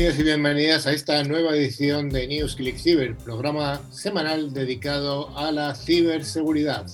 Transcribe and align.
bienvenidos 0.00 0.18
y 0.18 0.24
bienvenidas 0.24 0.86
a 0.86 0.92
esta 0.92 1.22
nueva 1.24 1.54
edición 1.54 2.08
de 2.08 2.26
News 2.26 2.56
Click 2.56 2.78
Cyber, 2.78 3.18
programa 3.18 3.82
semanal 3.90 4.54
dedicado 4.54 5.36
a 5.36 5.52
la 5.52 5.74
ciberseguridad. 5.74 6.86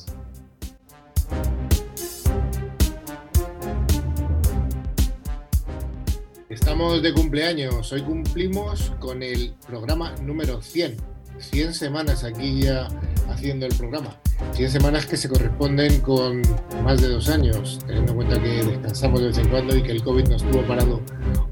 Estamos 6.48 7.00
de 7.00 7.12
cumpleaños, 7.14 7.92
hoy 7.92 8.02
cumplimos 8.02 8.92
con 8.98 9.22
el 9.22 9.54
programa 9.64 10.12
número 10.22 10.60
100, 10.60 10.96
100 11.38 11.74
semanas 11.74 12.24
aquí 12.24 12.62
ya 12.62 12.88
haciendo 13.28 13.66
el 13.66 13.74
programa. 13.74 14.16
100 14.52 14.70
semanas 14.70 15.06
que 15.06 15.16
se 15.16 15.28
corresponden 15.28 16.00
con 16.00 16.42
más 16.82 17.00
de 17.00 17.08
dos 17.08 17.28
años, 17.28 17.78
teniendo 17.86 18.12
en 18.12 18.16
cuenta 18.16 18.42
que 18.42 18.62
descansamos 18.64 19.20
de 19.20 19.26
vez 19.28 19.38
en 19.38 19.48
cuando 19.48 19.76
y 19.76 19.82
que 19.82 19.92
el 19.92 20.02
COVID 20.02 20.28
nos 20.28 20.42
tuvo 20.42 20.62
parado 20.62 21.00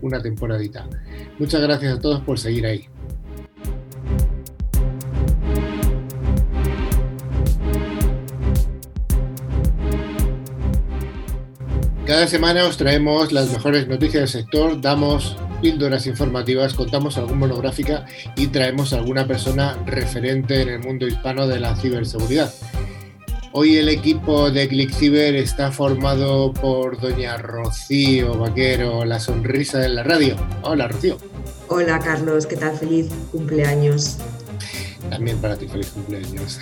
una 0.03 0.21
temporadita. 0.21 0.89
Muchas 1.39 1.61
gracias 1.63 1.99
a 1.99 2.01
todos 2.01 2.21
por 2.23 2.39
seguir 2.39 2.67
ahí. 2.67 2.89
Cada 12.07 12.27
semana 12.27 12.67
os 12.67 12.77
traemos 12.77 13.33
las 13.33 13.51
mejores 13.51 13.89
noticias 13.89 14.21
del 14.21 14.43
sector, 14.43 14.79
damos 14.79 15.39
píldoras 15.61 16.07
informativas, 16.07 16.75
contamos 16.75 17.17
alguna 17.19 17.47
monográfica 17.47 18.07
y 18.37 18.49
traemos 18.49 18.93
a 18.93 18.97
alguna 18.97 19.27
persona 19.27 19.79
referente 19.87 20.63
en 20.63 20.69
el 20.69 20.79
mundo 20.81 21.07
hispano 21.07 21.47
de 21.47 21.61
la 21.61 21.77
ciberseguridad. 21.77 22.53
Hoy 23.53 23.77
el 23.77 23.89
equipo 23.89 24.51
de 24.51 24.67
ClickCiber 24.67 25.37
está 25.37 25.71
formado 25.71 26.53
por 26.53 27.01
doña 27.01 27.37
Rocío 27.37 28.37
Vaquero, 28.37 29.05
la 29.05 29.21
sonrisa 29.21 29.79
de 29.79 29.91
la 29.91 30.03
radio. 30.03 30.37
Hola, 30.63 30.89
Rocío. 30.89 31.19
Hola, 31.69 32.01
Carlos, 32.01 32.47
¿qué 32.47 32.57
tal? 32.57 32.77
Feliz 32.77 33.11
cumpleaños. 33.31 34.19
También 35.09 35.39
para 35.39 35.57
ti, 35.57 35.69
feliz 35.69 35.91
cumpleaños. 35.91 36.59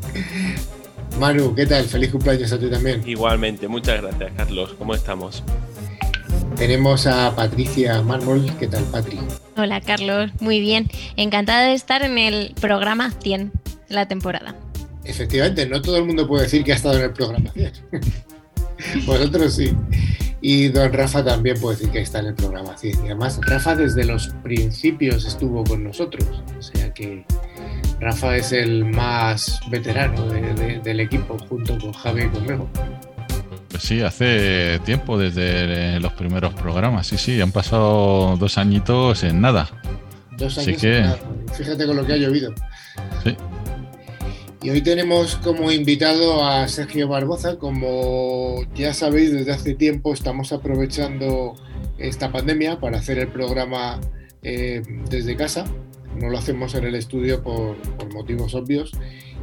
Manu, 1.20 1.54
¿qué 1.54 1.66
tal? 1.66 1.84
Feliz 1.84 2.10
cumpleaños 2.10 2.52
a 2.52 2.58
ti 2.58 2.68
también. 2.68 3.06
Igualmente, 3.06 3.68
muchas 3.68 4.02
gracias, 4.02 4.32
Carlos. 4.36 4.74
¿Cómo 4.78 4.94
estamos? 4.94 5.44
Tenemos 6.60 7.06
a 7.06 7.34
Patricia 7.34 8.02
Mármol. 8.02 8.44
¿Qué 8.58 8.66
tal, 8.66 8.84
Patri? 8.84 9.18
Hola, 9.56 9.80
Carlos. 9.80 10.30
Muy 10.40 10.60
bien. 10.60 10.90
Encantada 11.16 11.64
de 11.64 11.72
estar 11.72 12.02
en 12.02 12.18
el 12.18 12.54
programa 12.60 13.12
100, 13.22 13.50
la 13.88 14.06
temporada. 14.06 14.54
Efectivamente, 15.04 15.64
no 15.64 15.80
todo 15.80 15.96
el 15.96 16.04
mundo 16.04 16.28
puede 16.28 16.42
decir 16.42 16.62
que 16.62 16.72
ha 16.72 16.76
estado 16.76 16.98
en 16.98 17.04
el 17.04 17.12
programa. 17.14 17.50
Vosotros 19.06 19.54
sí. 19.54 19.74
Y 20.42 20.68
don 20.68 20.92
Rafa 20.92 21.24
también 21.24 21.58
puede 21.58 21.78
decir 21.78 21.92
que 21.92 22.02
está 22.02 22.18
en 22.18 22.26
el 22.26 22.34
programa 22.34 22.76
100. 22.76 22.94
Y 22.94 23.06
además, 23.06 23.40
Rafa 23.40 23.74
desde 23.74 24.04
los 24.04 24.28
principios 24.42 25.24
estuvo 25.24 25.64
con 25.64 25.82
nosotros. 25.82 26.42
O 26.58 26.62
sea 26.62 26.92
que 26.92 27.24
Rafa 28.00 28.36
es 28.36 28.52
el 28.52 28.84
más 28.84 29.60
veterano 29.70 30.26
del 30.26 31.00
equipo, 31.00 31.38
junto 31.48 31.78
con 31.78 31.94
Javi 31.94 32.24
y 32.24 32.28
conmigo. 32.28 32.68
Sí, 33.80 34.02
hace 34.02 34.78
tiempo 34.84 35.18
desde 35.18 35.98
los 36.00 36.12
primeros 36.12 36.54
programas. 36.54 37.06
Sí, 37.06 37.16
sí, 37.16 37.40
han 37.40 37.50
pasado 37.50 38.36
dos 38.36 38.58
añitos 38.58 39.24
en 39.24 39.40
nada. 39.40 39.70
Dos 40.36 40.58
años 40.58 40.84
en 40.84 41.02
nada. 41.02 41.18
Fíjate 41.54 41.86
con 41.86 41.96
lo 41.96 42.06
que 42.06 42.12
ha 42.12 42.16
llovido. 42.16 42.54
Sí. 43.24 43.34
Y 44.62 44.68
hoy 44.68 44.82
tenemos 44.82 45.36
como 45.36 45.72
invitado 45.72 46.44
a 46.44 46.68
Sergio 46.68 47.08
Barboza. 47.08 47.56
Como 47.56 48.62
ya 48.74 48.92
sabéis, 48.92 49.32
desde 49.32 49.52
hace 49.52 49.74
tiempo 49.74 50.12
estamos 50.12 50.52
aprovechando 50.52 51.54
esta 51.98 52.30
pandemia 52.30 52.78
para 52.78 52.98
hacer 52.98 53.18
el 53.18 53.28
programa 53.28 53.98
eh, 54.42 54.82
desde 55.08 55.36
casa. 55.36 55.64
No 56.20 56.28
lo 56.28 56.38
hacemos 56.38 56.74
en 56.74 56.84
el 56.84 56.94
estudio 56.94 57.42
por, 57.42 57.76
por, 57.76 58.12
motivos 58.12 58.54
obvios 58.54 58.92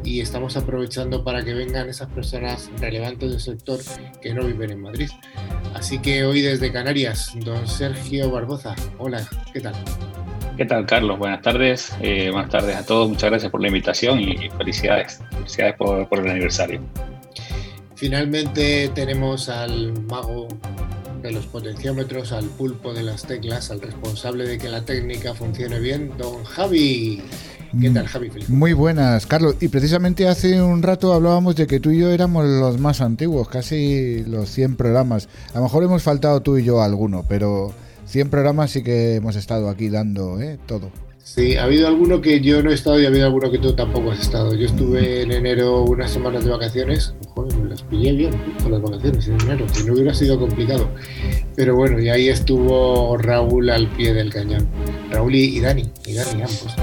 y 0.03 0.21
estamos 0.21 0.55
aprovechando 0.57 1.23
para 1.23 1.43
que 1.43 1.53
vengan 1.53 1.89
esas 1.89 2.07
personas 2.09 2.69
relevantes 2.79 3.31
del 3.31 3.39
sector 3.39 3.79
que 4.21 4.33
no 4.33 4.45
viven 4.45 4.71
en 4.71 4.81
Madrid. 4.81 5.09
Así 5.73 5.99
que 5.99 6.23
hoy 6.23 6.41
desde 6.41 6.71
Canarias, 6.71 7.33
don 7.43 7.67
Sergio 7.67 8.29
Barboza. 8.29 8.75
Hola, 8.99 9.27
¿qué 9.51 9.59
tal? 9.59 9.73
¿Qué 10.57 10.65
tal, 10.65 10.87
Carlos? 10.87 11.19
Buenas 11.19 11.43
tardes. 11.43 11.95
Eh, 12.01 12.31
buenas 12.31 12.49
tardes 12.49 12.75
a 12.75 12.83
todos. 12.83 13.07
Muchas 13.07 13.29
gracias 13.29 13.51
por 13.51 13.61
la 13.61 13.67
invitación 13.67 14.19
y 14.19 14.49
felicidades. 14.57 15.21
Felicidades 15.31 15.75
por, 15.75 16.19
el 16.19 16.29
aniversario. 16.31 16.81
Finalmente 17.95 18.89
tenemos 18.95 19.49
al 19.49 19.93
mago 20.03 20.47
de 21.21 21.31
los 21.31 21.45
potenciómetros, 21.47 22.31
al 22.31 22.45
pulpo 22.45 22.93
de 22.93 23.03
las 23.03 23.23
teclas, 23.23 23.71
al 23.71 23.81
responsable 23.81 24.47
de 24.47 24.57
que 24.57 24.69
la 24.69 24.85
técnica 24.85 25.33
funcione 25.33 25.79
bien, 25.79 26.13
don 26.17 26.43
Javi. 26.43 27.21
¿Qué 27.79 27.89
tal, 27.89 28.07
Javi? 28.07 28.31
Muy 28.47 28.73
buenas, 28.73 29.25
Carlos. 29.25 29.55
Y 29.59 29.67
precisamente 29.67 30.27
hace 30.27 30.61
un 30.61 30.81
rato 30.81 31.13
hablábamos 31.13 31.55
de 31.55 31.67
que 31.67 31.79
tú 31.79 31.91
y 31.91 31.99
yo 31.99 32.09
éramos 32.09 32.45
los 32.45 32.79
más 32.79 33.01
antiguos, 33.01 33.49
casi 33.49 34.23
los 34.25 34.49
100 34.49 34.75
programas. 34.75 35.27
A 35.53 35.57
lo 35.57 35.63
mejor 35.63 35.83
hemos 35.83 36.03
faltado 36.03 36.41
tú 36.41 36.57
y 36.57 36.63
yo 36.63 36.81
alguno, 36.81 37.25
pero 37.27 37.73
100 38.05 38.29
programas 38.29 38.71
sí 38.71 38.83
que 38.83 39.15
hemos 39.15 39.35
estado 39.35 39.69
aquí 39.69 39.89
dando 39.89 40.39
¿eh? 40.39 40.57
todo. 40.65 40.91
Sí, 41.35 41.57
ha 41.57 41.65
habido 41.65 41.89
alguno 41.89 42.21
que 42.21 42.39
yo 42.39 42.63
no 42.63 42.71
he 42.71 42.73
estado 42.73 43.01
y 43.01 43.05
ha 43.05 43.09
habido 43.09 43.25
alguno 43.25 43.51
que 43.51 43.57
tú 43.57 43.73
tampoco 43.73 44.11
has 44.11 44.19
estado. 44.21 44.55
Yo 44.55 44.65
estuve 44.65 45.23
en 45.23 45.33
enero 45.33 45.83
unas 45.83 46.09
semanas 46.09 46.45
de 46.45 46.51
vacaciones, 46.51 47.13
joder, 47.35 47.53
las 47.65 47.81
pillé 47.83 48.13
bien 48.13 48.31
con 48.63 48.71
las 48.71 48.81
vacaciones 48.81 49.27
en 49.27 49.41
enero, 49.41 49.65
que 49.67 49.83
no 49.83 49.93
hubiera 49.93 50.13
sido 50.13 50.39
complicado. 50.39 50.89
Pero 51.53 51.75
bueno, 51.75 51.99
y 51.99 52.07
ahí 52.07 52.29
estuvo 52.29 53.17
Raúl 53.17 53.69
al 53.69 53.89
pie 53.89 54.13
del 54.13 54.31
cañón. 54.31 54.69
Raúl 55.11 55.35
y, 55.35 55.59
Dani, 55.59 55.83
y 56.05 56.13
Dani 56.13 56.43
ambos. 56.43 56.75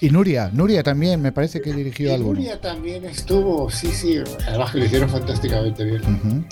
Y 0.00 0.10
Nuria, 0.10 0.50
Nuria 0.52 0.82
también 0.82 1.20
me 1.20 1.32
parece 1.32 1.60
que 1.60 1.72
dirigió 1.72 2.14
algo. 2.14 2.34
Nuria 2.34 2.60
también 2.60 3.04
estuvo, 3.04 3.70
sí, 3.70 3.88
sí, 3.88 4.18
además 4.46 4.70
que 4.70 4.78
lo 4.78 4.84
hicieron 4.84 5.10
fantásticamente 5.10 5.84
bien. 5.84 6.46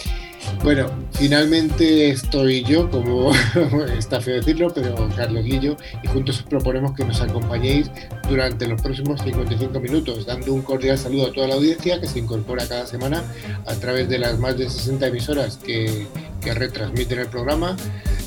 Bueno, 0.63 0.91
finalmente 1.13 2.11
estoy 2.11 2.65
yo, 2.65 2.91
como 2.91 3.33
está 3.99 4.21
feo 4.21 4.37
decirlo, 4.37 4.73
pero 4.75 5.09
Carlos 5.17 5.45
Guillo, 5.45 5.77
y 6.03 6.09
juntos 6.09 6.45
proponemos 6.49 6.93
que 6.95 7.05
nos 7.05 7.21
acompañéis 7.21 7.91
durante 8.29 8.67
los 8.67 8.81
próximos 8.81 9.21
55 9.23 9.79
minutos, 9.81 10.27
dando 10.27 10.53
un 10.53 10.63
cordial 10.63 10.99
saludo 10.99 11.29
a 11.29 11.33
toda 11.33 11.49
la 11.49 11.55
audiencia 11.55 12.01
que 12.01 12.07
se 12.07 12.19
incorpora 12.19 12.67
cada 12.67 12.87
semana 12.87 13.23
a 13.67 13.75
través 13.75 14.09
de 14.09 14.19
las 14.19 14.39
más 14.39 14.57
de 14.57 14.69
60 14.69 15.07
emisoras 15.07 15.59
que, 15.59 16.07
retransmiten 16.47 17.19
el 17.19 17.27
programa. 17.27 17.77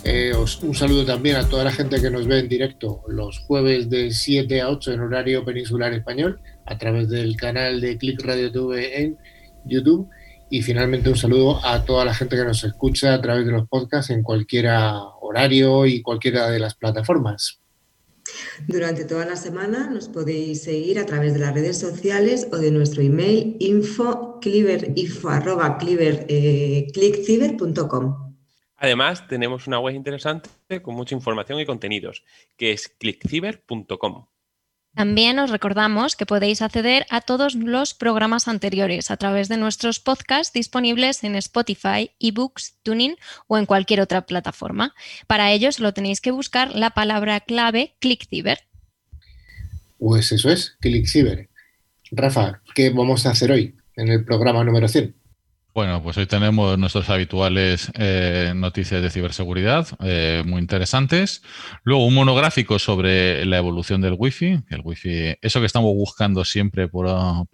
Eh, 0.04 0.34
un 0.62 0.76
saludo 0.76 1.06
también 1.06 1.36
a 1.36 1.48
toda 1.48 1.66
la 1.66 1.72
gente 1.72 2.02
que 2.02 2.10
nos 2.10 2.26
ve 2.26 2.40
en 2.40 2.50
directo 2.50 3.04
los 3.08 3.40
jueves 3.40 3.90
de 3.90 4.12
7 4.12 4.62
a 4.62 4.70
8 4.70 4.94
en 4.94 5.00
horario 5.02 5.44
peninsular 5.44 5.94
español, 5.94 6.40
a 6.66 6.78
través 6.78 7.10
del 7.10 7.36
canal 7.36 7.82
de 7.82 7.98
Click 7.98 8.24
Radio 8.24 8.52
TV 8.52 9.02
en 9.02 9.18
YouTube 9.66 10.10
y 10.50 10.62
finalmente 10.62 11.10
un 11.10 11.18
saludo 11.18 11.64
a 11.64 11.86
toda 11.86 12.06
la 12.06 12.14
gente 12.14 12.36
que 12.36 12.44
nos 12.44 12.64
escucha 12.64 13.14
a 13.14 13.22
través 13.22 13.46
de 13.46 13.52
los 13.52 13.68
podcasts 13.68 14.10
en 14.10 14.24
cualquier 14.24 14.69
horario 15.22 15.86
y 15.86 16.02
cualquiera 16.02 16.50
de 16.50 16.60
las 16.60 16.75
plataformas. 16.75 17.60
Durante 18.68 19.06
toda 19.06 19.25
la 19.25 19.36
semana 19.36 19.90
nos 19.90 20.07
podéis 20.07 20.63
seguir 20.63 21.00
a 21.00 21.06
través 21.06 21.34
de 21.34 21.40
las 21.40 21.54
redes 21.54 21.78
sociales 21.78 22.48
o 22.52 22.57
de 22.57 22.72
nuestro 22.72 23.02
email 23.02 23.57
info, 23.60 24.40
eh, 24.45 26.88
Además, 28.80 29.28
tenemos 29.28 29.68
una 29.68 29.80
web 29.80 29.96
interesante 29.96 30.50
con 30.81 30.96
mucha 30.96 31.16
información 31.16 31.60
y 31.60 31.66
contenidos, 31.66 32.24
que 32.58 32.72
es 32.72 32.88
clickciber.com. 32.88 34.26
También 34.96 35.38
os 35.38 35.52
recordamos 35.52 36.16
que 36.16 36.26
podéis 36.26 36.62
acceder 36.62 37.06
a 37.10 37.22
todos 37.22 37.56
los 37.56 37.94
programas 37.94 38.48
anteriores 38.48 39.12
a 39.12 39.18
través 39.18 39.48
de 39.48 39.58
nuestros 39.58 40.00
podcasts 40.00 40.52
disponibles 40.52 41.24
en 41.24 41.36
Spotify, 41.36 42.12
eBooks, 42.20 42.80
Tuning 42.84 43.16
o 43.48 43.58
en 43.58 43.66
cualquier 43.66 44.02
otra 44.02 44.26
plataforma. 44.26 44.96
Para 45.28 45.52
ello 45.52 45.72
solo 45.72 45.94
tenéis 45.94 46.22
que 46.22 46.31
buscar 46.31 46.74
la 46.74 46.90
palabra 46.90 47.40
clave 47.42 47.96
ClickCiber. 48.00 48.60
Pues 50.00 50.31
eso 50.31 50.50
es, 50.50 50.76
ClickCiber. 50.80 51.50
Rafa, 52.12 52.62
¿qué 52.74 52.90
vamos 52.90 53.26
a 53.26 53.31
hacer 53.31 53.52
hoy 53.52 53.76
en 53.96 54.10
el 54.10 54.26
programa 54.26 54.64
número 54.64 54.88
100? 54.88 55.19
Bueno, 55.80 56.04
pues 56.04 56.18
hoy 56.18 56.26
tenemos 56.26 56.78
nuestras 56.78 57.10
habituales 57.10 57.90
eh, 57.98 58.52
noticias 58.54 59.02
de 59.02 59.10
ciberseguridad 59.10 59.88
eh, 60.04 60.44
muy 60.46 60.60
interesantes. 60.60 61.42
Luego 61.84 62.06
un 62.06 62.16
monográfico 62.16 62.80
sobre 62.80 63.46
la 63.46 63.60
evolución 63.60 64.02
del 64.02 64.18
wifi, 64.20 64.60
el 64.70 64.81
wifi, 64.84 65.38
eso 65.42 65.62
que 65.62 65.66
estamos 65.66 65.96
buscando 65.96 66.44
siempre 66.44 66.90
por, 66.90 67.08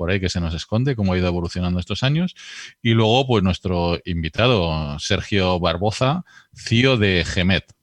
ahí 0.09 0.19
que 0.19 0.29
se 0.29 0.41
nos 0.41 0.55
esconde, 0.55 0.95
cómo 0.95 1.13
ha 1.13 1.19
ido 1.19 1.27
evolucionando 1.27 1.79
estos 1.79 2.01
años. 2.01 2.33
Y 2.81 2.95
luego, 2.95 3.27
pues 3.27 3.43
nuestro 3.43 3.99
invitado, 4.05 4.97
Sergio 4.97 5.59
Barboza, 5.59 6.25
CIO 6.55 6.97
de 6.97 7.23
GEMET. 7.25 7.73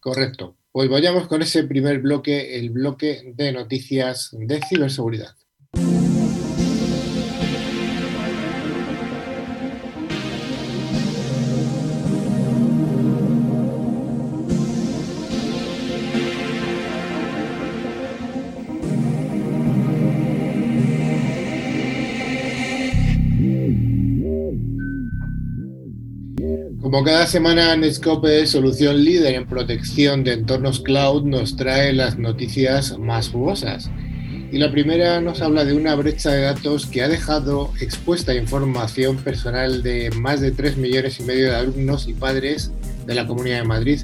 Correcto. 0.00 0.56
Pues 0.72 0.88
vayamos 0.88 1.26
con 1.26 1.42
ese 1.42 1.64
primer 1.64 1.98
bloque, 1.98 2.58
el 2.58 2.70
bloque 2.70 3.34
de 3.36 3.52
noticias 3.52 4.30
de 4.32 4.62
ciberseguridad. 4.62 5.34
Como 26.94 27.06
cada 27.06 27.26
semana, 27.26 27.74
Netscope, 27.74 28.46
solución 28.46 29.04
líder 29.04 29.34
en 29.34 29.48
protección 29.48 30.22
de 30.22 30.34
entornos 30.34 30.78
cloud, 30.78 31.24
nos 31.24 31.56
trae 31.56 31.92
las 31.92 32.18
noticias 32.18 32.96
más 33.00 33.30
jugosas. 33.30 33.90
Y 34.52 34.58
la 34.58 34.70
primera 34.70 35.20
nos 35.20 35.42
habla 35.42 35.64
de 35.64 35.74
una 35.74 35.96
brecha 35.96 36.30
de 36.30 36.42
datos 36.42 36.86
que 36.86 37.02
ha 37.02 37.08
dejado 37.08 37.72
expuesta 37.80 38.32
información 38.32 39.16
personal 39.16 39.82
de 39.82 40.12
más 40.12 40.40
de 40.40 40.52
3 40.52 40.76
millones 40.76 41.18
y 41.18 41.24
medio 41.24 41.50
de 41.50 41.56
alumnos 41.56 42.06
y 42.06 42.12
padres 42.12 42.70
de 43.04 43.14
la 43.16 43.26
Comunidad 43.26 43.58
de 43.58 43.64
Madrid. 43.64 44.00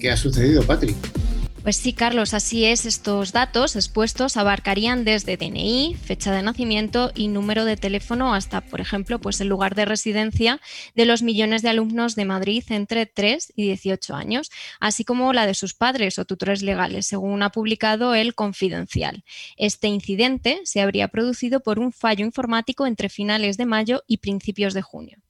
¿Qué 0.00 0.10
ha 0.10 0.16
sucedido, 0.16 0.64
Patrick? 0.64 0.96
Pues 1.66 1.78
sí, 1.78 1.92
Carlos, 1.92 2.32
así 2.32 2.64
es. 2.64 2.86
Estos 2.86 3.32
datos 3.32 3.74
expuestos 3.74 4.36
abarcarían 4.36 5.04
desde 5.04 5.36
DNI, 5.36 5.96
fecha 6.00 6.30
de 6.30 6.40
nacimiento 6.40 7.10
y 7.12 7.26
número 7.26 7.64
de 7.64 7.76
teléfono 7.76 8.34
hasta, 8.34 8.60
por 8.60 8.80
ejemplo, 8.80 9.18
pues 9.18 9.40
el 9.40 9.48
lugar 9.48 9.74
de 9.74 9.84
residencia 9.84 10.60
de 10.94 11.06
los 11.06 11.22
millones 11.22 11.62
de 11.62 11.70
alumnos 11.70 12.14
de 12.14 12.24
Madrid 12.24 12.62
entre 12.68 13.06
3 13.06 13.52
y 13.56 13.64
18 13.64 14.14
años, 14.14 14.52
así 14.78 15.04
como 15.04 15.32
la 15.32 15.44
de 15.44 15.54
sus 15.54 15.74
padres 15.74 16.20
o 16.20 16.24
tutores 16.24 16.62
legales, 16.62 17.08
según 17.08 17.42
ha 17.42 17.50
publicado 17.50 18.14
el 18.14 18.36
Confidencial. 18.36 19.24
Este 19.56 19.88
incidente 19.88 20.60
se 20.62 20.82
habría 20.82 21.08
producido 21.08 21.58
por 21.58 21.80
un 21.80 21.90
fallo 21.90 22.24
informático 22.24 22.86
entre 22.86 23.08
finales 23.08 23.56
de 23.56 23.66
mayo 23.66 24.04
y 24.06 24.18
principios 24.18 24.72
de 24.72 24.82
junio. 24.82 25.25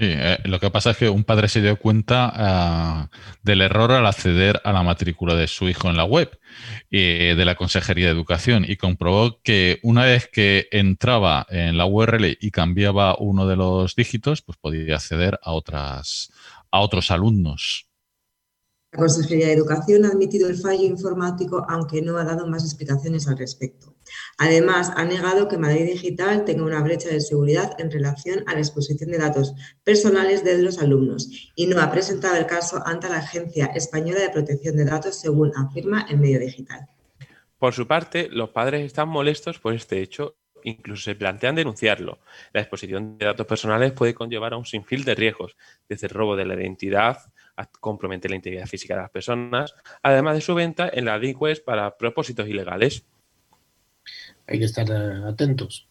Sí, 0.00 0.06
eh, 0.08 0.38
lo 0.44 0.58
que 0.58 0.70
pasa 0.70 0.92
es 0.92 0.96
que 0.96 1.10
un 1.10 1.24
padre 1.24 1.46
se 1.46 1.60
dio 1.60 1.78
cuenta 1.78 2.32
ah, 2.34 3.10
del 3.42 3.60
error 3.60 3.92
al 3.92 4.06
acceder 4.06 4.58
a 4.64 4.72
la 4.72 4.82
matrícula 4.82 5.34
de 5.34 5.46
su 5.46 5.68
hijo 5.68 5.90
en 5.90 5.98
la 5.98 6.04
web 6.04 6.40
eh, 6.90 7.34
de 7.36 7.44
la 7.44 7.54
Consejería 7.54 8.06
de 8.06 8.12
Educación 8.12 8.64
y 8.66 8.78
comprobó 8.78 9.42
que 9.42 9.78
una 9.82 10.06
vez 10.06 10.26
que 10.26 10.68
entraba 10.70 11.46
en 11.50 11.76
la 11.76 11.84
URL 11.84 12.38
y 12.40 12.50
cambiaba 12.50 13.14
uno 13.18 13.46
de 13.46 13.56
los 13.56 13.94
dígitos, 13.94 14.40
pues 14.40 14.56
podía 14.56 14.94
acceder 14.94 15.38
a, 15.42 15.52
otras, 15.52 16.32
a 16.70 16.80
otros 16.80 17.10
alumnos. 17.10 17.86
La 18.92 19.00
Consejería 19.00 19.48
de 19.48 19.52
Educación 19.52 20.06
ha 20.06 20.08
admitido 20.08 20.48
el 20.48 20.56
fallo 20.56 20.84
informático, 20.84 21.66
aunque 21.68 22.00
no 22.00 22.16
ha 22.16 22.24
dado 22.24 22.46
más 22.46 22.64
explicaciones 22.64 23.28
al 23.28 23.36
respecto. 23.36 23.94
Además, 24.38 24.92
ha 24.96 25.04
negado 25.04 25.48
que 25.48 25.58
Madrid 25.58 25.84
Digital 25.84 26.44
tenga 26.44 26.64
una 26.64 26.82
brecha 26.82 27.08
de 27.08 27.20
seguridad 27.20 27.74
en 27.78 27.90
relación 27.90 28.44
a 28.46 28.54
la 28.54 28.60
exposición 28.60 29.10
de 29.10 29.18
datos 29.18 29.54
personales 29.84 30.44
de 30.44 30.62
los 30.62 30.78
alumnos 30.78 31.28
y 31.54 31.66
no 31.66 31.80
ha 31.80 31.90
presentado 31.90 32.36
el 32.36 32.46
caso 32.46 32.82
ante 32.84 33.08
la 33.08 33.18
Agencia 33.18 33.66
Española 33.74 34.20
de 34.20 34.30
Protección 34.30 34.76
de 34.76 34.84
Datos, 34.84 35.20
según 35.20 35.52
afirma 35.56 36.06
el 36.08 36.18
medio 36.18 36.40
digital. 36.40 36.88
Por 37.58 37.74
su 37.74 37.86
parte, 37.86 38.28
los 38.30 38.50
padres 38.50 38.84
están 38.86 39.08
molestos 39.08 39.58
por 39.58 39.74
este 39.74 40.00
hecho 40.00 40.36
incluso 40.64 41.04
se 41.04 41.14
plantean 41.14 41.54
denunciarlo. 41.54 42.18
La 42.52 42.60
exposición 42.60 43.18
de 43.18 43.26
datos 43.26 43.46
personales 43.46 43.92
puede 43.92 44.14
conllevar 44.14 44.52
a 44.52 44.56
un 44.56 44.66
sinfín 44.66 45.04
de 45.04 45.14
riesgos, 45.14 45.56
desde 45.88 46.06
el 46.06 46.12
robo 46.12 46.36
de 46.36 46.44
la 46.44 46.54
identidad, 46.54 47.18
comprometer 47.80 48.30
la 48.30 48.36
integridad 48.36 48.66
física 48.66 48.94
de 48.94 49.02
las 49.02 49.10
personas, 49.10 49.74
además 50.02 50.34
de 50.34 50.40
su 50.40 50.54
venta 50.54 50.90
en 50.92 51.04
la 51.04 51.18
Deep 51.18 51.64
para 51.64 51.96
propósitos 51.96 52.48
ilegales. 52.48 53.04
Hay 54.50 54.58
que 54.58 54.64
estar 54.64 54.86
eh, 54.90 55.28
atentos. 55.28 55.86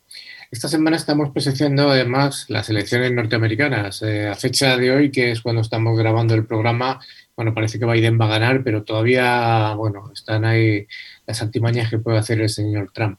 Esta 0.51 0.67
semana 0.67 0.97
estamos 0.97 1.29
presenciando 1.29 1.89
además 1.89 2.45
las 2.49 2.69
elecciones 2.69 3.11
norteamericanas. 3.13 4.01
Eh, 4.01 4.27
a 4.27 4.35
fecha 4.35 4.75
de 4.77 4.91
hoy, 4.91 5.11
que 5.11 5.31
es 5.31 5.41
cuando 5.41 5.61
estamos 5.61 5.97
grabando 5.97 6.33
el 6.35 6.45
programa, 6.45 6.99
bueno, 7.37 7.53
parece 7.53 7.79
que 7.79 7.85
Biden 7.85 8.19
va 8.19 8.25
a 8.25 8.39
ganar, 8.39 8.63
pero 8.63 8.83
todavía, 8.83 9.73
bueno, 9.75 10.11
están 10.13 10.43
ahí 10.43 10.87
las 11.25 11.41
antimañas 11.41 11.89
que 11.89 11.99
puede 11.99 12.17
hacer 12.17 12.41
el 12.41 12.49
señor 12.49 12.91
Trump. 12.91 13.17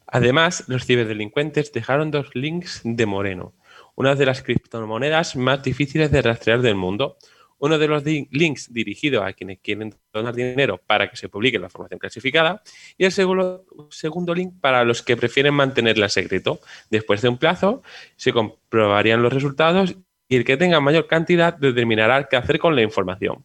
Además, 0.07 0.65
los 0.67 0.85
ciberdelincuentes 0.85 1.71
dejaron 1.71 2.11
dos 2.11 2.31
links 2.33 2.81
de 2.83 3.05
Moreno, 3.05 3.53
una 3.95 4.15
de 4.15 4.25
las 4.25 4.43
criptomonedas 4.43 5.37
más 5.37 5.63
difíciles 5.63 6.11
de 6.11 6.21
rastrear 6.21 6.61
del 6.61 6.75
mundo, 6.75 7.15
uno 7.59 7.77
de 7.77 7.87
los 7.87 8.03
links 8.03 8.73
dirigido 8.73 9.23
a 9.23 9.33
quienes 9.33 9.59
quieren 9.59 9.93
donar 10.11 10.33
dinero 10.33 10.81
para 10.85 11.09
que 11.09 11.17
se 11.17 11.29
publique 11.29 11.59
la 11.59 11.67
información 11.67 11.99
clasificada 11.99 12.63
y 12.97 13.05
el 13.05 13.11
segundo, 13.11 13.65
segundo 13.91 14.33
link 14.33 14.53
para 14.59 14.83
los 14.83 15.03
que 15.03 15.17
prefieren 15.17 15.53
mantenerla 15.53 16.09
secreto. 16.09 16.59
Después 16.89 17.21
de 17.21 17.29
un 17.29 17.37
plazo 17.37 17.83
se 18.15 18.33
comprobarían 18.33 19.21
los 19.21 19.33
resultados 19.33 19.95
y 20.27 20.35
el 20.35 20.45
que 20.45 20.57
tenga 20.57 20.79
mayor 20.79 21.07
cantidad 21.07 21.53
determinará 21.53 22.27
qué 22.29 22.37
hacer 22.37 22.59
con 22.59 22.75
la 22.75 22.81
información. 22.81 23.43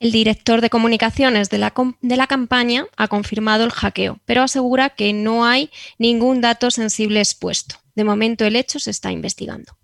El 0.00 0.12
director 0.12 0.60
de 0.60 0.70
comunicaciones 0.70 1.50
de 1.50 1.58
la, 1.58 1.74
de 2.02 2.16
la, 2.16 2.28
campaña 2.28 2.86
ha 2.96 3.08
confirmado 3.08 3.64
el 3.64 3.72
hackeo, 3.72 4.20
pero 4.26 4.42
asegura 4.42 4.90
que 4.90 5.12
no 5.12 5.44
hay 5.44 5.70
ningún 5.98 6.40
dato 6.40 6.70
sensible 6.70 7.18
expuesto. 7.18 7.76
De 7.96 8.04
momento 8.04 8.44
el 8.44 8.54
hecho 8.54 8.78
se 8.78 8.92
está 8.92 9.10
investigando. 9.10 9.76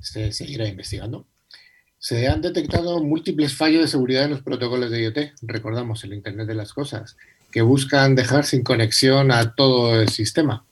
¿Se 0.00 0.32
seguirá 0.32 0.66
investigando? 0.66 1.26
Se 2.04 2.28
han 2.28 2.42
detectado 2.42 3.02
múltiples 3.02 3.56
fallos 3.56 3.80
de 3.80 3.88
seguridad 3.88 4.24
en 4.24 4.32
los 4.32 4.42
protocolos 4.42 4.90
de 4.90 5.04
IoT, 5.04 5.18
recordamos 5.40 6.04
el 6.04 6.12
Internet 6.12 6.46
de 6.46 6.54
las 6.54 6.74
Cosas, 6.74 7.16
que 7.50 7.62
buscan 7.62 8.14
dejar 8.14 8.44
sin 8.44 8.62
conexión 8.62 9.32
a 9.32 9.54
todo 9.54 9.98
el 9.98 10.10
sistema. 10.10 10.66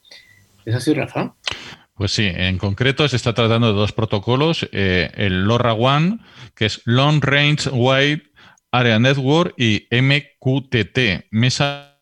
¿Es 0.66 0.74
así, 0.74 0.92
Rafa? 0.92 1.34
Pues 1.94 2.12
sí, 2.12 2.26
en 2.26 2.58
concreto 2.58 3.08
se 3.08 3.16
está 3.16 3.32
tratando 3.32 3.68
de 3.68 3.72
dos 3.72 3.92
protocolos, 3.92 4.68
eh, 4.72 5.10
el 5.14 5.44
LoRaWAN, 5.44 6.20
que 6.54 6.66
es 6.66 6.82
Long 6.84 7.24
Range 7.24 7.70
Wide 7.70 8.24
Area 8.70 8.98
Network, 8.98 9.54
y 9.56 9.88
MQTT, 9.90 11.28
Mesa 11.30 11.98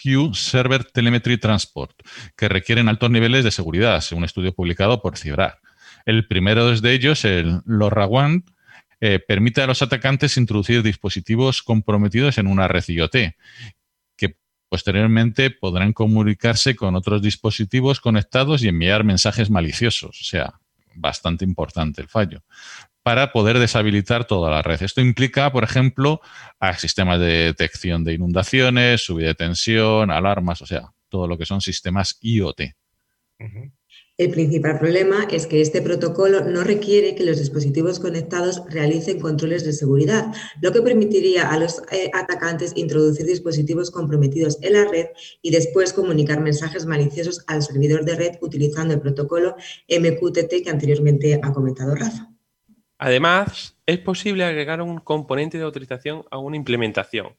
Queue 0.00 0.34
Server 0.34 0.84
Telemetry 0.84 1.36
Transport, 1.36 2.00
que 2.36 2.48
requieren 2.48 2.88
altos 2.88 3.10
niveles 3.10 3.42
de 3.42 3.50
seguridad, 3.50 4.00
según 4.02 4.20
un 4.20 4.26
estudio 4.26 4.54
publicado 4.54 5.02
por 5.02 5.18
Cibrar. 5.18 5.58
El 6.06 6.26
primero 6.26 6.70
de 6.74 6.92
ellos, 6.92 7.24
el 7.24 7.60
LoRaWAN, 7.64 8.44
eh, 9.00 9.18
permite 9.18 9.62
a 9.62 9.66
los 9.66 9.82
atacantes 9.82 10.36
introducir 10.36 10.82
dispositivos 10.82 11.62
comprometidos 11.62 12.38
en 12.38 12.46
una 12.46 12.68
red 12.68 12.84
IoT, 12.86 13.34
que 14.16 14.36
posteriormente 14.68 15.50
podrán 15.50 15.92
comunicarse 15.92 16.76
con 16.76 16.96
otros 16.96 17.22
dispositivos 17.22 18.00
conectados 18.00 18.62
y 18.62 18.68
enviar 18.68 19.04
mensajes 19.04 19.50
maliciosos. 19.50 20.20
O 20.20 20.24
sea, 20.24 20.60
bastante 20.94 21.44
importante 21.44 22.02
el 22.02 22.08
fallo 22.08 22.42
para 23.02 23.32
poder 23.32 23.58
deshabilitar 23.58 24.26
toda 24.26 24.50
la 24.50 24.62
red. 24.62 24.82
Esto 24.82 25.00
implica, 25.00 25.50
por 25.52 25.64
ejemplo, 25.64 26.20
a 26.58 26.74
sistemas 26.76 27.18
de 27.18 27.26
detección 27.26 28.04
de 28.04 28.14
inundaciones, 28.14 29.04
subida 29.04 29.28
de 29.28 29.34
tensión, 29.34 30.10
alarmas, 30.10 30.60
o 30.62 30.66
sea, 30.66 30.92
todo 31.08 31.26
lo 31.26 31.38
que 31.38 31.46
son 31.46 31.60
sistemas 31.60 32.18
IoT. 32.20 32.60
El 34.20 34.32
principal 34.32 34.78
problema 34.78 35.26
es 35.30 35.46
que 35.46 35.62
este 35.62 35.80
protocolo 35.80 36.42
no 36.42 36.62
requiere 36.62 37.14
que 37.14 37.24
los 37.24 37.38
dispositivos 37.38 37.98
conectados 37.98 38.62
realicen 38.68 39.18
controles 39.18 39.64
de 39.64 39.72
seguridad, 39.72 40.26
lo 40.60 40.72
que 40.72 40.82
permitiría 40.82 41.50
a 41.50 41.58
los 41.58 41.78
eh, 41.90 42.10
atacantes 42.12 42.74
introducir 42.76 43.24
dispositivos 43.24 43.90
comprometidos 43.90 44.58
en 44.60 44.74
la 44.74 44.84
red 44.84 45.06
y 45.40 45.50
después 45.50 45.94
comunicar 45.94 46.38
mensajes 46.42 46.84
maliciosos 46.84 47.42
al 47.46 47.62
servidor 47.62 48.04
de 48.04 48.14
red 48.14 48.32
utilizando 48.42 48.92
el 48.92 49.00
protocolo 49.00 49.56
MQTT 49.88 50.64
que 50.64 50.70
anteriormente 50.70 51.40
ha 51.42 51.52
comentado 51.54 51.94
Rafa. 51.94 52.28
Además, 52.98 53.78
es 53.86 54.00
posible 54.00 54.44
agregar 54.44 54.82
un 54.82 54.98
componente 54.98 55.56
de 55.56 55.64
autorización 55.64 56.24
a 56.30 56.36
una 56.36 56.56
implementación, 56.56 57.36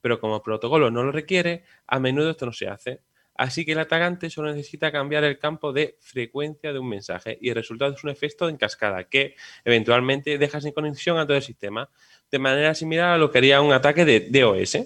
pero 0.00 0.18
como 0.18 0.34
el 0.34 0.42
protocolo 0.42 0.90
no 0.90 1.04
lo 1.04 1.12
requiere, 1.12 1.62
a 1.86 2.00
menudo 2.00 2.30
esto 2.30 2.44
no 2.44 2.52
se 2.52 2.66
hace. 2.66 3.02
Así 3.36 3.64
que 3.64 3.72
el 3.72 3.80
atacante 3.80 4.30
solo 4.30 4.52
necesita 4.52 4.92
cambiar 4.92 5.24
el 5.24 5.38
campo 5.38 5.72
de 5.72 5.96
frecuencia 6.00 6.72
de 6.72 6.78
un 6.78 6.88
mensaje 6.88 7.36
y 7.40 7.48
el 7.48 7.56
resultado 7.56 7.92
es 7.92 8.04
un 8.04 8.10
efecto 8.10 8.48
en 8.48 8.56
cascada 8.56 9.04
que 9.04 9.34
eventualmente 9.64 10.38
deja 10.38 10.60
sin 10.60 10.72
conexión 10.72 11.18
a 11.18 11.26
todo 11.26 11.36
el 11.36 11.42
sistema, 11.42 11.90
de 12.30 12.38
manera 12.38 12.74
similar 12.74 13.10
a 13.10 13.18
lo 13.18 13.30
que 13.30 13.38
haría 13.38 13.60
un 13.60 13.72
ataque 13.72 14.04
de 14.04 14.28
DOS. 14.30 14.78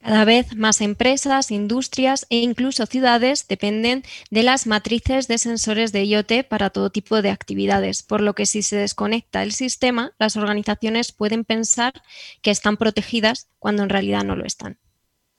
Cada 0.00 0.24
vez 0.24 0.54
más 0.56 0.80
empresas, 0.80 1.50
industrias 1.50 2.24
e 2.30 2.36
incluso 2.36 2.86
ciudades 2.86 3.48
dependen 3.48 4.04
de 4.30 4.44
las 4.44 4.66
matrices 4.66 5.26
de 5.26 5.38
sensores 5.38 5.90
de 5.90 6.04
IoT 6.04 6.44
para 6.48 6.70
todo 6.70 6.90
tipo 6.90 7.20
de 7.20 7.30
actividades, 7.30 8.04
por 8.04 8.20
lo 8.20 8.34
que 8.34 8.46
si 8.46 8.62
se 8.62 8.76
desconecta 8.76 9.42
el 9.42 9.52
sistema, 9.52 10.12
las 10.18 10.36
organizaciones 10.36 11.10
pueden 11.12 11.44
pensar 11.44 11.94
que 12.42 12.52
están 12.52 12.76
protegidas 12.76 13.48
cuando 13.58 13.82
en 13.82 13.88
realidad 13.88 14.22
no 14.22 14.36
lo 14.36 14.44
están. 14.44 14.78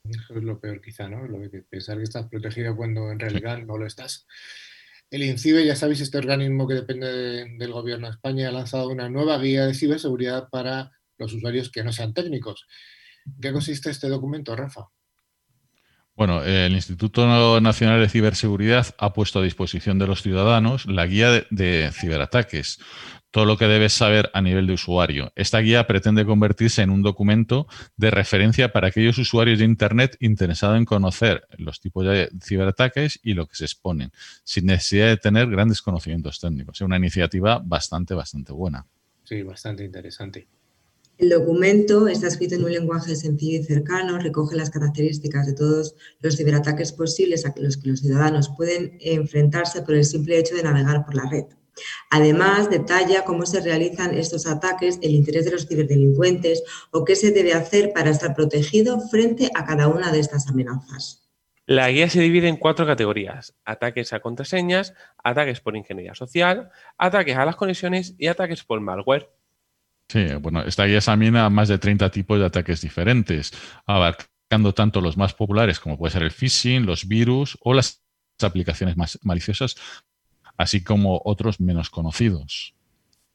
Eso 0.04 0.34
es 0.34 0.42
lo 0.42 0.58
peor 0.58 0.80
quizá, 0.80 1.08
¿no? 1.08 1.26
Lo 1.26 1.38
de 1.38 1.62
pensar 1.62 1.98
que 1.98 2.04
estás 2.04 2.26
protegido 2.26 2.76
cuando 2.76 3.10
en 3.10 3.20
realidad 3.20 3.58
no 3.58 3.76
lo 3.76 3.86
estás. 3.86 4.26
El 5.10 5.24
INCIBE, 5.24 5.66
ya 5.66 5.74
sabéis, 5.74 6.00
este 6.00 6.18
organismo 6.18 6.68
que 6.68 6.74
depende 6.74 7.06
del 7.58 7.72
gobierno 7.72 8.06
de 8.06 8.12
España, 8.12 8.48
ha 8.48 8.52
lanzado 8.52 8.88
una 8.88 9.08
nueva 9.08 9.38
guía 9.38 9.66
de 9.66 9.74
ciberseguridad 9.74 10.48
para 10.50 10.92
los 11.18 11.32
usuarios 11.32 11.70
que 11.70 11.84
no 11.84 11.92
sean 11.92 12.14
técnicos. 12.14 12.66
qué 13.40 13.52
consiste 13.52 13.90
este 13.90 14.08
documento, 14.08 14.54
Rafa? 14.54 14.88
Bueno, 16.14 16.44
el 16.44 16.72
Instituto 16.72 17.60
Nacional 17.60 18.00
de 18.00 18.08
Ciberseguridad 18.08 18.94
ha 18.98 19.12
puesto 19.12 19.38
a 19.38 19.42
disposición 19.42 19.98
de 19.98 20.06
los 20.06 20.22
ciudadanos 20.22 20.86
la 20.86 21.06
guía 21.06 21.46
de 21.50 21.90
ciberataques, 21.92 22.78
todo 23.30 23.44
lo 23.44 23.56
que 23.56 23.66
debes 23.66 23.92
saber 23.92 24.30
a 24.34 24.42
nivel 24.42 24.66
de 24.66 24.74
usuario. 24.74 25.32
Esta 25.36 25.60
guía 25.60 25.86
pretende 25.86 26.24
convertirse 26.24 26.82
en 26.82 26.90
un 26.90 27.02
documento 27.02 27.66
de 27.96 28.10
referencia 28.10 28.72
para 28.72 28.88
aquellos 28.88 29.18
usuarios 29.18 29.58
de 29.58 29.64
Internet 29.64 30.16
interesados 30.20 30.76
en 30.76 30.84
conocer 30.84 31.46
los 31.58 31.80
tipos 31.80 32.04
de 32.04 32.30
ciberataques 32.42 33.20
y 33.22 33.34
lo 33.34 33.46
que 33.46 33.56
se 33.56 33.64
exponen, 33.64 34.12
sin 34.44 34.66
necesidad 34.66 35.08
de 35.08 35.16
tener 35.16 35.48
grandes 35.48 35.82
conocimientos 35.82 36.40
técnicos. 36.40 36.76
Es 36.76 36.82
una 36.82 36.96
iniciativa 36.96 37.60
bastante, 37.64 38.14
bastante 38.14 38.52
buena. 38.52 38.86
Sí, 39.24 39.42
bastante 39.42 39.84
interesante. 39.84 40.48
El 41.20 41.28
documento 41.28 42.08
está 42.08 42.28
escrito 42.28 42.54
en 42.54 42.64
un 42.64 42.72
lenguaje 42.72 43.14
sencillo 43.14 43.60
y 43.60 43.62
cercano, 43.62 44.18
recoge 44.18 44.56
las 44.56 44.70
características 44.70 45.46
de 45.46 45.52
todos 45.52 45.94
los 46.20 46.38
ciberataques 46.38 46.92
posibles 46.92 47.44
a 47.44 47.52
los 47.58 47.76
que 47.76 47.90
los 47.90 48.00
ciudadanos 48.00 48.48
pueden 48.56 48.96
enfrentarse 49.00 49.82
por 49.82 49.94
el 49.94 50.06
simple 50.06 50.38
hecho 50.38 50.54
de 50.54 50.62
navegar 50.62 51.04
por 51.04 51.14
la 51.14 51.28
red. 51.30 51.44
Además, 52.10 52.70
detalla 52.70 53.24
cómo 53.24 53.46
se 53.46 53.60
realizan 53.60 54.14
estos 54.14 54.46
ataques, 54.46 54.98
el 55.02 55.12
interés 55.12 55.44
de 55.44 55.52
los 55.52 55.66
ciberdelincuentes 55.66 56.62
o 56.90 57.04
qué 57.04 57.16
se 57.16 57.30
debe 57.30 57.52
hacer 57.52 57.92
para 57.92 58.10
estar 58.10 58.34
protegido 58.34 59.00
frente 59.08 59.50
a 59.54 59.64
cada 59.64 59.88
una 59.88 60.12
de 60.12 60.20
estas 60.20 60.48
amenazas. 60.48 61.20
La 61.66 61.88
guía 61.88 62.10
se 62.10 62.20
divide 62.20 62.48
en 62.48 62.56
cuatro 62.56 62.84
categorías. 62.84 63.54
Ataques 63.64 64.12
a 64.12 64.18
contraseñas, 64.18 64.92
ataques 65.22 65.60
por 65.60 65.76
ingeniería 65.76 66.16
social, 66.16 66.70
ataques 66.98 67.36
a 67.36 67.44
las 67.44 67.54
conexiones 67.54 68.16
y 68.18 68.26
ataques 68.26 68.64
por 68.64 68.80
malware. 68.80 69.30
Sí, 70.08 70.34
bueno, 70.40 70.62
esta 70.62 70.86
guía 70.86 70.98
examina 70.98 71.48
más 71.48 71.68
de 71.68 71.78
30 71.78 72.10
tipos 72.10 72.40
de 72.40 72.46
ataques 72.46 72.80
diferentes, 72.80 73.52
abarcando 73.86 74.74
tanto 74.74 75.00
los 75.00 75.16
más 75.16 75.32
populares 75.34 75.78
como 75.78 75.96
puede 75.96 76.12
ser 76.12 76.24
el 76.24 76.32
phishing, 76.32 76.84
los 76.84 77.06
virus 77.06 77.56
o 77.60 77.72
las 77.72 78.02
aplicaciones 78.42 78.96
más 78.96 79.18
maliciosas 79.22 79.76
así 80.60 80.84
como 80.84 81.22
otros 81.24 81.58
menos 81.58 81.88
conocidos. 81.88 82.74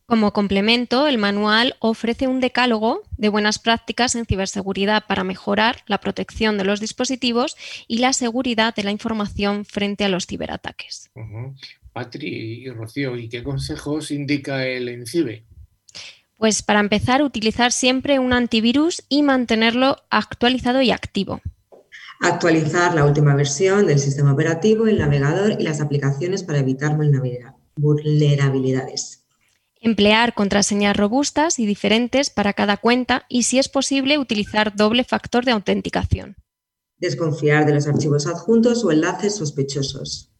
Como 0.05 0.31
complemento, 0.33 1.07
el 1.07 1.17
manual 1.17 1.75
ofrece 1.79 2.27
un 2.27 2.39
decálogo 2.39 3.01
de 3.17 3.29
buenas 3.29 3.57
prácticas 3.57 4.13
en 4.13 4.27
ciberseguridad 4.27 5.05
para 5.07 5.23
mejorar 5.23 5.77
la 5.87 5.97
protección 5.97 6.59
de 6.59 6.65
los 6.65 6.79
dispositivos 6.79 7.57
y 7.87 7.97
la 7.97 8.13
seguridad 8.13 8.75
de 8.75 8.83
la 8.83 8.91
información 8.91 9.65
frente 9.65 10.05
a 10.05 10.09
los 10.09 10.27
ciberataques. 10.27 11.09
Patri 11.91 12.63
y 12.63 12.69
Rocío, 12.69 13.17
¿y 13.17 13.27
qué 13.27 13.41
consejos 13.41 14.11
indica 14.11 14.67
el 14.67 14.87
ENCIBE? 14.87 15.43
Pues 16.37 16.61
para 16.61 16.81
empezar, 16.81 17.23
utilizar 17.23 17.71
siempre 17.71 18.19
un 18.19 18.33
antivirus 18.33 19.03
y 19.09 19.23
mantenerlo 19.23 19.97
actualizado 20.11 20.83
y 20.83 20.91
activo. 20.91 21.41
Actualizar 22.21 22.93
la 22.95 23.05
última 23.05 23.35
versión 23.35 23.87
del 23.87 23.99
sistema 23.99 24.33
operativo, 24.33 24.87
el 24.87 24.99
navegador 24.99 25.57
y 25.59 25.63
las 25.63 25.81
aplicaciones 25.81 26.43
para 26.43 26.59
evitar 26.59 26.97
vulnerabilidades. 27.75 29.25
Emplear 29.81 30.33
contraseñas 30.33 30.95
robustas 30.95 31.59
y 31.59 31.65
diferentes 31.65 32.29
para 32.29 32.53
cada 32.53 32.77
cuenta 32.77 33.25
y, 33.29 33.43
si 33.43 33.59
es 33.59 33.69
posible, 33.69 34.17
utilizar 34.17 34.75
doble 34.75 35.03
factor 35.03 35.45
de 35.45 35.51
autenticación. 35.51 36.37
Desconfiar 36.97 37.65
de 37.65 37.73
los 37.73 37.85
archivos 37.87 38.25
adjuntos 38.25 38.85
o 38.85 38.91
enlaces 38.91 39.35
sospechosos. 39.35 40.31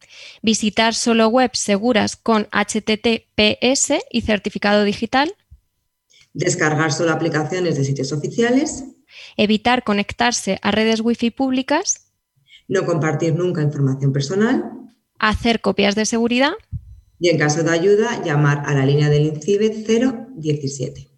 Visitar 0.42 0.94
solo 0.94 1.28
webs 1.28 1.58
seguras 1.58 2.16
con 2.16 2.48
HTTPS 2.50 3.92
y 4.10 4.22
certificado 4.22 4.82
digital. 4.84 5.34
Descargar 6.32 6.92
solo 6.92 7.12
aplicaciones 7.12 7.76
de 7.76 7.84
sitios 7.84 8.12
oficiales 8.12 8.95
evitar 9.36 9.84
conectarse 9.84 10.58
a 10.62 10.70
redes 10.70 11.00
wifi 11.00 11.30
públicas, 11.30 12.12
no 12.68 12.84
compartir 12.84 13.34
nunca 13.34 13.62
información 13.62 14.12
personal, 14.12 14.64
hacer 15.18 15.60
copias 15.60 15.94
de 15.94 16.06
seguridad 16.06 16.52
y 17.18 17.30
en 17.30 17.38
caso 17.38 17.62
de 17.62 17.70
ayuda 17.70 18.22
llamar 18.24 18.62
a 18.66 18.74
la 18.74 18.84
línea 18.84 19.08
del 19.08 19.26
INCIBE 19.26 19.70
017. 20.36 21.08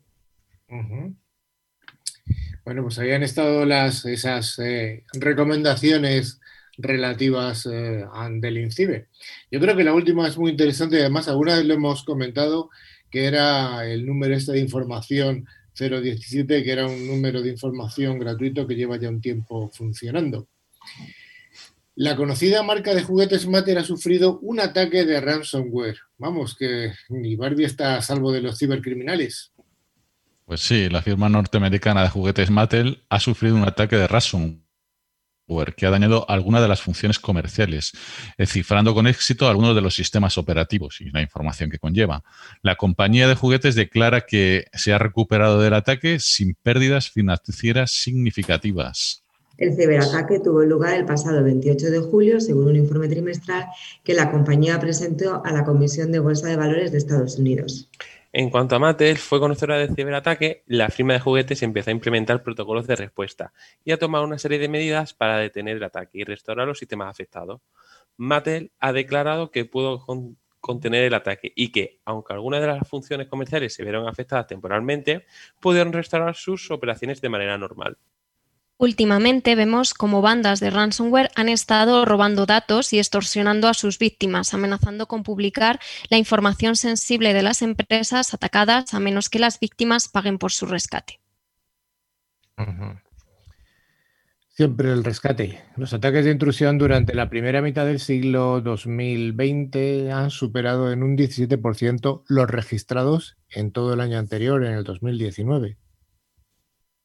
Bueno, 2.64 2.82
pues 2.82 2.98
habían 2.98 3.22
estado 3.22 3.64
las, 3.64 4.04
esas 4.04 4.58
eh, 4.58 5.04
recomendaciones 5.14 6.38
relativas 6.76 7.66
eh, 7.66 8.04
del 8.40 8.58
INCIBE. 8.58 9.08
Yo 9.50 9.58
creo 9.58 9.76
que 9.76 9.84
la 9.84 9.94
última 9.94 10.28
es 10.28 10.38
muy 10.38 10.52
interesante 10.52 10.96
y 10.96 11.00
además 11.00 11.28
alguna 11.28 11.56
vez 11.56 11.64
lo 11.64 11.74
hemos 11.74 12.04
comentado 12.04 12.70
que 13.10 13.24
era 13.24 13.86
el 13.86 14.06
número 14.06 14.34
este 14.34 14.52
de 14.52 14.60
información 14.60 15.46
017, 15.78 16.64
que 16.64 16.72
era 16.72 16.86
un 16.86 17.06
número 17.06 17.42
de 17.42 17.50
información 17.50 18.18
gratuito 18.18 18.66
que 18.66 18.74
lleva 18.74 18.98
ya 18.98 19.08
un 19.08 19.20
tiempo 19.20 19.70
funcionando. 19.72 20.48
La 21.94 22.16
conocida 22.16 22.62
marca 22.62 22.94
de 22.94 23.02
juguetes 23.02 23.46
Mater 23.46 23.78
ha 23.78 23.84
sufrido 23.84 24.38
un 24.40 24.60
ataque 24.60 25.04
de 25.04 25.20
ransomware. 25.20 25.98
Vamos, 26.16 26.54
que 26.56 26.92
ni 27.08 27.34
Barbie 27.34 27.64
está 27.64 27.96
a 27.96 28.02
salvo 28.02 28.30
de 28.30 28.40
los 28.40 28.58
cibercriminales. 28.58 29.52
Pues 30.44 30.60
sí, 30.60 30.88
la 30.88 31.02
firma 31.02 31.28
norteamericana 31.28 32.02
de 32.02 32.08
juguetes 32.08 32.50
Mattel 32.50 33.02
ha 33.08 33.20
sufrido 33.20 33.56
un 33.56 33.64
ataque 33.64 33.96
de 33.96 34.06
ransomware 34.06 34.67
que 35.76 35.86
ha 35.86 35.90
dañado 35.90 36.28
algunas 36.28 36.62
de 36.62 36.68
las 36.68 36.82
funciones 36.82 37.18
comerciales, 37.18 37.92
cifrando 38.46 38.94
con 38.94 39.06
éxito 39.06 39.48
algunos 39.48 39.74
de 39.74 39.80
los 39.80 39.94
sistemas 39.94 40.36
operativos 40.36 41.00
y 41.00 41.10
la 41.10 41.22
información 41.22 41.70
que 41.70 41.78
conlleva. 41.78 42.22
La 42.62 42.76
compañía 42.76 43.26
de 43.28 43.34
juguetes 43.34 43.74
declara 43.74 44.22
que 44.22 44.66
se 44.74 44.92
ha 44.92 44.98
recuperado 44.98 45.60
del 45.60 45.74
ataque 45.74 46.18
sin 46.20 46.54
pérdidas 46.62 47.10
financieras 47.10 47.90
significativas. 47.90 49.24
El 49.56 49.74
ciberataque 49.74 50.38
tuvo 50.38 50.62
lugar 50.62 50.94
el 50.94 51.04
pasado 51.04 51.42
28 51.42 51.90
de 51.90 51.98
julio, 51.98 52.40
según 52.40 52.68
un 52.68 52.76
informe 52.76 53.08
trimestral 53.08 53.66
que 54.04 54.14
la 54.14 54.30
compañía 54.30 54.78
presentó 54.78 55.42
a 55.44 55.50
la 55.50 55.64
Comisión 55.64 56.12
de 56.12 56.20
Bolsa 56.20 56.46
de 56.46 56.56
Valores 56.56 56.92
de 56.92 56.98
Estados 56.98 57.38
Unidos. 57.38 57.90
En 58.32 58.50
cuanto 58.50 58.76
a 58.76 58.78
Mattel 58.78 59.16
fue 59.16 59.40
conocedora 59.40 59.78
del 59.78 59.94
ciberataque, 59.94 60.62
la 60.66 60.90
firma 60.90 61.14
de 61.14 61.20
juguetes 61.20 61.62
empezó 61.62 61.88
a 61.88 61.94
implementar 61.94 62.42
protocolos 62.42 62.86
de 62.86 62.94
respuesta 62.94 63.54
y 63.84 63.92
a 63.92 63.98
tomar 63.98 64.22
una 64.22 64.36
serie 64.36 64.58
de 64.58 64.68
medidas 64.68 65.14
para 65.14 65.38
detener 65.38 65.78
el 65.78 65.82
ataque 65.82 66.18
y 66.18 66.24
restaurar 66.24 66.68
los 66.68 66.78
sistemas 66.78 67.10
afectados. 67.10 67.62
Mattel 68.18 68.70
ha 68.80 68.92
declarado 68.92 69.50
que 69.50 69.64
pudo 69.64 70.04
contener 70.60 71.04
el 71.04 71.14
ataque 71.14 71.52
y 71.56 71.72
que, 71.72 72.00
aunque 72.04 72.34
algunas 72.34 72.60
de 72.60 72.66
las 72.66 72.86
funciones 72.86 73.28
comerciales 73.28 73.72
se 73.72 73.82
vieron 73.82 74.06
afectadas 74.06 74.46
temporalmente, 74.46 75.24
pudieron 75.58 75.94
restaurar 75.94 76.34
sus 76.34 76.70
operaciones 76.70 77.22
de 77.22 77.30
manera 77.30 77.56
normal. 77.56 77.96
Últimamente 78.80 79.56
vemos 79.56 79.92
como 79.92 80.22
bandas 80.22 80.60
de 80.60 80.70
ransomware 80.70 81.32
han 81.34 81.48
estado 81.48 82.04
robando 82.04 82.46
datos 82.46 82.92
y 82.92 83.00
extorsionando 83.00 83.66
a 83.66 83.74
sus 83.74 83.98
víctimas, 83.98 84.54
amenazando 84.54 85.08
con 85.08 85.24
publicar 85.24 85.80
la 86.10 86.16
información 86.16 86.76
sensible 86.76 87.34
de 87.34 87.42
las 87.42 87.60
empresas 87.60 88.34
atacadas 88.34 88.94
a 88.94 89.00
menos 89.00 89.28
que 89.30 89.40
las 89.40 89.58
víctimas 89.58 90.06
paguen 90.06 90.38
por 90.38 90.52
su 90.52 90.66
rescate. 90.66 91.18
Siempre 94.50 94.92
el 94.92 95.02
rescate. 95.02 95.60
Los 95.76 95.92
ataques 95.92 96.24
de 96.24 96.30
intrusión 96.30 96.78
durante 96.78 97.14
la 97.14 97.28
primera 97.28 97.60
mitad 97.62 97.84
del 97.84 97.98
siglo 97.98 98.60
2020 98.60 100.12
han 100.12 100.30
superado 100.30 100.92
en 100.92 101.02
un 101.02 101.16
17% 101.16 102.22
los 102.28 102.48
registrados 102.48 103.36
en 103.50 103.72
todo 103.72 103.94
el 103.94 104.00
año 104.00 104.18
anterior, 104.18 104.64
en 104.64 104.74
el 104.74 104.84
2019. 104.84 105.78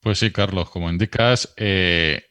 Pues 0.04 0.20
sí, 0.20 0.32
Carlos, 0.32 0.70
como 0.70 0.90
indicas, 0.90 1.54
eh, 1.56 2.26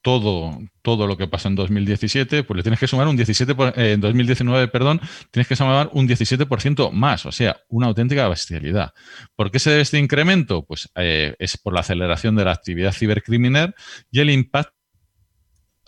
todo, 0.00 0.60
todo 0.80 1.08
lo 1.08 1.16
que 1.16 1.26
pasa 1.26 1.48
en 1.48 1.56
2017, 1.56 2.44
pues 2.44 2.56
le 2.56 2.62
tienes 2.62 2.78
que 2.78 2.86
sumar 2.86 3.08
un 3.08 3.16
17, 3.16 3.52
eh, 3.74 3.92
en 3.94 4.00
2019, 4.00 4.68
perdón, 4.68 5.00
tienes 5.32 5.48
que 5.48 5.56
sumar 5.56 5.90
un 5.92 6.06
17% 6.06 6.92
más, 6.92 7.26
o 7.26 7.32
sea, 7.32 7.56
una 7.68 7.88
auténtica 7.88 8.28
bestialidad. 8.28 8.92
¿Por 9.34 9.50
qué 9.50 9.58
se 9.58 9.70
debe 9.70 9.82
este 9.82 9.98
incremento? 9.98 10.64
Pues 10.64 10.88
eh, 10.94 11.34
es 11.40 11.58
por 11.58 11.74
la 11.74 11.80
aceleración 11.80 12.36
de 12.36 12.44
la 12.44 12.52
actividad 12.52 12.92
cibercriminal 12.92 13.74
y 14.12 14.20
el 14.20 14.30
impacto 14.30 14.70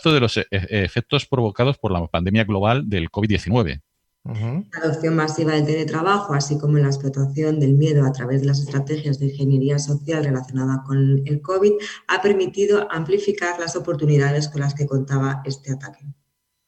de 0.06 0.18
los 0.18 0.40
efectos 0.50 1.26
provocados 1.26 1.78
por 1.78 1.92
la 1.92 2.04
pandemia 2.08 2.42
global 2.42 2.88
del 2.88 3.10
COVID-19. 3.10 3.80
La 4.24 4.64
adopción 4.82 5.16
masiva 5.16 5.52
del 5.52 5.64
teletrabajo, 5.64 6.34
así 6.34 6.58
como 6.58 6.76
la 6.76 6.88
explotación 6.88 7.60
del 7.60 7.74
miedo 7.74 8.04
a 8.04 8.12
través 8.12 8.42
de 8.42 8.48
las 8.48 8.60
estrategias 8.60 9.18
de 9.18 9.26
ingeniería 9.26 9.78
social 9.78 10.22
relacionada 10.22 10.82
con 10.86 11.22
el 11.24 11.40
COVID, 11.40 11.72
ha 12.08 12.20
permitido 12.20 12.86
amplificar 12.90 13.58
las 13.58 13.74
oportunidades 13.74 14.48
con 14.48 14.60
las 14.60 14.74
que 14.74 14.86
contaba 14.86 15.40
este 15.46 15.72
ataque. 15.72 16.04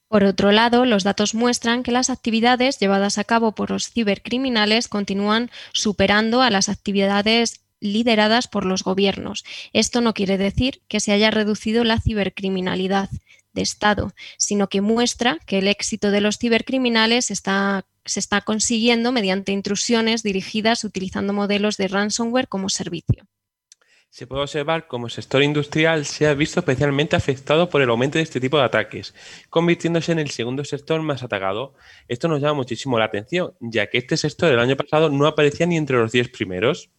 Por 0.09 0.25
otro 0.25 0.51
lado, 0.51 0.87
los 0.87 1.05
datos 1.05 1.35
muestran 1.35 1.83
que 1.83 1.93
las 1.93 2.11
actividades 2.11 2.81
llevadas 2.81 3.19
a 3.19 3.25
cabo 3.25 3.55
por 3.55 3.71
los 3.71 3.91
cibercriminales 3.91 4.89
continúan 4.89 5.51
superando 5.73 6.43
a 6.43 6.51
las 6.51 6.69
actividades 6.69 7.61
lideradas 7.79 8.49
por 8.49 8.65
los 8.65 8.83
gobiernos. 8.83 9.45
Esto 9.73 10.01
no 10.01 10.15
quiere 10.15 10.39
decir 10.39 10.83
que 10.89 10.99
se 11.01 11.13
haya 11.13 11.31
reducido 11.31 11.85
la 11.85 12.01
cibercriminalidad 12.01 13.09
de 13.53 13.63
Estado, 13.63 14.13
sino 14.39 14.69
que 14.69 14.81
muestra 14.81 15.39
que 15.47 15.59
el 15.59 15.69
éxito 15.69 16.11
de 16.11 16.21
los 16.21 16.39
cibercriminales 16.39 17.27
se 17.27 17.33
está 17.35 18.41
consiguiendo 18.45 19.13
mediante 19.13 19.53
intrusiones 19.53 20.23
dirigidas 20.23 20.85
utilizando 20.85 21.33
modelos 21.33 21.77
de 21.77 21.89
ransomware 21.89 22.49
como 22.49 22.69
servicio. 22.69 23.25
Se 24.13 24.27
puede 24.27 24.43
observar 24.43 24.89
cómo 24.89 25.07
el 25.07 25.13
sector 25.13 25.41
industrial 25.41 26.05
se 26.05 26.27
ha 26.27 26.35
visto 26.35 26.59
especialmente 26.59 27.15
afectado 27.15 27.71
por 27.71 27.81
el 27.81 27.91
aumento 27.91 28.19
de 28.19 28.25
este 28.25 28.41
tipo 28.41 28.59
de 28.59 28.65
ataques, 28.65 29.15
convirtiéndose 29.51 30.11
en 30.11 30.19
el 30.19 30.31
segundo 30.31 30.65
sector 30.65 31.01
más 31.01 31.23
atacado. 31.23 31.75
Esto 32.09 32.27
nos 32.27 32.41
llama 32.41 32.55
muchísimo 32.55 32.99
la 32.99 33.05
atención, 33.05 33.55
ya 33.61 33.87
que 33.87 33.99
este 33.99 34.17
sector 34.17 34.51
el 34.51 34.59
año 34.59 34.77
pasado 34.77 35.11
no 35.11 35.29
aparecía 35.29 35.67
ni 35.67 35.77
entre 35.77 35.97
los 35.97 36.11
10 36.11 36.29
primeros. 36.31 36.91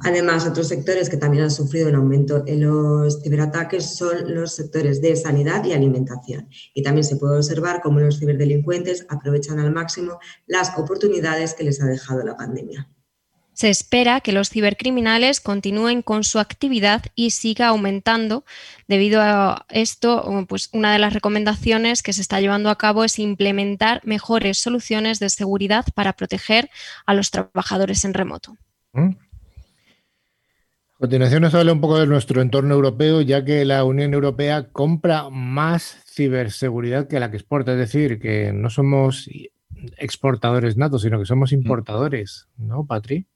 Además, 0.00 0.46
otros 0.46 0.68
sectores 0.68 1.08
que 1.08 1.16
también 1.16 1.44
han 1.44 1.50
sufrido 1.50 1.88
un 1.88 1.94
aumento 1.94 2.44
en 2.46 2.60
los 2.60 3.22
ciberataques 3.22 3.96
son 3.96 4.34
los 4.34 4.54
sectores 4.54 5.00
de 5.00 5.16
sanidad 5.16 5.64
y 5.64 5.72
alimentación. 5.72 6.48
Y 6.74 6.82
también 6.82 7.04
se 7.04 7.16
puede 7.16 7.36
observar 7.38 7.80
cómo 7.82 8.00
los 8.00 8.18
ciberdelincuentes 8.18 9.06
aprovechan 9.08 9.58
al 9.58 9.72
máximo 9.72 10.18
las 10.46 10.76
oportunidades 10.76 11.54
que 11.54 11.64
les 11.64 11.80
ha 11.80 11.86
dejado 11.86 12.24
la 12.24 12.36
pandemia. 12.36 12.88
Se 13.56 13.70
espera 13.70 14.20
que 14.20 14.32
los 14.32 14.50
cibercriminales 14.50 15.40
continúen 15.40 16.02
con 16.02 16.24
su 16.24 16.40
actividad 16.40 17.06
y 17.14 17.30
siga 17.30 17.68
aumentando. 17.68 18.44
Debido 18.86 19.22
a 19.22 19.64
esto, 19.70 20.44
pues 20.46 20.68
una 20.74 20.92
de 20.92 20.98
las 20.98 21.14
recomendaciones 21.14 22.02
que 22.02 22.12
se 22.12 22.20
está 22.20 22.38
llevando 22.42 22.68
a 22.68 22.76
cabo 22.76 23.02
es 23.02 23.18
implementar 23.18 24.02
mejores 24.04 24.58
soluciones 24.58 25.20
de 25.20 25.30
seguridad 25.30 25.86
para 25.94 26.12
proteger 26.12 26.68
a 27.06 27.14
los 27.14 27.30
trabajadores 27.30 28.04
en 28.04 28.12
remoto. 28.12 28.58
¿Mm? 28.92 29.12
A 30.96 30.98
continuación 30.98 31.42
nos 31.42 31.52
habla 31.52 31.74
un 31.74 31.82
poco 31.82 31.98
de 31.98 32.06
nuestro 32.06 32.40
entorno 32.40 32.74
europeo, 32.74 33.20
ya 33.20 33.44
que 33.44 33.66
la 33.66 33.84
Unión 33.84 34.14
Europea 34.14 34.70
compra 34.72 35.28
más 35.28 36.02
ciberseguridad 36.06 37.06
que 37.06 37.20
la 37.20 37.30
que 37.30 37.36
exporta, 37.36 37.72
es 37.72 37.78
decir, 37.78 38.18
que 38.18 38.50
no 38.54 38.70
somos 38.70 39.28
exportadores 39.98 40.78
natos, 40.78 41.02
sino 41.02 41.18
que 41.18 41.26
somos 41.26 41.52
importadores, 41.52 42.48
¿no, 42.56 42.86
Patri? 42.86 43.26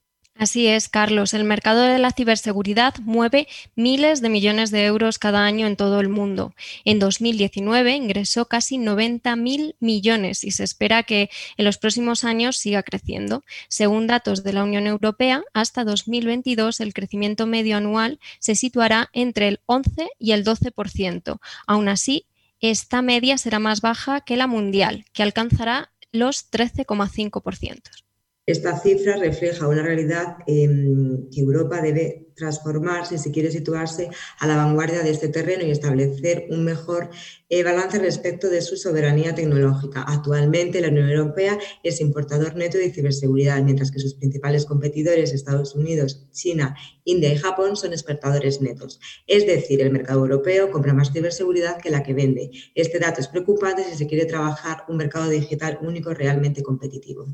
Así 0.41 0.69
es, 0.69 0.89
Carlos. 0.89 1.35
El 1.35 1.45
mercado 1.45 1.83
de 1.83 1.99
la 1.99 2.13
ciberseguridad 2.13 2.95
mueve 3.01 3.47
miles 3.75 4.23
de 4.23 4.31
millones 4.31 4.71
de 4.71 4.87
euros 4.87 5.19
cada 5.19 5.45
año 5.45 5.67
en 5.67 5.77
todo 5.77 6.01
el 6.01 6.09
mundo. 6.09 6.55
En 6.87 6.99
2019 6.99 7.95
ingresó 7.95 8.47
casi 8.47 8.79
90.000 8.79 9.75
millones 9.81 10.43
y 10.43 10.53
se 10.53 10.65
espera 10.65 11.03
que 11.03 11.29
en 11.59 11.67
los 11.67 11.77
próximos 11.77 12.25
años 12.25 12.57
siga 12.57 12.83
creciendo. 12.83 13.45
Según 13.69 14.07
datos 14.07 14.43
de 14.43 14.55
la 14.55 14.65
Unión 14.65 14.87
Europea, 14.87 15.43
hasta 15.53 15.85
2022 15.85 16.81
el 16.81 16.95
crecimiento 16.95 17.47
medio 17.47 17.77
anual 17.77 18.19
se 18.39 18.55
situará 18.55 19.11
entre 19.13 19.47
el 19.47 19.61
11 19.67 20.09
y 20.19 20.33
el 20.33 20.43
12%. 20.43 21.39
Aún 21.67 21.89
así, 21.91 22.25
esta 22.61 23.03
media 23.03 23.37
será 23.37 23.59
más 23.59 23.83
baja 23.83 24.23
que 24.23 24.39
la 24.39 24.47
mundial, 24.47 25.05
que 25.13 25.23
alcanzará 25.23 25.93
los 26.13 26.51
13,5%. 26.51 28.10
Esta 28.51 28.77
cifra 28.81 29.15
refleja 29.17 29.69
una 29.69 29.81
realidad 29.81 30.39
em, 30.49 31.31
que 31.31 31.41
Europa 31.41 31.81
debe 31.81 32.33
transformar 32.35 33.07
si 33.07 33.31
quiere 33.31 33.53
situarse 33.53 34.09
a 34.41 34.47
la 34.49 34.57
vanguardia 34.57 35.03
de 35.05 35.11
este 35.11 35.29
terreno 35.29 35.63
y 35.65 35.71
establecer 35.71 36.47
un 36.51 36.65
mejor 36.65 37.11
eh, 37.49 37.63
balance 37.63 38.01
respecto 38.01 38.49
de 38.49 38.61
su 38.61 38.77
soberanía 38.77 39.37
tecnológica. 39.37 40.03
Actualmente 40.03 40.81
la 40.81 40.89
Unión 40.89 41.11
Europea 41.11 41.59
es 41.85 42.01
importador 42.01 42.57
neto 42.57 42.77
de 42.77 42.91
ciberseguridad, 42.91 43.63
mientras 43.63 43.93
que 43.93 44.01
sus 44.01 44.15
principales 44.15 44.67
competidores, 44.67 45.33
Estados 45.33 45.77
Unidos, 45.77 46.27
China, 46.33 46.75
India 47.05 47.33
y 47.33 47.37
Japón, 47.37 47.77
son 47.77 47.93
exportadores 47.93 48.61
netos. 48.61 48.99
Es 49.29 49.47
decir, 49.47 49.81
el 49.81 49.93
mercado 49.93 50.21
europeo 50.21 50.73
compra 50.73 50.93
más 50.93 51.13
ciberseguridad 51.13 51.79
que 51.79 51.91
la 51.91 52.03
que 52.03 52.15
vende. 52.15 52.51
Este 52.75 52.99
dato 52.99 53.21
es 53.21 53.29
preocupante 53.29 53.85
si 53.85 53.97
se 53.97 54.09
quiere 54.09 54.25
trabajar 54.25 54.85
un 54.89 54.97
mercado 54.97 55.29
digital 55.29 55.79
único 55.83 56.13
realmente 56.15 56.65
competitivo. 56.65 57.29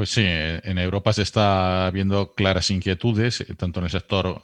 Pues 0.00 0.12
sí, 0.12 0.24
en 0.24 0.78
Europa 0.78 1.12
se 1.12 1.20
está 1.20 1.90
viendo 1.92 2.32
claras 2.32 2.70
inquietudes, 2.70 3.42
eh, 3.42 3.54
tanto 3.54 3.80
en 3.80 3.84
el 3.84 3.90
sector 3.90 4.40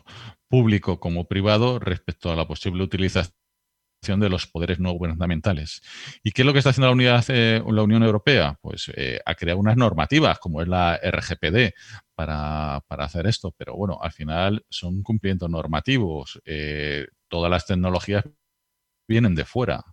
público 0.48 1.00
como 1.00 1.28
privado, 1.28 1.78
respecto 1.78 2.30
a 2.30 2.36
la 2.36 2.46
posible 2.46 2.82
utilización 2.82 3.32
de 4.20 4.28
los 4.28 4.46
poderes 4.46 4.80
no 4.80 4.92
gubernamentales. 4.92 5.80
¿Y 6.22 6.32
qué 6.32 6.42
es 6.42 6.46
lo 6.46 6.52
que 6.52 6.58
está 6.58 6.72
haciendo 6.72 6.88
la, 6.88 6.92
unidad, 6.92 7.24
eh, 7.28 7.62
la 7.66 7.82
Unión 7.82 8.02
Europea? 8.02 8.58
Pues 8.60 8.92
eh, 8.96 9.18
ha 9.24 9.34
creado 9.34 9.58
unas 9.58 9.78
normativas, 9.78 10.38
como 10.40 10.60
es 10.60 10.68
la 10.68 11.00
RGPD, 11.02 11.72
para, 12.14 12.76
hacer 12.90 13.26
esto. 13.26 13.54
Pero 13.56 13.76
bueno, 13.76 13.98
al 14.02 14.12
final 14.12 14.62
son 14.68 15.02
cumplimientos 15.02 15.48
normativos. 15.48 16.38
todas 17.28 17.50
las 17.50 17.64
tecnologías 17.64 18.24
vienen 19.06 19.34
de 19.34 19.44
fuera. 19.44 19.84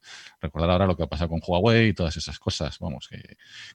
Recordar 0.41 0.69
ahora 0.71 0.87
lo 0.87 0.97
que 0.97 1.03
ha 1.03 1.07
pasado 1.07 1.29
con 1.29 1.41
Huawei 1.45 1.89
y 1.89 1.93
todas 1.93 2.17
esas 2.17 2.39
cosas, 2.39 2.77
vamos, 2.79 3.09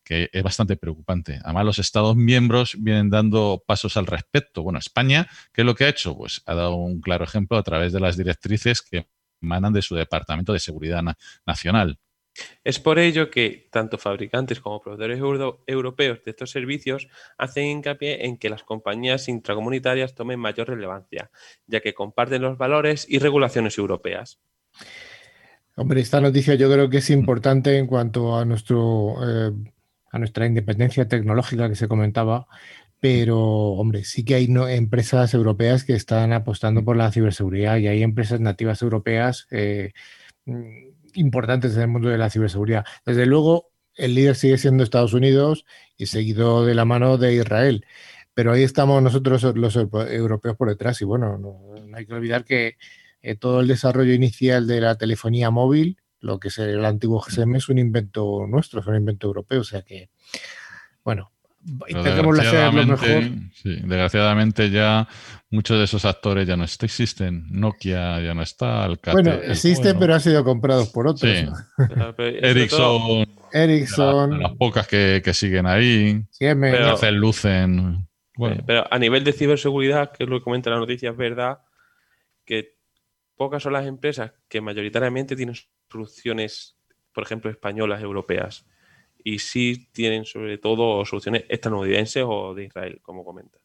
que, 0.04 0.28
es 0.32 0.42
bastante 0.42 0.76
preocupante. 0.76 1.40
Además, 1.44 1.64
los 1.64 1.78
Estados 1.78 2.16
miembros 2.16 2.76
vienen 2.78 3.10
dando 3.10 3.62
pasos 3.66 3.96
al 3.96 4.06
respecto. 4.06 4.62
Bueno, 4.62 4.78
España, 4.78 5.28
¿qué 5.52 5.62
es 5.62 5.66
lo 5.66 5.74
que 5.74 5.84
ha 5.84 5.88
hecho? 5.88 6.16
Pues 6.16 6.42
ha 6.46 6.54
dado 6.54 6.76
un 6.76 7.00
claro 7.00 7.24
ejemplo 7.24 7.56
a 7.56 7.62
través 7.62 7.92
de 7.92 8.00
las 8.00 8.16
directrices 8.16 8.82
que 8.82 9.08
emanan 9.40 9.72
de 9.72 9.82
su 9.82 9.94
Departamento 9.94 10.52
de 10.52 10.60
Seguridad 10.60 11.02
Nacional. 11.46 11.98
Es 12.64 12.78
por 12.78 12.98
ello 12.98 13.30
que 13.30 13.68
tanto 13.70 13.98
fabricantes 13.98 14.60
como 14.60 14.80
proveedores 14.80 15.18
europeos 15.66 16.22
de 16.24 16.30
estos 16.30 16.50
servicios 16.50 17.08
hacen 17.36 17.66
hincapié 17.66 18.26
en 18.26 18.36
que 18.36 18.50
las 18.50 18.62
compañías 18.62 19.28
intracomunitarias 19.28 20.14
tomen 20.14 20.38
mayor 20.38 20.68
relevancia, 20.68 21.30
ya 21.66 21.80
que 21.80 21.94
comparten 21.94 22.42
los 22.42 22.58
valores 22.58 23.06
y 23.08 23.18
regulaciones 23.18 23.76
europeas. 23.78 24.38
Hombre, 25.78 26.00
esta 26.00 26.20
noticia 26.20 26.56
yo 26.56 26.68
creo 26.72 26.90
que 26.90 26.96
es 26.96 27.08
importante 27.08 27.78
en 27.78 27.86
cuanto 27.86 28.36
a 28.36 28.44
nuestro 28.44 29.14
eh, 29.22 29.52
a 30.10 30.18
nuestra 30.18 30.44
independencia 30.44 31.06
tecnológica 31.06 31.68
que 31.68 31.76
se 31.76 31.86
comentaba, 31.86 32.48
pero 32.98 33.38
hombre, 33.38 34.02
sí 34.02 34.24
que 34.24 34.34
hay 34.34 34.48
empresas 34.70 35.34
europeas 35.34 35.84
que 35.84 35.94
están 35.94 36.32
apostando 36.32 36.84
por 36.84 36.96
la 36.96 37.12
ciberseguridad 37.12 37.76
y 37.76 37.86
hay 37.86 38.02
empresas 38.02 38.40
nativas 38.40 38.82
europeas 38.82 39.46
eh, 39.52 39.92
mm, 40.46 40.88
importantes 41.14 41.76
en 41.76 41.82
el 41.82 41.88
mundo 41.88 42.08
de 42.08 42.18
la 42.18 42.30
ciberseguridad. 42.30 42.84
Desde 43.06 43.26
luego, 43.26 43.70
el 43.94 44.16
líder 44.16 44.34
sigue 44.34 44.58
siendo 44.58 44.82
Estados 44.82 45.14
Unidos 45.14 45.64
y 45.96 46.06
seguido 46.06 46.66
de 46.66 46.74
la 46.74 46.86
mano 46.86 47.18
de 47.18 47.34
Israel. 47.34 47.86
Pero 48.34 48.52
ahí 48.52 48.64
estamos 48.64 49.00
nosotros 49.00 49.44
los 49.56 49.76
europeos 49.76 50.56
por 50.56 50.68
detrás 50.70 51.00
y 51.02 51.04
bueno, 51.04 51.38
no 51.38 51.96
hay 51.96 52.04
que 52.04 52.14
olvidar 52.14 52.44
que 52.44 52.76
eh, 53.22 53.34
todo 53.36 53.60
el 53.60 53.68
desarrollo 53.68 54.12
inicial 54.12 54.66
de 54.66 54.80
la 54.80 54.96
telefonía 54.96 55.50
móvil, 55.50 55.98
lo 56.20 56.38
que 56.38 56.48
es 56.48 56.58
el 56.58 56.84
antiguo 56.84 57.20
GSM, 57.20 57.56
es 57.56 57.68
un 57.68 57.78
invento 57.78 58.46
nuestro, 58.48 58.80
es 58.80 58.86
un 58.86 58.96
invento 58.96 59.26
europeo. 59.26 59.60
O 59.60 59.64
sea 59.64 59.82
que, 59.82 60.10
bueno, 61.04 61.30
intentemos 61.88 62.36
lo 62.36 62.86
mejor. 62.86 63.24
desgraciadamente 63.64 64.70
ya 64.70 65.08
muchos 65.50 65.78
de 65.78 65.84
esos 65.84 66.04
actores 66.04 66.46
ya 66.46 66.56
no 66.56 66.64
existen. 66.64 67.46
Nokia 67.50 68.20
ya 68.20 68.34
no 68.34 68.42
está. 68.42 68.84
Alcatel, 68.84 69.22
bueno, 69.22 69.42
existe, 69.42 69.94
pero 69.94 70.14
ha 70.14 70.20
sido 70.20 70.44
comprados 70.44 70.88
por 70.90 71.06
otros. 71.06 71.30
Ericsson. 72.18 73.26
Ericsson. 73.52 74.40
las 74.40 74.52
pocas 74.52 74.86
que, 74.86 75.22
siguen 75.32 75.66
ahí. 75.66 76.22
Pero, 76.38 77.10
lucen. 77.12 78.06
Bueno. 78.36 78.62
Pero 78.66 78.86
a 78.88 78.98
nivel 78.98 79.24
de 79.24 79.32
ciberseguridad, 79.32 80.12
que 80.12 80.24
es 80.24 80.30
lo 80.30 80.38
que 80.38 80.44
comenta 80.44 80.70
la 80.70 80.78
noticia, 80.78 81.10
es 81.10 81.16
verdad 81.16 81.58
que 82.44 82.77
pocas 83.38 83.62
son 83.62 83.72
las 83.72 83.86
empresas 83.86 84.32
que 84.48 84.60
mayoritariamente 84.60 85.36
tienen 85.36 85.54
soluciones, 85.90 86.76
por 87.14 87.24
ejemplo, 87.24 87.50
españolas, 87.50 88.02
europeas. 88.02 88.66
Y 89.24 89.38
sí 89.38 89.88
tienen 89.92 90.24
sobre 90.24 90.58
todo 90.58 91.04
soluciones 91.06 91.44
estadounidenses 91.48 92.24
o 92.26 92.54
de 92.54 92.64
Israel, 92.64 93.00
como 93.02 93.24
comentas. 93.24 93.62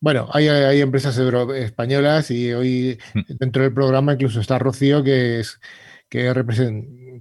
Bueno, 0.00 0.28
hay, 0.32 0.80
empresas 0.80 1.16
españolas 1.18 2.30
y 2.30 2.52
hoy 2.52 2.98
mm. 3.14 3.20
dentro 3.38 3.62
del 3.62 3.74
programa 3.74 4.12
incluso 4.12 4.40
está 4.40 4.58
Rocío, 4.58 5.02
que 5.02 5.40
es 5.40 5.60
que, 6.08 6.32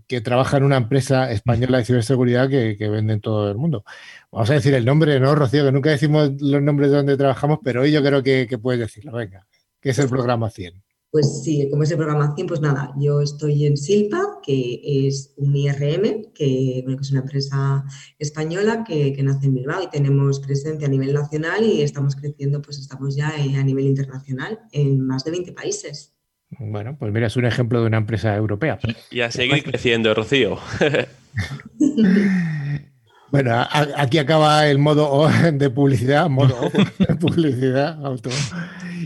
que 0.08 0.22
trabaja 0.22 0.58
en 0.58 0.64
una 0.64 0.78
empresa 0.78 1.32
española 1.32 1.80
de 1.80 1.86
ciberseguridad 1.86 2.50
que, 2.50 2.90
vende 2.90 3.14
en 3.14 3.22
todo 3.22 3.50
el 3.50 3.58
mundo. 3.58 3.84
Vamos 4.32 4.50
a 4.50 4.54
decir 4.54 4.74
el 4.74 4.86
nombre, 4.86 5.20
¿no, 5.20 5.34
Rocío? 5.36 5.66
Que 5.66 5.72
nunca 5.72 5.90
decimos 5.90 6.32
los 6.40 6.62
nombres 6.62 6.92
de 6.92 6.98
donde 6.98 7.18
trabajamos, 7.18 7.60
pero 7.64 7.82
hoy 7.82 7.92
yo 7.92 8.04
creo 8.04 8.22
que, 8.24 8.48
que 8.48 8.58
puedes 8.58 8.80
decirlo. 8.80 9.14
Venga, 9.14 9.48
que 9.82 9.90
es 9.90 10.00
el 10.00 10.10
programa 10.10 10.50
100. 10.50 10.87
Pues 11.10 11.44
sí, 11.44 11.70
como 11.70 11.84
es 11.84 11.90
de 11.90 11.96
programación, 11.96 12.48
pues 12.48 12.60
nada, 12.60 12.94
yo 13.00 13.22
estoy 13.22 13.66
en 13.66 13.78
Silpa, 13.78 14.40
que 14.44 15.08
es 15.08 15.34
un 15.38 15.56
IRM, 15.56 16.34
que, 16.34 16.80
es 16.80 17.12
una 17.12 17.22
empresa 17.22 17.86
española 18.20 18.84
que, 18.84 19.16
nace 19.24 19.48
en 19.48 19.54
Bilbao 19.54 19.84
y 19.84 19.90
tenemos 19.90 20.42
presencia 20.42 20.88
a 20.88 20.92
nivel 20.92 21.14
nacional 21.14 21.64
y 21.64 21.82
estamos 21.82 22.16
creciendo, 22.16 22.62
pues 22.62 22.80
estamos 22.80 23.16
ya 23.16 23.30
a 23.30 23.64
nivel 23.64 23.86
internacional 23.86 24.60
en 24.72 25.06
más 25.06 25.24
de 25.24 25.32
20 25.32 25.54
países. 25.54 26.14
Bueno, 26.60 26.98
pues 26.98 27.14
mira, 27.14 27.28
es 27.28 27.38
un 27.38 27.46
ejemplo 27.46 27.82
de 27.82 27.88
una 27.88 27.98
empresa 27.98 28.36
europea. 28.36 28.80
Y 29.12 29.22
a 29.22 29.32
seguir 29.32 29.64
creciendo, 29.64 30.14
Rocío. 30.14 30.58
Bueno, 33.30 33.66
aquí 33.98 34.20
acaba 34.20 34.68
el 34.68 34.78
modo 34.78 35.28
de 35.54 35.70
publicidad, 35.70 36.30
modo 36.30 36.72
de 37.00 37.16
publicidad, 37.20 38.04
auto. 38.06 38.30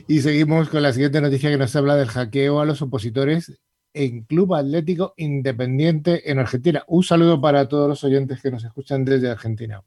Y 0.07 0.21
seguimos 0.21 0.69
con 0.69 0.83
la 0.83 0.93
siguiente 0.93 1.21
noticia 1.21 1.49
que 1.49 1.57
nos 1.57 1.75
habla 1.75 1.95
del 1.95 2.07
hackeo 2.07 2.59
a 2.59 2.65
los 2.65 2.81
opositores 2.81 3.59
en 3.93 4.23
Club 4.23 4.53
Atlético 4.53 5.13
Independiente 5.17 6.31
en 6.31 6.39
Argentina. 6.39 6.83
Un 6.87 7.03
saludo 7.03 7.41
para 7.41 7.67
todos 7.67 7.89
los 7.89 8.03
oyentes 8.03 8.41
que 8.41 8.51
nos 8.51 8.63
escuchan 8.63 9.03
desde 9.03 9.29
Argentina. 9.29 9.81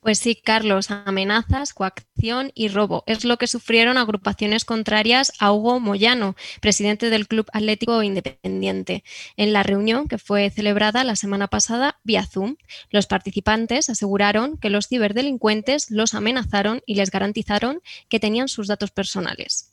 Pues 0.00 0.18
sí, 0.18 0.34
Carlos, 0.34 0.90
amenazas, 0.90 1.74
coacción 1.74 2.52
y 2.54 2.68
robo 2.68 3.04
es 3.06 3.26
lo 3.26 3.36
que 3.36 3.46
sufrieron 3.46 3.98
agrupaciones 3.98 4.64
contrarias 4.64 5.30
a 5.38 5.52
Hugo 5.52 5.78
Moyano, 5.78 6.36
presidente 6.62 7.10
del 7.10 7.28
Club 7.28 7.46
Atlético 7.52 8.02
Independiente, 8.02 9.04
en 9.36 9.52
la 9.52 9.62
reunión 9.62 10.08
que 10.08 10.16
fue 10.16 10.48
celebrada 10.48 11.04
la 11.04 11.16
semana 11.16 11.48
pasada 11.48 12.00
vía 12.02 12.24
Zoom. 12.24 12.56
Los 12.88 13.06
participantes 13.06 13.90
aseguraron 13.90 14.56
que 14.56 14.70
los 14.70 14.88
ciberdelincuentes 14.88 15.90
los 15.90 16.14
amenazaron 16.14 16.80
y 16.86 16.94
les 16.94 17.10
garantizaron 17.10 17.82
que 18.08 18.20
tenían 18.20 18.48
sus 18.48 18.68
datos 18.68 18.92
personales. 18.92 19.70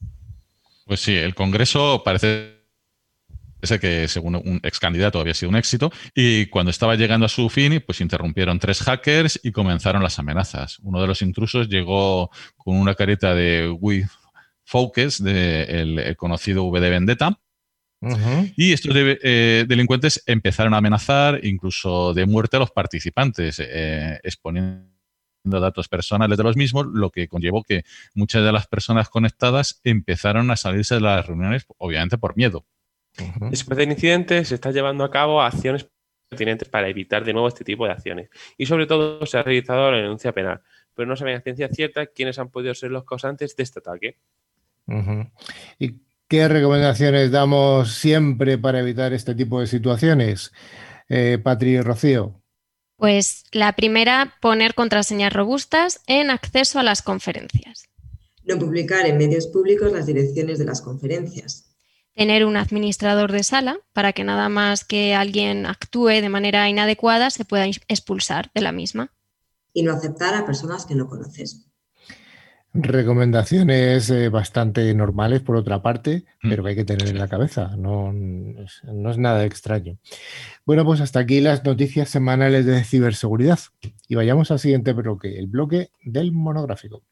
Pues 0.86 1.00
sí, 1.00 1.16
el 1.16 1.36
Congreso 1.36 2.02
parece 2.04 2.57
ese 3.68 3.80
que 3.80 4.08
según 4.08 4.36
un 4.36 4.60
ex 4.64 4.80
candidato 4.80 5.20
había 5.20 5.34
sido 5.34 5.50
un 5.50 5.56
éxito, 5.56 5.92
y 6.16 6.48
cuando 6.48 6.72
estaba 6.72 6.96
llegando 6.96 7.26
a 7.26 7.30
su 7.30 7.50
fin, 7.50 7.84
pues 7.86 8.02
interrumpieron 8.02 8.60
tres 8.60 8.82
hackers 8.82 9.40
y 9.44 9.52
comenzaron 9.52 10.02
las 10.02 10.20
amenazas. 10.20 10.80
Uno 10.80 11.02
de 11.02 11.08
los 11.08 11.22
intrusos 11.22 11.68
llegó 11.68 12.30
con 12.56 12.78
una 12.78 12.96
careta 12.96 13.36
de 13.36 13.70
We 13.70 14.08
Focus, 14.64 15.24
del 15.24 16.00
el 16.00 16.16
conocido 16.18 16.64
V 16.66 16.80
de 16.80 16.90
Vendetta, 16.90 17.38
Y 18.56 18.74
estos 18.74 18.94
eh, 18.96 19.66
delincuentes 19.68 20.24
empezaron 20.26 20.74
a 20.74 20.78
amenazar 20.78 21.44
incluso 21.44 22.14
de 22.14 22.26
muerte 22.26 22.58
a 22.58 22.60
los 22.60 22.72
participantes, 22.72 23.60
eh, 23.60 24.20
exponiendo 24.24 24.88
datos 25.44 25.88
personales 25.88 26.38
de 26.38 26.44
los 26.44 26.58
mismos, 26.58 26.88
lo 26.94 27.10
que 27.10 27.28
conllevó 27.28 27.64
que 27.64 27.84
muchas 28.14 28.44
de 28.44 28.52
las 28.52 28.68
personas 28.68 29.10
conectadas 29.10 29.80
empezaron 29.84 30.52
a 30.52 30.58
salirse 30.58 30.96
de 30.96 31.02
las 31.02 31.26
reuniones, 31.26 31.66
obviamente 31.78 32.18
por 32.18 32.36
miedo. 32.36 32.66
Después 33.50 33.78
del 33.78 33.92
incidente 33.92 34.46
se 34.46 34.56
está 34.56 34.72
llevando 34.72 35.04
a 35.04 35.12
cabo 35.12 35.42
acciones 35.42 35.88
pertinentes 36.30 36.68
para 36.68 36.88
evitar 36.90 37.24
de 37.24 37.34
nuevo 37.34 37.48
este 37.48 37.64
tipo 37.64 37.86
de 37.86 37.92
acciones. 37.92 38.30
Y 38.58 38.66
sobre 38.66 38.86
todo 38.86 39.26
se 39.26 39.38
ha 39.38 39.44
realizado 39.44 39.92
la 39.92 39.98
denuncia 39.98 40.34
penal, 40.34 40.62
pero 40.94 41.08
no 41.08 41.16
saben 41.16 41.38
a 41.38 41.42
ciencia 41.42 41.70
cierta 41.70 42.08
quiénes 42.08 42.40
han 42.40 42.50
podido 42.50 42.74
ser 42.74 42.92
los 42.92 43.06
causantes 43.06 43.56
de 43.56 43.64
este 43.64 43.80
ataque. 43.80 44.18
¿Y 45.80 45.96
qué 46.28 46.48
recomendaciones 46.48 47.32
damos 47.32 47.94
siempre 47.94 48.58
para 48.58 48.80
evitar 48.80 49.14
este 49.14 49.36
tipo 49.36 49.60
de 49.60 49.68
situaciones? 49.68 50.52
Eh, 51.10 51.40
Patri 51.42 51.72
y 51.72 51.82
Rocío. 51.82 52.42
Pues 52.98 53.44
la 53.52 53.74
primera, 53.74 54.36
poner 54.42 54.74
contraseñas 54.74 55.32
robustas 55.32 56.02
en 56.08 56.32
acceso 56.32 56.80
a 56.80 56.84
las 56.84 57.02
conferencias. 57.02 57.88
No 58.44 58.58
publicar 58.58 59.06
en 59.06 59.18
medios 59.18 59.48
públicos 59.48 59.92
las 59.92 60.08
direcciones 60.08 60.58
de 60.58 60.66
las 60.66 60.82
conferencias 60.82 61.67
tener 62.18 62.46
un 62.46 62.58
administrador 62.58 63.32
de 63.32 63.44
sala 63.44 63.78
para 63.94 64.12
que 64.12 64.24
nada 64.24 64.50
más 64.50 64.84
que 64.84 65.14
alguien 65.14 65.68
actúe 65.68 66.08
de 66.08 66.30
manera 66.30 66.68
inadecuada 66.68 67.30
se 67.30 67.46
pueda 67.46 67.68
expulsar 67.68 68.50
de 68.56 68.62
la 68.62 68.72
misma. 68.72 69.12
Y 69.72 69.84
no 69.84 69.94
aceptar 69.94 70.34
a 70.34 70.44
personas 70.44 70.88
que 70.88 70.96
no 70.96 71.08
conoces. 71.08 71.68
Recomendaciones 72.74 74.10
eh, 74.10 74.30
bastante 74.30 74.92
normales, 74.96 75.42
por 75.42 75.56
otra 75.56 75.84
parte, 75.84 76.26
mm. 76.42 76.50
pero 76.50 76.64
que 76.64 76.70
hay 76.70 76.76
que 76.76 76.86
tener 76.86 77.08
en 77.08 77.20
la 77.20 77.28
cabeza. 77.28 77.76
No, 77.78 78.12
no 78.12 79.12
es 79.12 79.18
nada 79.18 79.46
extraño. 79.46 80.00
Bueno, 80.66 80.86
pues 80.86 81.02
hasta 81.02 81.20
aquí 81.20 81.40
las 81.40 81.64
noticias 81.64 82.10
semanales 82.10 82.66
de 82.66 82.84
ciberseguridad. 82.84 83.60
Y 84.08 84.16
vayamos 84.16 84.50
al 84.50 84.60
siguiente 84.60 84.94
bloque, 84.94 85.38
el 85.38 85.48
bloque 85.48 85.92
del 86.04 86.32
monográfico. 86.32 87.04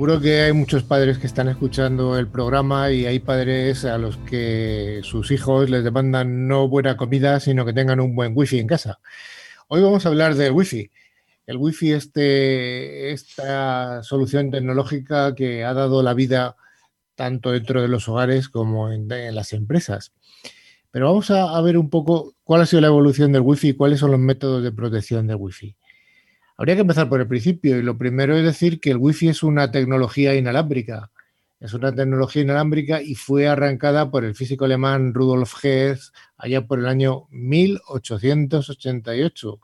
Seguro 0.00 0.18
que 0.18 0.40
hay 0.40 0.54
muchos 0.54 0.82
padres 0.82 1.18
que 1.18 1.26
están 1.26 1.50
escuchando 1.50 2.18
el 2.18 2.26
programa 2.26 2.90
y 2.90 3.04
hay 3.04 3.18
padres 3.18 3.84
a 3.84 3.98
los 3.98 4.16
que 4.16 5.00
sus 5.02 5.30
hijos 5.30 5.68
les 5.68 5.84
demandan 5.84 6.48
no 6.48 6.68
buena 6.68 6.96
comida, 6.96 7.38
sino 7.38 7.66
que 7.66 7.74
tengan 7.74 8.00
un 8.00 8.16
buen 8.16 8.32
wifi 8.34 8.60
en 8.60 8.66
casa. 8.66 8.98
Hoy 9.68 9.82
vamos 9.82 10.06
a 10.06 10.08
hablar 10.08 10.36
del 10.36 10.52
wifi. 10.52 10.90
El 11.44 11.58
wifi, 11.58 11.92
este, 11.92 13.12
esta 13.12 14.02
solución 14.02 14.50
tecnológica 14.50 15.34
que 15.34 15.66
ha 15.66 15.74
dado 15.74 16.02
la 16.02 16.14
vida 16.14 16.56
tanto 17.14 17.50
dentro 17.50 17.82
de 17.82 17.88
los 17.88 18.08
hogares 18.08 18.48
como 18.48 18.90
en, 18.90 19.06
las 19.06 19.52
empresas. 19.52 20.14
Pero 20.90 21.08
vamos 21.08 21.30
a, 21.30 21.54
a, 21.54 21.60
ver 21.60 21.76
un 21.76 21.90
poco 21.90 22.32
cuál 22.42 22.62
ha 22.62 22.66
sido 22.66 22.80
la 22.80 22.88
evolución 22.88 23.32
del 23.32 23.42
wifi 23.42 23.68
y 23.68 23.74
cuáles 23.74 24.00
son 24.00 24.12
los 24.12 24.20
métodos 24.20 24.62
de 24.62 24.72
protección 24.72 25.26
del 25.26 25.36
wifi. 25.36 25.76
Habría 26.60 26.74
que 26.74 26.82
empezar 26.82 27.08
por 27.08 27.22
el 27.22 27.26
principio 27.26 27.78
y 27.78 27.82
lo 27.82 27.96
primero 27.96 28.36
es 28.36 28.44
decir 28.44 28.80
que 28.80 28.90
el 28.90 28.98
Wi-Fi 28.98 29.30
es 29.30 29.42
una 29.42 29.70
tecnología 29.70 30.34
inalámbrica. 30.34 31.10
Es 31.58 31.72
una 31.72 31.94
tecnología 31.94 32.42
inalámbrica 32.42 33.00
y 33.00 33.14
fue 33.14 33.48
arrancada 33.48 34.10
por 34.10 34.26
el 34.26 34.34
físico 34.34 34.66
alemán 34.66 35.14
Rudolf 35.14 35.54
Hess 35.64 36.12
allá 36.36 36.66
por 36.66 36.78
el 36.78 36.86
año 36.86 37.28
1888. 37.30 39.58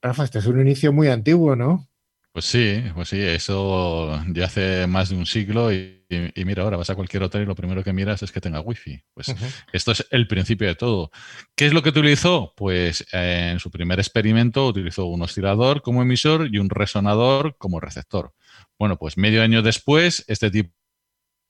Rafa, 0.00 0.22
este 0.22 0.38
es 0.38 0.46
un 0.46 0.60
inicio 0.60 0.92
muy 0.92 1.08
antiguo, 1.08 1.56
¿no? 1.56 1.88
Pues 2.32 2.44
sí, 2.44 2.84
pues 2.94 3.08
sí, 3.08 3.20
eso 3.20 4.22
ya 4.28 4.44
hace 4.44 4.86
más 4.86 5.08
de 5.08 5.16
un 5.16 5.26
siglo 5.26 5.72
y, 5.72 5.97
mira, 6.08 6.62
ahora 6.62 6.76
vas 6.76 6.90
a 6.90 6.94
cualquier 6.94 7.22
hotel 7.22 7.42
y 7.42 7.46
lo 7.46 7.54
primero 7.54 7.84
que 7.84 7.92
miras 7.92 8.22
es 8.22 8.32
que 8.32 8.40
tenga 8.40 8.60
wifi. 8.60 9.02
Pues 9.12 9.34
esto 9.72 9.92
es 9.92 10.06
el 10.10 10.26
principio 10.26 10.66
de 10.66 10.74
todo. 10.74 11.10
¿Qué 11.54 11.66
es 11.66 11.72
lo 11.72 11.82
que 11.82 11.90
utilizó? 11.90 12.54
Pues 12.56 13.06
en 13.12 13.58
su 13.58 13.70
primer 13.70 13.98
experimento 13.98 14.66
utilizó 14.66 15.06
un 15.06 15.22
oscilador 15.22 15.82
como 15.82 16.02
emisor 16.02 16.48
y 16.52 16.58
un 16.58 16.70
resonador 16.70 17.56
como 17.58 17.80
receptor. 17.80 18.32
Bueno, 18.78 18.96
pues 18.96 19.18
medio 19.18 19.42
año 19.42 19.62
después, 19.62 20.24
este 20.28 20.50
tipo 20.50 20.72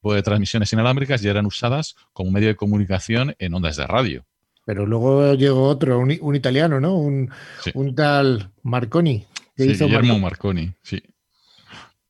de 0.03 0.23
transmisiones 0.23 0.73
inalámbricas 0.73 1.23
ya 1.23 1.31
eran 1.31 1.47
usadas 1.47 1.95
como 2.13 2.31
medio 2.31 2.49
de 2.49 2.57
comunicación 2.57 3.37
en 3.39 3.55
ondas 3.55 3.77
de 3.77 3.87
radio. 3.87 4.27
Pero 4.65 4.87
luego 4.87 5.35
llegó 5.35 5.69
otro, 5.69 5.99
un, 5.99 6.35
italiano, 6.35 6.79
¿no? 6.79 6.95
Un, 6.95 7.31
un 7.75 7.95
tal 7.95 8.51
Marconi. 8.63 9.25
Sí, 9.57 9.73
Guillermo 9.73 10.19
Marconi, 10.19 10.73
sí. 10.83 11.03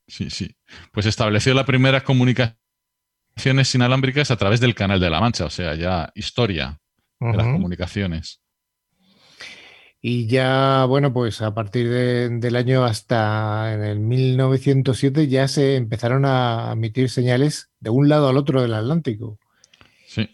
Sí, 0.07 0.29
sí. 0.29 0.55
Pues 0.91 1.05
estableció 1.05 1.53
las 1.53 1.65
primeras 1.65 2.03
comunicaciones 2.03 3.73
inalámbricas 3.73 4.31
a 4.31 4.37
través 4.37 4.59
del 4.59 4.75
Canal 4.75 4.99
de 4.99 5.09
la 5.09 5.21
Mancha, 5.21 5.45
o 5.45 5.49
sea, 5.49 5.75
ya 5.75 6.11
historia 6.15 6.79
de 7.19 7.37
las 7.37 7.47
comunicaciones. 7.47 8.41
Y 10.01 10.27
ya, 10.27 10.85
bueno, 10.85 11.11
pues 11.11 11.41
a 11.41 11.53
partir 11.53 11.89
del 11.89 12.55
año 12.55 12.85
hasta 12.85 13.73
en 13.73 13.83
el 13.83 13.99
1907 13.99 15.27
ya 15.27 15.49
se 15.49 15.75
empezaron 15.75 16.23
a 16.25 16.71
emitir 16.71 17.09
señales 17.09 17.69
de 17.81 17.89
un 17.89 18.07
lado 18.07 18.29
al 18.29 18.37
otro 18.37 18.61
del 18.61 18.73
Atlántico. 18.73 19.39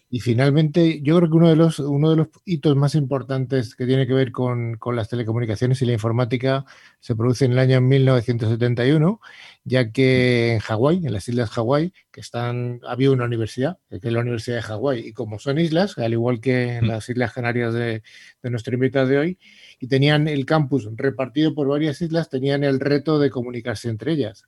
Y 0.10 0.20
finalmente, 0.20 1.02
yo 1.02 1.18
creo 1.18 1.30
que 1.30 1.36
uno 1.36 1.50
de 1.50 1.56
los, 1.56 1.80
uno 1.80 2.10
de 2.10 2.16
los 2.16 2.28
hitos 2.46 2.76
más 2.76 2.96
importantes 2.96 3.76
que 3.76 3.86
tiene 3.86 4.08
que 4.08 4.14
ver 4.14 4.32
con, 4.32 4.80
las 4.94 5.10
telecomunicaciones 5.10 5.82
y 5.82 5.86
la 5.86 5.94
informática 5.94 6.66
se 7.00 7.16
produce 7.16 7.46
en 7.46 7.54
el 7.54 7.60
año 7.60 7.82
1971, 7.82 9.20
ya 9.64 9.92
que 9.92 10.54
en 10.54 10.60
Hawái, 10.60 11.06
en 11.06 11.14
las 11.14 11.28
islas 11.28 11.50
Hawái, 11.50 11.94
que 12.12 12.22
están, 12.22 12.80
había 12.88 13.12
una 13.12 13.26
universidad, 13.26 13.78
que 13.90 14.08
es 14.08 14.14
la 14.14 14.22
Universidad 14.22 14.58
de 14.58 14.64
Hawái, 14.64 15.08
y 15.08 15.14
como 15.14 15.40
son 15.40 15.60
islas, 15.60 15.98
al 15.98 16.14
igual 16.14 16.40
que 16.40 16.78
en 16.78 16.86
mm. 16.86 16.88
las 16.88 17.10
Islas 17.10 17.34
Canarias 17.34 17.74
de, 17.74 18.02
de 18.42 18.50
nuestro 18.50 18.74
invitado 18.74 19.08
de 19.08 19.18
hoy, 19.18 19.40
y 19.80 19.88
tenían 19.88 20.28
el 20.28 20.46
campus 20.46 20.88
repartido 20.96 21.54
por 21.54 21.68
varias 21.68 22.02
islas, 22.02 22.30
tenían 22.30 22.64
el 22.64 22.80
reto 22.80 23.20
de 23.20 23.30
comunicarse 23.30 23.90
entre 23.90 24.14
ellas. 24.14 24.46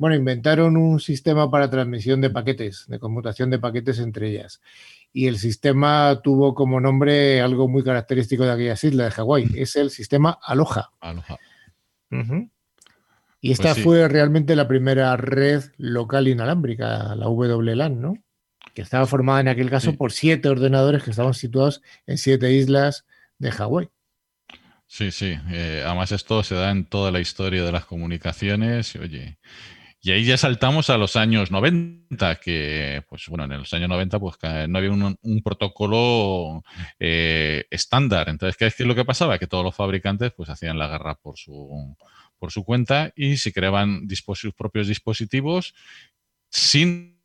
Bueno, 0.00 0.16
inventaron 0.16 0.78
un 0.78 0.98
sistema 0.98 1.50
para 1.50 1.68
transmisión 1.68 2.22
de 2.22 2.30
paquetes, 2.30 2.86
de 2.88 2.98
conmutación 2.98 3.50
de 3.50 3.58
paquetes 3.58 3.98
entre 3.98 4.30
ellas. 4.30 4.62
Y 5.12 5.26
el 5.26 5.36
sistema 5.36 6.22
tuvo 6.24 6.54
como 6.54 6.80
nombre 6.80 7.42
algo 7.42 7.68
muy 7.68 7.84
característico 7.84 8.44
de 8.44 8.52
aquellas 8.52 8.82
islas 8.82 9.08
de 9.08 9.10
Hawái. 9.10 9.50
Es 9.56 9.76
el 9.76 9.90
sistema 9.90 10.38
Aloha. 10.42 10.90
Aloha. 11.00 11.36
Y 13.42 13.52
esta 13.52 13.74
pues 13.74 13.84
fue 13.84 14.08
realmente 14.08 14.56
la 14.56 14.66
primera 14.66 15.14
red 15.18 15.64
local 15.76 16.28
inalámbrica, 16.28 17.14
la 17.14 17.28
WLAN, 17.28 18.00
¿no? 18.00 18.14
Que 18.72 18.80
estaba 18.80 19.06
formada 19.06 19.40
en 19.40 19.48
aquel 19.48 19.68
caso 19.68 19.96
por 19.96 20.12
siete 20.12 20.48
ordenadores 20.48 21.02
que 21.02 21.10
estaban 21.10 21.34
situados 21.34 21.82
en 22.06 22.16
siete 22.16 22.50
islas 22.50 23.04
de 23.36 23.50
Hawái. 23.50 23.90
Sí, 24.86 25.10
sí. 25.10 25.38
Eh, 25.50 25.82
además 25.84 26.10
esto 26.10 26.42
se 26.42 26.54
da 26.54 26.70
en 26.70 26.86
toda 26.86 27.10
la 27.10 27.20
historia 27.20 27.62
de 27.64 27.72
las 27.72 27.84
comunicaciones. 27.84 28.96
Oye, 28.96 29.36
y 30.02 30.12
ahí 30.12 30.24
ya 30.24 30.38
saltamos 30.38 30.88
a 30.88 30.96
los 30.96 31.16
años 31.16 31.50
90, 31.50 32.36
que, 32.36 33.04
pues 33.08 33.26
bueno, 33.28 33.44
en 33.44 33.58
los 33.58 33.72
años 33.74 33.88
90 33.90 34.18
pues 34.18 34.36
no 34.68 34.78
había 34.78 34.90
un, 34.90 35.42
protocolo 35.44 36.62
eh, 36.98 37.66
estándar. 37.70 38.30
Entonces, 38.30 38.56
¿qué 38.56 38.66
es 38.66 38.80
lo 38.80 38.94
que 38.94 39.04
pasaba? 39.04 39.38
Que 39.38 39.46
todos 39.46 39.62
los 39.62 39.74
fabricantes 39.74 40.32
pues 40.32 40.48
hacían 40.48 40.78
la 40.78 40.88
guerra 40.88 41.16
por 41.16 41.38
su, 41.38 41.96
por 42.38 42.50
su 42.50 42.64
cuenta 42.64 43.12
y 43.14 43.36
se 43.36 43.52
creaban 43.52 44.08
sus 44.34 44.54
propios 44.54 44.88
dispositivos 44.88 45.74
sin 46.48 47.19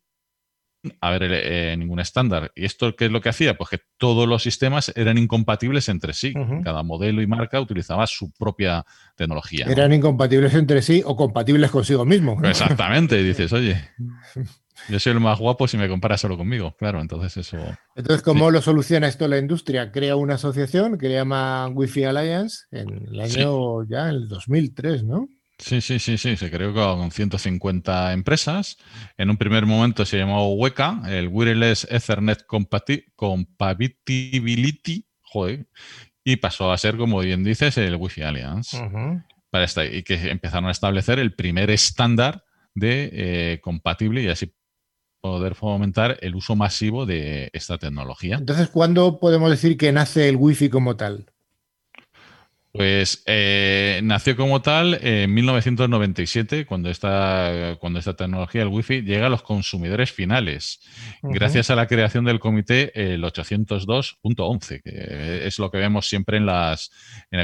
haber 1.00 1.22
eh, 1.32 1.76
ningún 1.76 2.00
estándar. 2.00 2.52
¿Y 2.54 2.64
esto 2.64 2.96
qué 2.96 3.06
es 3.06 3.10
lo 3.10 3.20
que 3.20 3.28
hacía? 3.28 3.56
Pues 3.56 3.70
que 3.70 3.80
todos 3.96 4.28
los 4.28 4.42
sistemas 4.42 4.92
eran 4.96 5.18
incompatibles 5.18 5.88
entre 5.88 6.12
sí. 6.12 6.34
Cada 6.64 6.82
modelo 6.82 7.22
y 7.22 7.26
marca 7.26 7.60
utilizaba 7.60 8.06
su 8.06 8.32
propia 8.32 8.84
tecnología. 9.16 9.66
Eran 9.68 9.92
incompatibles 9.92 10.54
entre 10.54 10.82
sí 10.82 11.02
o 11.04 11.16
compatibles 11.16 11.70
consigo 11.70 12.04
mismo. 12.04 12.38
Exactamente. 12.44 13.20
Y 13.20 13.24
dices, 13.24 13.52
oye, 13.52 13.82
yo 14.88 15.00
soy 15.00 15.12
el 15.12 15.20
más 15.20 15.38
guapo 15.38 15.68
si 15.68 15.76
me 15.76 15.88
comparas 15.88 16.20
solo 16.20 16.36
conmigo. 16.36 16.74
Claro, 16.78 17.00
entonces 17.00 17.36
eso. 17.36 17.58
Entonces, 17.94 18.22
¿cómo 18.22 18.50
lo 18.50 18.60
soluciona 18.62 19.08
esto 19.08 19.28
la 19.28 19.38
industria? 19.38 19.90
Crea 19.92 20.16
una 20.16 20.34
asociación 20.34 20.98
que 20.98 21.08
le 21.08 21.14
llama 21.14 21.68
Wi-Fi 21.68 22.04
Alliance 22.04 22.66
en 22.70 23.06
el 23.08 23.20
año 23.20 23.84
ya, 23.84 24.08
el 24.08 24.28
2003, 24.28 25.04
¿no? 25.04 25.28
Sí, 25.58 25.80
sí, 25.80 25.98
sí, 25.98 26.18
sí, 26.18 26.36
se 26.36 26.50
creó 26.50 26.74
con 26.74 27.10
150 27.10 28.12
empresas. 28.12 28.76
En 29.16 29.30
un 29.30 29.38
primer 29.38 29.64
momento 29.64 30.04
se 30.04 30.18
llamó 30.18 30.54
WECA, 30.54 31.02
el 31.08 31.28
Wireless 31.28 31.86
Ethernet 31.90 32.44
Compatibility, 32.46 35.06
joder, 35.22 35.66
y 36.22 36.36
pasó 36.36 36.72
a 36.72 36.78
ser, 36.78 36.96
como 36.96 37.20
bien 37.20 37.42
dices, 37.42 37.78
el 37.78 37.96
Wi-Fi 37.96 38.22
Alliance. 38.22 38.78
para 39.50 39.64
esta, 39.64 39.84
y 39.84 40.02
que 40.02 40.30
empezaron 40.30 40.68
a 40.68 40.72
establecer 40.72 41.18
el 41.18 41.34
primer 41.34 41.70
estándar 41.70 42.44
de 42.74 43.10
eh, 43.12 43.60
compatible 43.62 44.22
y 44.22 44.28
así 44.28 44.52
poder 45.20 45.54
fomentar 45.54 46.18
el 46.20 46.34
uso 46.34 46.54
masivo 46.54 47.06
de 47.06 47.50
esta 47.52 47.78
tecnología. 47.78 48.36
Entonces, 48.36 48.68
¿cuándo 48.68 49.18
podemos 49.18 49.50
decir 49.50 49.76
que 49.76 49.90
nace 49.90 50.28
el 50.28 50.36
Wi-Fi 50.36 50.68
como 50.68 50.96
tal? 50.96 51.32
Pues 52.76 53.22
eh, 53.26 54.00
nació 54.04 54.36
como 54.36 54.60
tal 54.62 54.98
en 55.02 55.32
1997, 55.32 56.66
cuando 56.66 56.90
esta, 56.90 57.76
cuando 57.80 57.98
esta 57.98 58.14
tecnología, 58.14 58.62
el 58.62 58.68
Wi-Fi, 58.68 59.02
llega 59.02 59.26
a 59.26 59.30
los 59.30 59.42
consumidores 59.42 60.12
finales, 60.12 60.80
gracias 61.22 61.70
a 61.70 61.76
la 61.76 61.86
creación 61.86 62.24
del 62.24 62.38
comité 62.38 62.92
el 63.14 63.22
802.11, 63.24 64.82
que 64.82 65.46
es 65.46 65.58
lo 65.58 65.70
que 65.70 65.78
vemos 65.78 66.08
siempre 66.08 66.36
en 66.36 66.46
las 66.46 66.90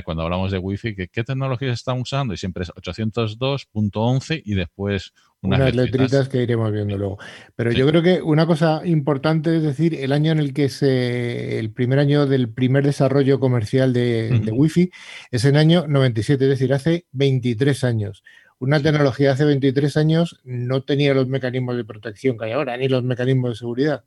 cuando 0.05 0.23
hablamos 0.23 0.53
de 0.53 0.59
Wi-Fi, 0.59 0.95
que 0.95 1.09
qué 1.09 1.25
tecnologías 1.25 1.75
están 1.75 2.01
usando, 2.01 2.35
y 2.35 2.37
siempre 2.37 2.65
es 2.65 2.71
802.11 2.71 4.43
y 4.45 4.55
después 4.55 5.13
unas, 5.43 5.75
letritas, 5.75 6.29
que 6.29 6.43
iremos 6.43 6.71
viendo 6.73 6.97
luego. 6.97 7.19
Pero 7.57 7.73
yo 7.73 7.87
creo 7.89 8.03
que 8.03 8.23
una 8.23 8.47
cosa 8.47 8.83
importante 8.85 9.57
es 9.57 9.63
decir, 9.63 9.95
el 9.95 10.13
año 10.13 10.33
en 10.33 10.39
el 10.39 10.55
que 10.55 10.69
se, 10.69 11.59
el 11.59 11.73
primer 11.73 11.99
año 11.99 12.27
del 12.27 12.49
primer 12.49 12.85
desarrollo 12.85 13.41
comercial 13.41 13.93
de, 13.93 14.51
Wi-Fi 14.53 14.91
es 15.31 15.45
el 15.45 15.57
año 15.57 15.87
97, 15.89 16.45
es 16.45 16.51
decir, 16.51 16.73
hace 16.73 17.07
23 17.13 17.85
años. 17.85 18.23
Una 18.61 18.81
tecnología 18.81 19.29
de 19.29 19.33
hace 19.33 19.45
23 19.45 19.97
años 19.97 20.41
no 20.45 20.85
tenía 20.85 21.13
los 21.15 21.27
mecanismos 21.27 21.77
de 21.77 21.85
protección 21.85 22.39
que 22.39 22.45
hay 22.45 22.53
ahora, 22.53 22.77
ni 22.77 22.89
los 22.89 23.03
mecanismos 23.03 23.51
de 23.51 23.57
seguridad. 23.57 24.05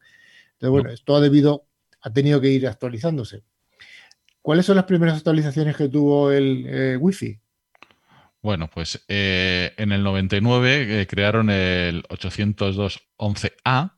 Entonces, 0.53 0.71
bueno, 0.71 0.89
esto 0.91 1.15
ha 1.17 1.19
debido, 1.19 1.65
ha 1.99 2.13
tenido 2.13 2.39
que 2.39 2.47
ir 2.49 2.65
actualizándose. 2.65 3.43
¿Cuáles 4.41 4.65
son 4.65 4.77
las 4.77 4.85
primeras 4.85 5.17
actualizaciones 5.17 5.75
que 5.75 5.89
tuvo 5.89 6.31
el 6.31 6.65
eh, 6.67 6.97
Wi-Fi? 6.97 7.41
Bueno, 8.45 8.69
pues 8.71 9.03
eh, 9.07 9.73
en 9.75 9.91
el 9.91 10.03
99 10.03 11.01
eh, 11.01 11.07
crearon 11.07 11.49
el 11.49 12.03
802.11a, 12.03 13.93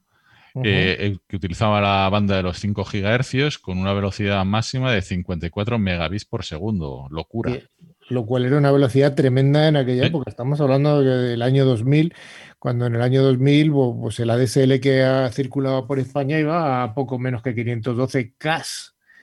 eh, 0.64 1.18
que 1.28 1.36
utilizaba 1.36 1.82
la 1.82 2.08
banda 2.08 2.38
de 2.38 2.44
los 2.44 2.58
5 2.58 2.86
GHz 2.86 3.58
con 3.58 3.78
una 3.78 3.92
velocidad 3.92 4.46
máxima 4.46 4.94
de 4.94 5.02
54 5.02 5.80
megabits 5.80 6.24
por 6.24 6.46
segundo. 6.46 7.10
Locura. 7.12 7.60
lo 8.08 8.26
cual 8.26 8.46
era 8.46 8.58
una 8.58 8.72
velocidad 8.72 9.16
tremenda 9.16 9.68
en 9.68 9.76
aquella 9.76 10.06
época. 10.06 10.30
Estamos 10.30 10.62
hablando 10.62 11.02
del 11.02 11.42
año 11.42 11.66
2000, 11.66 12.14
cuando 12.58 12.86
en 12.86 12.96
el 12.96 13.02
año 13.02 13.24
2000 13.24 13.74
pues 14.00 14.18
el 14.22 14.30
ADSL 14.30 14.80
que 14.80 15.04
ha 15.04 15.30
circulado 15.30 15.86
por 15.86 16.00
España 16.00 16.40
iba 16.40 16.84
a 16.84 16.94
poco 16.94 17.20
menos 17.20 17.42
que 17.44 17.54
512 17.54 18.36
K. 18.38 18.64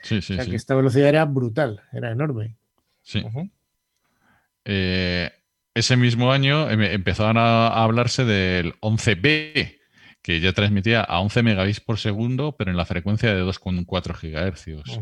Sí, 0.02 0.20
sí, 0.20 0.34
o 0.34 0.36
sea 0.36 0.44
que 0.44 0.56
esta 0.56 0.74
velocidad 0.74 1.08
era 1.08 1.24
brutal, 1.24 1.80
era 1.94 2.12
enorme. 2.12 2.58
Sí. 3.00 3.24
Eh, 4.64 5.30
ese 5.74 5.96
mismo 5.96 6.32
año 6.32 6.70
em, 6.70 6.82
empezaron 6.82 7.36
a, 7.36 7.68
hablarse 7.68 8.24
del 8.24 8.74
11B, 8.80 9.78
que 10.22 10.40
ya 10.40 10.52
transmitía 10.52 11.02
a 11.02 11.20
11 11.20 11.42
megabits 11.42 11.80
por 11.80 11.98
segundo, 11.98 12.56
pero 12.56 12.70
en 12.70 12.76
la 12.76 12.86
frecuencia 12.86 13.34
de 13.34 13.42
2,4 13.42 14.14
gigahercios. 14.14 15.00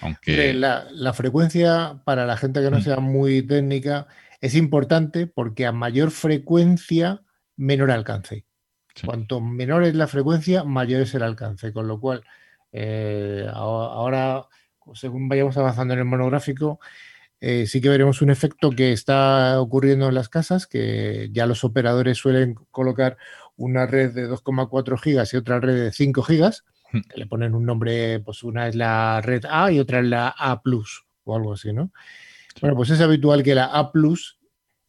Aunque... 0.00 0.54
La, 0.54 1.12
frecuencia, 1.12 2.00
para 2.04 2.24
la 2.24 2.36
gente 2.36 2.62
que 2.62 2.70
no 2.70 2.78
mm. 2.78 2.82
sea 2.82 2.96
muy 2.98 3.42
técnica, 3.42 4.06
es 4.40 4.54
importante 4.54 5.26
porque 5.26 5.66
a 5.66 5.72
mayor 5.72 6.10
frecuencia, 6.10 7.22
menor 7.56 7.90
alcance. 7.90 8.46
Cuanto 9.04 9.40
menor 9.40 9.82
es 9.82 9.94
la 9.94 10.06
frecuencia, 10.06 10.64
mayor 10.64 11.02
es 11.02 11.14
el 11.14 11.24
alcance. 11.24 11.72
Con 11.72 11.88
lo 11.88 11.98
cual, 11.98 12.22
eh, 12.72 13.46
ahora, 13.52 14.46
según 14.94 15.28
vayamos 15.28 15.56
avanzando 15.56 15.94
en 15.94 16.00
el 16.00 16.06
monográfico, 16.06 16.78
eh, 17.46 17.66
sí 17.66 17.82
que 17.82 17.90
veremos 17.90 18.22
un 18.22 18.30
efecto 18.30 18.70
que 18.70 18.92
está 18.92 19.60
ocurriendo 19.60 20.08
en 20.08 20.14
las 20.14 20.30
casas, 20.30 20.66
que 20.66 21.28
ya 21.30 21.44
los 21.44 21.62
operadores 21.62 22.16
suelen 22.16 22.54
colocar 22.70 23.18
una 23.56 23.84
red 23.84 24.14
de 24.14 24.26
2,4 24.26 24.98
gigas 24.98 25.34
y 25.34 25.36
otra 25.36 25.60
red 25.60 25.84
de 25.84 25.92
5 25.92 26.22
gigas, 26.22 26.64
hmm. 26.90 27.00
que 27.02 27.18
le 27.18 27.26
ponen 27.26 27.54
un 27.54 27.66
nombre, 27.66 28.20
pues 28.20 28.44
una 28.44 28.66
es 28.66 28.74
la 28.74 29.20
red 29.20 29.44
A 29.50 29.70
y 29.70 29.78
otra 29.78 29.98
es 30.00 30.06
la 30.06 30.28
A 30.28 30.62
Plus 30.62 31.04
o 31.24 31.36
algo 31.36 31.52
así, 31.52 31.70
¿no? 31.74 31.92
Bueno, 32.62 32.76
pues 32.76 32.88
es 32.88 33.02
habitual 33.02 33.42
que 33.42 33.54
la 33.54 33.66
A 33.66 33.92
Plus 33.92 34.38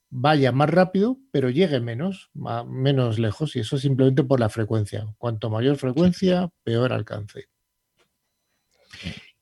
vaya 0.10 0.54
más 0.54 0.70
rápido, 0.70 1.18
pero 1.32 1.50
llegue 1.50 1.82
menos, 1.82 2.32
menos 2.68 3.20
lejos, 3.20 3.58
y 3.58 3.60
eso 3.60 3.78
simplemente 3.78 4.24
por 4.24 4.40
la 4.40 4.48
frecuencia. 4.48 5.06
Cuanto 5.18 5.50
mayor 5.50 5.76
frecuencia, 5.76 6.50
peor 6.64 6.94
alcance. 6.94 7.50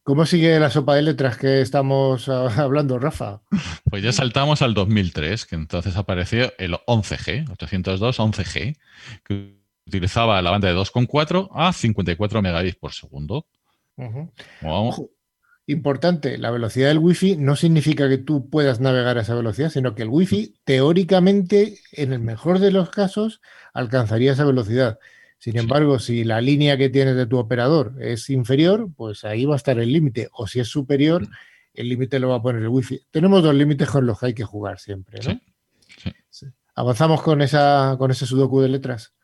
¿Cómo 0.04 0.26
sigue 0.26 0.60
la 0.60 0.70
sopa 0.70 0.96
de 0.96 1.02
letras 1.02 1.38
que 1.38 1.62
estamos 1.62 2.28
ah, 2.28 2.48
hablando, 2.58 3.00
Rafa? 3.00 3.42
Pues 3.90 4.04
ya 4.04 4.12
saltamos 4.12 4.62
al 4.62 4.74
2003, 4.74 5.46
que 5.46 5.56
entonces 5.56 5.96
apareció 5.96 6.52
el 6.58 6.74
11G, 6.74 7.50
802 7.50 8.20
11G, 8.20 8.76
que 9.24 9.64
utilizaba 9.88 10.42
la 10.42 10.52
banda 10.52 10.68
de 10.68 10.76
2,4 10.76 11.50
a 11.54 11.72
54 11.72 12.42
megabits 12.42 12.76
por 12.76 12.92
segundo. 12.92 13.48
importante, 15.68 16.38
la 16.38 16.52
velocidad 16.52 16.90
del 16.90 17.00
Wi-Fi 17.00 17.38
no 17.38 17.56
significa 17.56 18.10
que 18.10 18.18
tú 18.18 18.50
puedas 18.50 18.82
navegar 18.82 19.18
a 19.18 19.22
esa 19.22 19.36
velocidad, 19.36 19.70
sino 19.70 19.96
que 19.96 20.04
el 20.04 20.10
Wi-Fi 20.10 20.56
teóricamente, 20.66 21.80
en 21.94 22.12
el 22.12 22.20
mejor 22.20 22.60
de 22.60 22.72
los 22.72 22.90
casos, 22.90 23.40
alcanzaría 23.74 24.34
esa 24.34 24.44
velocidad. 24.44 25.00
Sin 25.44 25.58
embargo, 25.58 26.00
si 26.00 26.24
la 26.24 26.40
línea 26.40 26.78
que 26.78 26.88
tienes 26.88 27.18
de 27.18 27.26
tu 27.26 27.38
operador 27.38 27.96
es 28.00 28.30
inferior, 28.30 28.88
pues 28.96 29.26
ahí 29.26 29.44
va 29.44 29.56
a 29.56 29.58
estar 29.58 29.78
el 29.78 29.92
límite. 29.92 30.30
O 30.32 30.48
si 30.48 30.62
es 30.62 30.70
superior, 30.70 31.28
el 31.74 31.90
límite 31.90 32.18
lo 32.18 32.30
va 32.30 32.38
a 32.38 32.42
poner 32.42 32.62
el 32.62 32.70
wifi. 32.70 33.02
Tenemos 33.12 33.44
dos 33.44 33.54
límites 33.54 33.90
con 33.90 34.06
los 34.06 34.18
que 34.18 34.28
hay 34.28 34.34
que 34.34 34.46
jugar 34.46 34.80
siempre. 34.80 35.20
¿no? 35.28 35.42
Avanzamos 36.76 37.22
con, 37.22 37.42
esa, 37.42 37.98
con 38.00 38.10
ese 38.10 38.26
sudoku 38.26 38.62
de 38.62 38.70
letras. 38.70 39.16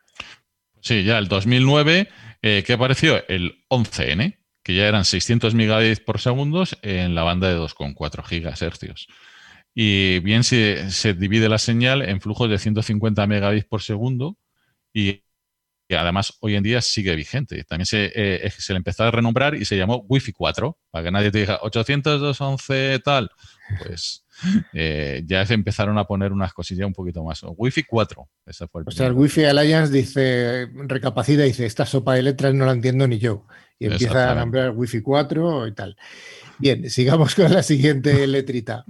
Sí, 0.82 1.04
ya 1.04 1.16
el 1.16 1.28
2009 1.28 2.10
Eh, 2.42 2.64
¿Qué 2.66 2.74
apareció? 2.74 3.26
El 3.26 3.64
11N, 3.70 4.36
que 4.62 4.74
ya 4.74 4.86
eran 4.88 5.06
600 5.06 5.54
megabits 5.54 6.00
por 6.00 6.20
segundo 6.20 6.64
en 6.82 7.14
la 7.14 7.22
banda 7.22 7.48
de 7.48 7.56
2,4 7.56 8.26
gigahercios. 8.26 9.08
Y 9.74 10.18
bien 10.18 10.44
se, 10.44 10.90
se 10.90 11.14
divide 11.14 11.48
la 11.48 11.56
señal 11.56 12.02
en 12.02 12.20
flujos 12.20 12.50
de 12.50 12.58
150 12.58 13.26
megabits 13.26 13.64
por 13.64 13.80
segundo 13.80 14.36
y 14.92 15.22
que 15.90 15.96
además 15.96 16.34
hoy 16.38 16.54
en 16.54 16.62
día 16.62 16.80
sigue 16.82 17.16
vigente. 17.16 17.64
También 17.64 17.84
se, 17.84 18.12
eh, 18.14 18.48
se 18.56 18.72
le 18.72 18.76
empezó 18.76 19.02
a 19.02 19.10
renombrar 19.10 19.56
y 19.56 19.64
se 19.64 19.76
llamó 19.76 20.06
Wi-Fi 20.08 20.30
4, 20.30 20.78
para 20.88 21.04
que 21.04 21.10
nadie 21.10 21.32
te 21.32 21.38
diga 21.38 21.58
802.11 21.62 23.02
tal. 23.02 23.28
Pues 23.84 24.24
eh, 24.72 25.24
ya 25.26 25.44
se 25.44 25.54
empezaron 25.54 25.98
a 25.98 26.04
poner 26.04 26.30
unas 26.30 26.52
cosillas 26.52 26.86
un 26.86 26.92
poquito 26.92 27.24
más. 27.24 27.42
Wi-Fi 27.42 27.82
4. 27.82 28.22
o 28.22 28.90
sea, 28.92 29.08
el 29.08 29.14
Wi-Fi 29.14 29.46
Alliance 29.46 29.92
dice, 29.92 30.68
recapacita 30.72 31.42
dice, 31.42 31.66
esta 31.66 31.84
sopa 31.84 32.14
de 32.14 32.22
letras 32.22 32.54
no 32.54 32.66
la 32.66 32.72
entiendo 32.72 33.08
ni 33.08 33.18
yo. 33.18 33.48
Y 33.76 33.86
empieza 33.86 34.30
a 34.30 34.36
nombrar 34.36 34.70
Wi-Fi 34.70 35.00
4 35.00 35.66
y 35.66 35.74
tal. 35.74 35.96
Bien, 36.60 36.88
sigamos 36.88 37.34
con 37.34 37.52
la 37.52 37.64
siguiente 37.64 38.26
letrita. 38.28 38.84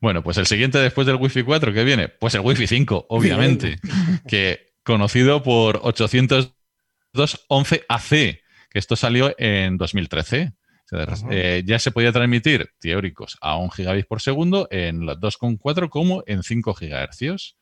Bueno, 0.00 0.22
pues 0.22 0.38
el 0.38 0.46
siguiente 0.46 0.78
después 0.78 1.06
del 1.06 1.16
Wi-Fi 1.16 1.42
4 1.42 1.74
que 1.74 1.84
viene, 1.84 2.08
pues 2.08 2.34
el 2.34 2.40
Wi-Fi 2.40 2.66
5, 2.66 3.08
obviamente. 3.10 3.78
que 4.26 4.65
conocido 4.86 5.42
por 5.42 5.82
802.11ac, 5.82 8.40
que 8.70 8.78
esto 8.78 8.96
salió 8.96 9.34
en 9.36 9.76
2013. 9.76 10.54
Eh, 11.30 11.64
ya 11.66 11.80
se 11.80 11.90
podía 11.90 12.12
transmitir 12.12 12.70
teóricos 12.78 13.36
a 13.40 13.58
1 13.58 13.70
gigabit 13.70 14.06
por 14.06 14.22
segundo 14.22 14.68
en 14.70 15.04
los 15.04 15.18
2,4 15.18 15.88
como 15.90 16.22
en 16.26 16.44
5 16.44 16.74
gigahercios. 16.74 17.58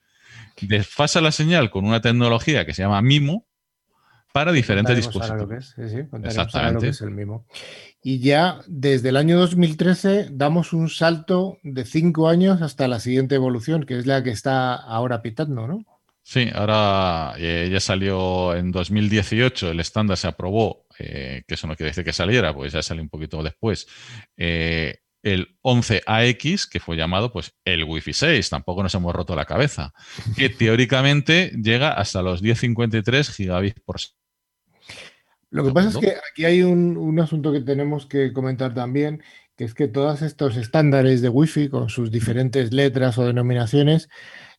Desfasa 0.61 1.23
la 1.23 1.33
señal 1.33 1.71
con 1.71 1.87
una 1.87 2.03
tecnología 2.03 2.67
que 2.67 2.75
se 2.75 2.83
llama 2.83 3.01
MIMO 3.01 3.47
para 4.35 4.53
diferentes 4.53 4.97
dispositivos. 4.97 5.73
Sí, 5.75 5.89
sí, 5.89 6.01
Exactamente. 6.25 6.75
Lo 6.75 6.81
que 6.81 6.89
es 6.89 7.01
el 7.01 7.13
MIMO. 7.13 7.47
Y 8.03 8.19
ya 8.19 8.61
desde 8.67 9.09
el 9.09 9.17
año 9.17 9.39
2013 9.39 10.29
damos 10.31 10.75
un 10.75 10.91
salto 10.91 11.57
de 11.63 11.87
5 11.87 12.29
años 12.29 12.61
hasta 12.61 12.87
la 12.87 13.01
siguiente 13.01 13.37
evolución, 13.37 13.85
que 13.85 13.97
es 13.97 14.05
la 14.05 14.23
que 14.23 14.29
está 14.31 14.75
ahora 14.75 15.23
pitando, 15.23 15.67
¿no? 15.67 15.87
Sí, 16.27 16.49
ahora 16.55 17.35
eh, 17.37 17.69
ya 17.71 17.81
salió 17.81 18.57
en 18.57 18.73
2018, 18.73 19.71
el 19.71 19.81
estándar 19.81 20.17
se 20.17 20.27
aprobó, 20.27 20.87
eh, 20.99 21.43
que 21.47 21.53
eso 21.53 21.67
no 21.67 21.77
quiere 21.77 21.91
decir 21.91 22.03
que 22.03 22.15
saliera, 22.15 22.55
pues 22.55 22.73
ya 22.73 22.83
salió 22.83 23.03
un 23.03 23.11
poquito 23.11 23.43
después, 23.43 23.87
eh, 24.39 25.01
el 25.23 25.59
11AX, 25.63 26.67
que 26.67 26.81
fue 26.81 26.97
llamado 26.97 27.31
pues 27.31 27.53
el 27.67 27.85
Wi-Fi 27.85 28.15
6, 28.15 28.49
tampoco 28.49 28.83
nos 28.83 28.95
hemos 28.95 29.15
roto 29.15 29.37
la 29.37 29.45
cabeza, 29.45 29.93
que 30.39 30.49
teóricamente 30.49 31.53
llega 31.63 31.93
hasta 31.93 32.23
los 32.23 32.41
1053 32.41 33.31
gigabits 33.31 33.81
por 33.81 34.01
segundo. 34.01 34.25
Lo 35.51 35.63
que 35.63 35.73
pasa 35.73 35.91
es 35.91 35.97
que 35.99 36.15
aquí 36.33 36.47
hay 36.47 36.63
un, 36.63 36.97
un 36.97 37.21
asunto 37.21 37.53
que 37.53 37.61
tenemos 37.61 38.07
que 38.07 38.33
comentar 38.33 38.73
también, 38.73 39.23
que 39.57 39.65
es 39.65 39.75
que 39.75 39.89
todos 39.89 40.23
estos 40.23 40.57
estándares 40.57 41.21
de 41.21 41.29
Wi-Fi, 41.29 41.69
con 41.69 41.91
sus 41.91 42.11
diferentes 42.11 42.73
letras 42.73 43.19
o 43.19 43.27
denominaciones, 43.27 44.09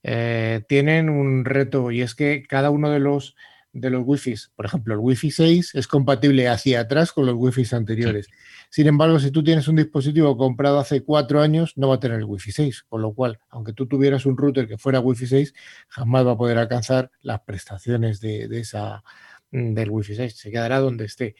eh, 0.03 0.63
tienen 0.67 1.09
un 1.09 1.45
reto 1.45 1.91
y 1.91 2.01
es 2.01 2.15
que 2.15 2.43
cada 2.47 2.69
uno 2.69 2.89
de 2.89 2.99
los 2.99 3.35
de 3.75 3.89
los 3.89 4.03
Wi-Fi, 4.05 4.35
por 4.55 4.65
ejemplo, 4.65 4.93
el 4.93 5.01
Wi-Fi 5.01 5.31
6 5.31 5.75
es 5.75 5.87
compatible 5.87 6.47
hacia 6.47 6.79
atrás 6.79 7.11
con 7.11 7.25
los 7.25 7.35
Wi-Fi 7.35 7.75
anteriores. 7.75 8.27
Sin 8.69 8.87
embargo, 8.87 9.19
si 9.19 9.31
tú 9.31 9.43
tienes 9.43 9.67
un 9.67 9.75
dispositivo 9.75 10.37
comprado 10.37 10.79
hace 10.79 11.03
cuatro 11.03 11.41
años, 11.41 11.73
no 11.75 11.89
va 11.89 11.95
a 11.95 11.99
tener 11.99 12.19
el 12.19 12.23
Wi-Fi 12.23 12.53
6, 12.53 12.83
con 12.83 13.01
lo 13.01 13.13
cual, 13.13 13.37
aunque 13.49 13.73
tú 13.73 13.85
tuvieras 13.85 14.25
un 14.25 14.37
router 14.37 14.69
que 14.69 14.77
fuera 14.77 15.01
Wi-Fi 15.01 15.27
6, 15.27 15.53
jamás 15.89 16.25
va 16.25 16.31
a 16.31 16.37
poder 16.37 16.57
alcanzar 16.57 17.11
las 17.21 17.41
prestaciones 17.41 18.21
de, 18.21 18.47
de 18.47 18.61
esa, 18.61 19.03
mm, 19.51 19.73
del 19.73 19.89
Wi-Fi 19.89 20.15
6. 20.15 20.37
Se 20.37 20.51
quedará 20.51 20.79
donde 20.79 21.03
esté. 21.03 21.35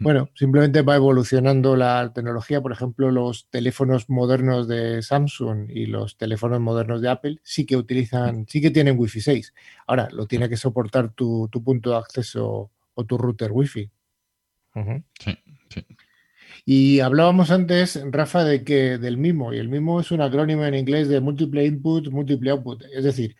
Bueno, 0.00 0.30
simplemente 0.34 0.82
va 0.82 0.96
evolucionando 0.96 1.76
la 1.76 2.12
tecnología. 2.12 2.60
Por 2.60 2.72
ejemplo, 2.72 3.10
los 3.10 3.48
teléfonos 3.50 4.10
modernos 4.10 4.66
de 4.66 5.00
Samsung 5.02 5.70
y 5.70 5.86
los 5.86 6.16
teléfonos 6.16 6.60
modernos 6.60 7.00
de 7.02 7.08
Apple 7.08 7.38
sí 7.42 7.66
que 7.66 7.76
utilizan, 7.76 8.46
sí 8.48 8.60
que 8.60 8.70
tienen 8.70 8.98
Wi-Fi 8.98 9.20
6. 9.20 9.54
Ahora, 9.86 10.08
lo 10.10 10.26
tiene 10.26 10.48
que 10.48 10.56
soportar 10.56 11.12
tu, 11.12 11.48
punto 11.64 11.90
de 11.90 11.96
acceso 11.96 12.70
o 12.94 13.04
tu 13.04 13.16
router 13.16 13.52
Wi-Fi. 13.52 13.90
Sí, 15.20 15.38
sí. 15.68 15.86
Y 16.64 17.00
hablábamos 17.00 17.50
antes, 17.50 18.00
Rafa, 18.10 18.44
de 18.44 18.62
que 18.62 18.98
del 18.98 19.18
MIMO, 19.18 19.52
y 19.52 19.58
el 19.58 19.68
MIMO 19.68 20.00
es 20.00 20.12
un 20.12 20.20
acrónimo 20.20 20.64
en 20.64 20.74
inglés 20.74 21.08
de 21.08 21.20
Multiple 21.20 21.64
Input, 21.64 22.08
Multiple 22.08 22.50
Output. 22.50 22.84
Es 22.92 23.04
decir, 23.04 23.36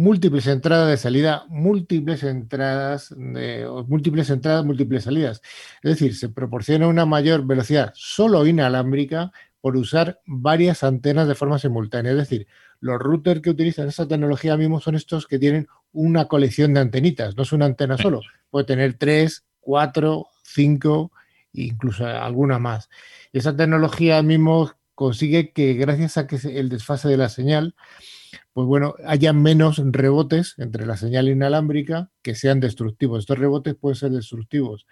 múltiples 0.00 0.46
entradas 0.46 0.88
de 0.88 0.96
salida, 0.96 1.44
múltiples 1.48 2.22
entradas, 2.22 3.14
de, 3.16 3.68
múltiples 3.86 4.30
entradas, 4.30 4.64
múltiples 4.64 5.04
salidas. 5.04 5.42
Es 5.82 5.90
decir, 5.90 6.16
se 6.16 6.30
proporciona 6.30 6.88
una 6.88 7.04
mayor 7.04 7.46
velocidad 7.46 7.92
solo 7.94 8.46
inalámbrica 8.46 9.30
por 9.60 9.76
usar 9.76 10.20
varias 10.24 10.82
antenas 10.84 11.28
de 11.28 11.34
forma 11.34 11.58
simultánea. 11.58 12.12
Es 12.12 12.18
decir, 12.18 12.46
los 12.80 12.98
routers 12.98 13.42
que 13.42 13.50
utilizan 13.50 13.88
esa 13.88 14.08
tecnología 14.08 14.56
mismo 14.56 14.80
son 14.80 14.94
estos 14.94 15.26
que 15.26 15.38
tienen 15.38 15.68
una 15.92 16.28
colección 16.28 16.72
de 16.72 16.80
antenitas, 16.80 17.36
no 17.36 17.42
es 17.42 17.52
una 17.52 17.66
antena 17.66 17.98
solo, 17.98 18.22
puede 18.48 18.64
tener 18.64 18.94
tres, 18.94 19.44
cuatro, 19.60 20.28
cinco, 20.44 21.12
incluso 21.52 22.06
alguna 22.06 22.58
más. 22.58 22.88
Esa 23.32 23.54
tecnología 23.54 24.22
mismo 24.22 24.72
consigue 24.94 25.52
que 25.52 25.74
gracias 25.74 26.16
a 26.16 26.26
que 26.26 26.36
el 26.36 26.70
desfase 26.70 27.08
de 27.08 27.16
la 27.18 27.28
señal, 27.28 27.74
pues 28.52 28.66
bueno, 28.66 28.94
haya 29.06 29.32
menos 29.32 29.82
rebotes 29.84 30.54
entre 30.58 30.86
la 30.86 30.96
señal 30.96 31.28
inalámbrica 31.28 32.10
que 32.22 32.34
sean 32.34 32.60
destructivos. 32.60 33.20
Estos 33.20 33.38
rebotes 33.38 33.74
pueden 33.74 33.96
ser 33.96 34.10
destructivos. 34.10 34.86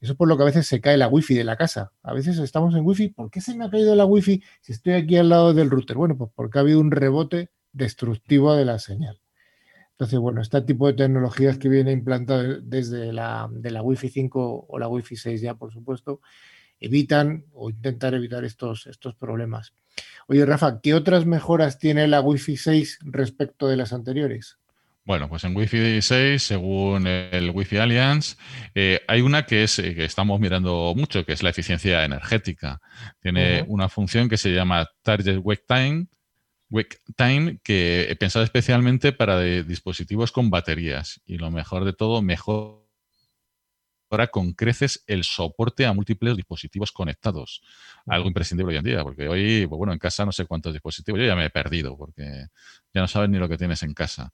Eso 0.00 0.12
es 0.12 0.18
por 0.18 0.28
lo 0.28 0.36
que 0.36 0.42
a 0.42 0.46
veces 0.46 0.66
se 0.66 0.80
cae 0.80 0.96
la 0.96 1.08
wifi 1.08 1.34
de 1.34 1.44
la 1.44 1.56
casa. 1.56 1.92
A 2.02 2.12
veces 2.12 2.38
estamos 2.38 2.74
en 2.74 2.84
wifi. 2.84 3.08
¿Por 3.08 3.30
qué 3.30 3.40
se 3.40 3.54
me 3.54 3.64
ha 3.64 3.70
caído 3.70 3.94
la 3.94 4.04
wifi 4.04 4.42
si 4.60 4.72
estoy 4.72 4.92
aquí 4.94 5.16
al 5.16 5.30
lado 5.30 5.54
del 5.54 5.70
router? 5.70 5.96
Bueno, 5.96 6.16
pues 6.16 6.30
porque 6.34 6.58
ha 6.58 6.60
habido 6.60 6.80
un 6.80 6.90
rebote 6.90 7.50
destructivo 7.72 8.54
de 8.54 8.64
la 8.64 8.78
señal. 8.78 9.20
Entonces, 9.92 10.18
bueno, 10.18 10.42
este 10.42 10.60
tipo 10.60 10.86
de 10.86 10.92
tecnologías 10.92 11.56
que 11.56 11.70
viene 11.70 11.92
implantado 11.92 12.60
desde 12.60 13.14
la, 13.14 13.48
de 13.50 13.70
la 13.70 13.82
Wi-Fi 13.82 14.10
5 14.10 14.66
o 14.68 14.78
la 14.78 14.88
Wi-Fi 14.88 15.16
6 15.16 15.40
ya, 15.40 15.54
por 15.54 15.72
supuesto, 15.72 16.20
evitan 16.78 17.46
o 17.54 17.70
intentar 17.70 18.12
evitar 18.14 18.44
estos, 18.44 18.86
estos 18.86 19.14
problemas. 19.14 19.72
Oye, 20.26 20.44
Rafa, 20.44 20.80
¿qué 20.80 20.94
otras 20.94 21.24
mejoras 21.24 21.78
tiene 21.78 22.08
la 22.08 22.20
Wi-Fi 22.20 22.56
6 22.56 22.98
respecto 23.04 23.68
de 23.68 23.76
las 23.76 23.92
anteriores? 23.92 24.58
Bueno, 25.04 25.28
pues 25.28 25.44
en 25.44 25.56
Wi-Fi 25.56 26.02
6, 26.02 26.42
según 26.42 27.06
el 27.06 27.50
Wi-Fi 27.50 27.76
Alliance, 27.76 28.36
eh, 28.74 29.02
hay 29.06 29.20
una 29.20 29.46
que 29.46 29.62
es 29.62 29.78
eh, 29.78 29.94
que 29.94 30.04
estamos 30.04 30.40
mirando 30.40 30.94
mucho, 30.96 31.24
que 31.24 31.32
es 31.32 31.44
la 31.44 31.50
eficiencia 31.50 32.04
energética. 32.04 32.80
Tiene 33.20 33.64
una 33.68 33.88
función 33.88 34.28
que 34.28 34.36
se 34.36 34.52
llama 34.52 34.88
Target 35.02 35.38
Wake 35.40 35.62
Time, 35.68 36.08
Wake 36.70 36.98
Time, 37.16 37.60
que 37.62 38.06
he 38.10 38.16
pensado 38.16 38.44
especialmente 38.44 39.12
para 39.12 39.40
dispositivos 39.40 40.32
con 40.32 40.50
baterías. 40.50 41.20
Y 41.24 41.38
lo 41.38 41.52
mejor 41.52 41.84
de 41.84 41.92
todo, 41.92 42.20
mejor 42.20 42.85
ahora 44.10 44.28
con 44.28 44.52
creces 44.52 45.02
el 45.06 45.24
soporte 45.24 45.86
a 45.86 45.92
múltiples 45.92 46.36
dispositivos 46.36 46.92
conectados. 46.92 47.62
Algo 48.06 48.28
imprescindible 48.28 48.72
hoy 48.72 48.78
en 48.78 48.84
día, 48.84 49.02
porque 49.02 49.28
hoy, 49.28 49.66
pues 49.66 49.78
bueno, 49.78 49.92
en 49.92 49.98
casa 49.98 50.24
no 50.24 50.32
sé 50.32 50.46
cuántos 50.46 50.72
dispositivos, 50.72 51.20
yo 51.20 51.26
ya 51.26 51.36
me 51.36 51.46
he 51.46 51.50
perdido, 51.50 51.96
porque 51.96 52.46
ya 52.94 53.00
no 53.00 53.08
sabes 53.08 53.30
ni 53.30 53.38
lo 53.38 53.48
que 53.48 53.58
tienes 53.58 53.82
en 53.82 53.94
casa. 53.94 54.32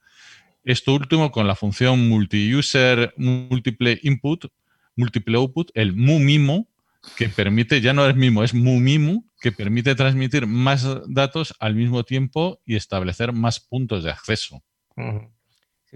Esto 0.65 0.95
último 0.95 1.33
con 1.33 1.47
la 1.47 1.57
función 1.57 2.09
multi-user, 2.09 3.15
múltiple 3.17 3.99
input, 4.03 4.47
múltiple 4.95 5.37
output, 5.37 5.71
el 5.75 5.95
MUMIMO, 5.95 6.69
que 7.17 7.29
permite, 7.29 7.81
ya 7.81 7.93
no 7.93 8.07
es 8.07 8.15
MIMO, 8.15 8.45
es 8.45 8.55
MUMIMO, 8.55 9.25
que 9.41 9.51
permite 9.51 9.95
transmitir 9.97 10.47
más 10.47 10.87
datos 11.09 11.55
al 11.59 11.75
mismo 11.75 12.05
tiempo 12.05 12.61
y 12.65 12.77
establecer 12.77 13.33
más 13.33 13.59
puntos 13.59 14.05
de 14.05 14.11
acceso. 14.11 14.63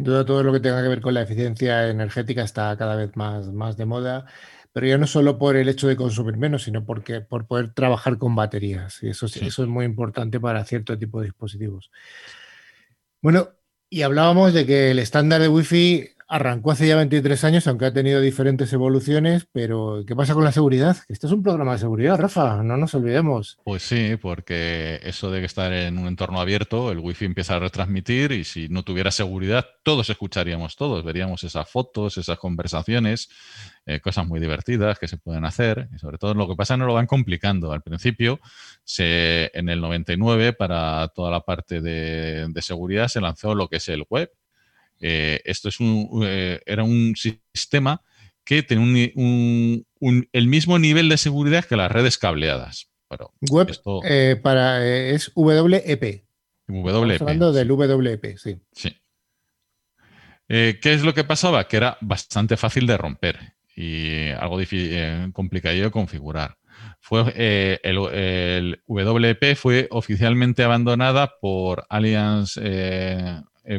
Todo 0.04 0.42
lo 0.42 0.52
que 0.52 0.60
tenga 0.60 0.82
que 0.82 0.88
ver 0.88 1.00
con 1.00 1.14
la 1.14 1.22
eficiencia 1.22 1.88
energética 1.88 2.42
está 2.42 2.76
cada 2.76 2.96
vez 2.96 3.16
más, 3.16 3.52
más 3.52 3.76
de 3.76 3.86
moda, 3.86 4.26
pero 4.72 4.86
ya 4.86 4.98
no 4.98 5.06
solo 5.06 5.38
por 5.38 5.56
el 5.56 5.68
hecho 5.68 5.88
de 5.88 5.96
consumir 5.96 6.36
menos, 6.36 6.64
sino 6.64 6.84
porque, 6.84 7.22
por 7.22 7.46
poder 7.46 7.72
trabajar 7.72 8.18
con 8.18 8.34
baterías. 8.36 9.02
Y 9.02 9.08
eso, 9.08 9.26
eso 9.26 9.62
es 9.62 9.68
muy 9.68 9.86
importante 9.86 10.38
para 10.38 10.64
cierto 10.64 10.98
tipo 10.98 11.20
de 11.20 11.26
dispositivos. 11.26 11.90
Bueno, 13.22 13.50
y 13.88 14.02
hablábamos 14.02 14.52
de 14.52 14.66
que 14.66 14.90
el 14.90 14.98
estándar 14.98 15.40
de 15.40 15.48
Wi-Fi 15.48 16.15
arrancó 16.28 16.72
hace 16.72 16.88
ya 16.88 16.96
23 16.96 17.44
años, 17.44 17.66
aunque 17.66 17.86
ha 17.86 17.92
tenido 17.92 18.20
diferentes 18.20 18.72
evoluciones, 18.72 19.46
pero 19.52 20.02
¿qué 20.06 20.16
pasa 20.16 20.34
con 20.34 20.44
la 20.44 20.52
seguridad? 20.52 20.96
Este 21.08 21.26
es 21.26 21.32
un 21.32 21.42
programa 21.42 21.72
de 21.72 21.78
seguridad, 21.78 22.18
Rafa, 22.18 22.62
no 22.62 22.76
nos 22.76 22.94
olvidemos. 22.94 23.58
Pues 23.64 23.82
sí, 23.82 24.16
porque 24.20 25.00
eso 25.02 25.30
de 25.30 25.44
estar 25.44 25.72
en 25.72 25.98
un 25.98 26.08
entorno 26.08 26.40
abierto, 26.40 26.90
el 26.90 26.98
wifi 26.98 27.26
empieza 27.26 27.56
a 27.56 27.60
retransmitir 27.60 28.32
y 28.32 28.44
si 28.44 28.68
no 28.68 28.82
tuviera 28.82 29.10
seguridad, 29.10 29.66
todos 29.82 30.10
escucharíamos 30.10 30.76
todos, 30.76 31.04
veríamos 31.04 31.44
esas 31.44 31.68
fotos, 31.70 32.18
esas 32.18 32.38
conversaciones, 32.38 33.28
eh, 33.86 34.00
cosas 34.00 34.26
muy 34.26 34.40
divertidas 34.40 34.98
que 34.98 35.06
se 35.06 35.18
pueden 35.18 35.44
hacer 35.44 35.88
y 35.94 35.98
sobre 35.98 36.18
todo 36.18 36.34
lo 36.34 36.48
que 36.48 36.56
pasa 36.56 36.76
no 36.76 36.86
lo 36.86 36.94
van 36.94 37.06
complicando. 37.06 37.72
Al 37.72 37.82
principio, 37.82 38.40
en 38.98 39.68
el 39.68 39.80
99, 39.80 40.52
para 40.54 41.06
toda 41.08 41.30
la 41.30 41.40
parte 41.40 41.80
de 41.80 42.62
seguridad, 42.62 43.06
se 43.08 43.20
lanzó 43.20 43.54
lo 43.54 43.68
que 43.68 43.76
es 43.76 43.88
el 43.88 44.04
web, 44.10 44.30
eh, 45.00 45.40
esto 45.44 45.68
es 45.68 45.80
un, 45.80 46.22
eh, 46.24 46.60
era 46.66 46.84
un 46.84 47.14
sistema 47.16 48.02
que 48.44 48.62
tiene 48.62 49.12
el 50.32 50.46
mismo 50.46 50.78
nivel 50.78 51.08
de 51.08 51.16
seguridad 51.16 51.64
que 51.64 51.76
las 51.76 51.90
redes 51.90 52.18
cableadas. 52.18 52.88
Web 53.50 53.72
eh, 54.04 54.36
para, 54.42 54.84
es 54.84 55.30
WEP. 55.34 56.24
WEP. 56.68 57.22
hablando 57.22 57.52
del 57.52 57.70
WEP, 57.70 58.36
sí. 58.36 58.56
Sí. 58.72 58.96
¿Qué 60.48 60.78
es 60.82 61.02
lo 61.02 61.12
que 61.12 61.24
pasaba? 61.24 61.66
Que 61.66 61.76
era 61.76 61.98
bastante 62.00 62.56
fácil 62.56 62.86
de 62.86 62.96
romper 62.96 63.54
y 63.74 64.28
algo 64.30 64.58
difícil, 64.58 65.32
complicado 65.32 65.76
de 65.76 65.90
configurar. 65.90 66.56
Fue, 67.00 67.78
el, 67.82 67.98
el, 68.12 68.82
WEP 68.86 69.56
fue 69.56 69.88
oficialmente 69.90 70.62
abandonada 70.62 71.34
por 71.40 71.84
Allianz 71.88 72.58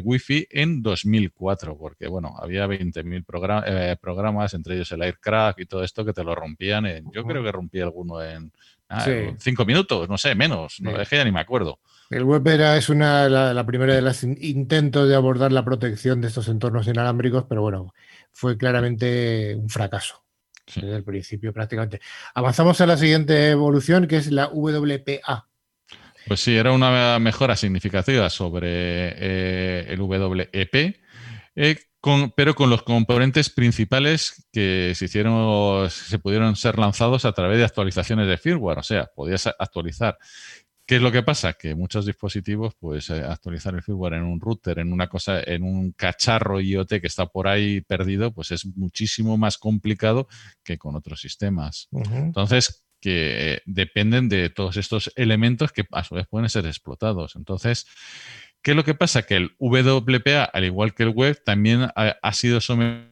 Wi-Fi 0.02 0.48
en 0.50 0.82
2004, 0.82 1.76
porque 1.76 2.08
bueno, 2.08 2.34
había 2.40 2.66
20.000 2.66 3.98
programas, 4.00 4.54
entre 4.54 4.74
ellos 4.74 4.92
el 4.92 5.02
Aircraft 5.02 5.60
y 5.60 5.66
todo 5.66 5.82
esto, 5.82 6.04
que 6.04 6.12
te 6.12 6.24
lo 6.24 6.34
rompían. 6.34 6.84
yo 7.12 7.24
creo 7.24 7.42
que 7.42 7.52
rompí 7.52 7.80
alguno 7.80 8.22
en 8.22 8.52
Ah, 8.90 9.06
cinco 9.38 9.66
minutos, 9.66 10.08
no 10.08 10.16
sé, 10.16 10.34
menos. 10.34 10.80
No, 10.80 10.98
es 10.98 11.08
que 11.08 11.16
ya 11.16 11.24
ni 11.24 11.30
me 11.30 11.40
acuerdo. 11.40 11.78
El 12.08 12.24
web 12.24 12.46
era, 12.48 12.76
es 12.76 12.88
una, 12.88 13.28
la, 13.28 13.66
primera 13.66 13.94
de 13.94 14.00
los 14.00 14.22
intentos 14.24 15.06
de 15.06 15.14
abordar 15.14 15.52
la 15.52 15.64
protección 15.64 16.22
de 16.22 16.28
estos 16.28 16.48
entornos 16.48 16.86
inalámbricos, 16.86 17.44
pero 17.46 17.60
bueno, 17.60 17.92
fue 18.32 18.56
claramente 18.56 19.54
un 19.56 19.68
fracaso 19.68 20.24
desde 20.74 20.96
el 20.96 21.04
principio 21.04 21.52
prácticamente. 21.52 22.00
Avanzamos 22.34 22.80
a 22.80 22.86
la 22.86 22.96
siguiente 22.96 23.50
evolución, 23.50 24.06
que 24.06 24.16
es 24.16 24.30
la 24.30 24.48
WPA. 24.48 25.47
Pues 26.28 26.40
sí, 26.40 26.54
era 26.54 26.72
una 26.72 27.18
mejora 27.18 27.56
significativa 27.56 28.28
sobre 28.30 28.68
eh, 28.68 29.86
el 29.88 30.00
WEP, 30.00 30.96
eh, 31.56 31.76
pero 32.36 32.54
con 32.54 32.70
los 32.70 32.82
componentes 32.82 33.50
principales 33.50 34.46
que 34.52 34.92
se 34.94 35.06
hicieron, 35.06 35.90
se 35.90 36.18
pudieron 36.18 36.54
ser 36.54 36.78
lanzados 36.78 37.24
a 37.24 37.32
través 37.32 37.58
de 37.58 37.64
actualizaciones 37.64 38.28
de 38.28 38.38
firmware. 38.38 38.78
O 38.78 38.82
sea, 38.82 39.10
podías 39.14 39.46
actualizar. 39.46 40.18
¿Qué 40.86 40.96
es 40.96 41.02
lo 41.02 41.12
que 41.12 41.22
pasa? 41.22 41.52
Que 41.52 41.74
muchos 41.74 42.06
dispositivos, 42.06 42.74
pues 42.78 43.10
eh, 43.10 43.22
actualizar 43.22 43.74
el 43.74 43.82
firmware 43.82 44.14
en 44.14 44.22
un 44.22 44.40
router, 44.40 44.78
en 44.78 44.90
una 44.90 45.06
cosa, 45.08 45.42
en 45.42 45.62
un 45.62 45.92
cacharro 45.92 46.62
IoT 46.62 46.88
que 47.00 47.06
está 47.06 47.26
por 47.26 47.46
ahí 47.46 47.82
perdido, 47.82 48.32
pues 48.32 48.52
es 48.52 48.64
muchísimo 48.64 49.36
más 49.36 49.58
complicado 49.58 50.28
que 50.64 50.78
con 50.78 50.96
otros 50.96 51.20
sistemas. 51.20 51.88
Entonces, 51.92 52.87
que 53.00 53.62
dependen 53.66 54.28
de 54.28 54.50
todos 54.50 54.76
estos 54.76 55.12
elementos 55.16 55.72
que 55.72 55.84
a 55.92 56.04
su 56.04 56.14
vez 56.14 56.26
pueden 56.28 56.48
ser 56.48 56.66
explotados. 56.66 57.36
Entonces, 57.36 57.86
¿Qué 58.62 58.72
es 58.72 58.76
lo 58.76 58.84
que 58.84 58.94
pasa? 58.94 59.22
Que 59.22 59.36
el 59.36 59.56
WPA, 59.58 60.44
al 60.44 60.64
igual 60.64 60.94
que 60.94 61.04
el 61.04 61.10
web, 61.10 61.40
también 61.44 61.88
ha, 61.94 62.32
sido 62.32 62.60
sometido 62.60 63.08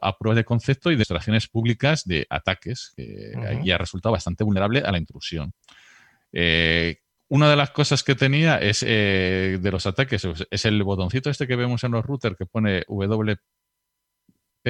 a 0.00 0.16
pruebas 0.16 0.36
de 0.36 0.44
concepto 0.44 0.90
y 0.90 0.94
demostraciones 0.94 1.48
públicas 1.48 2.04
de 2.04 2.26
ataques, 2.30 2.92
que 2.96 3.32
y 3.64 3.70
ha 3.70 3.78
resultado 3.78 4.12
bastante 4.12 4.44
vulnerable 4.44 4.80
a 4.80 4.92
la 4.92 4.98
intrusión. 4.98 5.52
Eh, 6.32 6.98
una 7.28 7.50
de 7.50 7.56
las 7.56 7.70
cosas 7.70 8.02
que 8.02 8.14
tenía 8.14 8.58
es 8.58 8.84
eh, 8.86 9.58
de 9.60 9.70
los 9.70 9.86
ataques 9.86 10.26
es 10.50 10.64
el 10.64 10.82
botoncito 10.82 11.28
este 11.28 11.46
que 11.46 11.56
vemos 11.56 11.84
en 11.84 11.92
los 11.92 12.04
routers 12.04 12.36
que 12.36 12.46
pone 12.46 12.84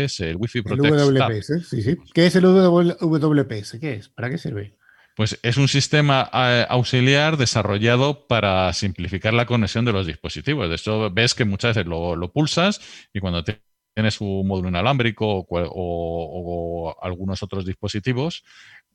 WPS, 0.07 0.21
el 0.21 0.37
Wi-Fi 0.37 0.63
Protect. 0.63 0.95
El 0.95 1.15
WPS, 1.15 1.69
sí, 1.69 1.83
sí. 1.83 1.97
¿Qué 2.13 2.27
es 2.27 2.37
el 2.37 2.45
WPS? 2.45 3.79
¿Qué 3.81 3.95
es? 3.95 4.09
¿Para 4.09 4.31
qué 4.31 4.39
sirve? 4.39 4.79
Pues 5.19 5.37
es 5.43 5.57
un 5.57 5.67
sistema 5.67 6.31
eh, 6.33 6.65
auxiliar 6.69 7.37
desarrollado 7.37 8.29
para 8.29 8.73
simplificar 8.73 9.35
la 9.35 9.47
conexión 9.47 9.85
de 9.85 9.93
los 9.93 10.07
dispositivos. 10.07 10.69
De 10.69 10.77
hecho, 10.77 11.11
ves 11.11 11.35
que 11.35 11.45
muchas 11.45 11.75
veces 11.75 11.89
lo, 11.89 12.33
pulsas 12.33 12.81
y 13.13 13.19
cuando 13.19 13.43
tienes 13.43 14.21
un 14.21 14.47
módulo 14.47 14.69
inalámbrico 14.69 15.45
o, 15.51 16.97
algunos 17.03 17.43
otros 17.43 17.67
dispositivos, 17.67 18.45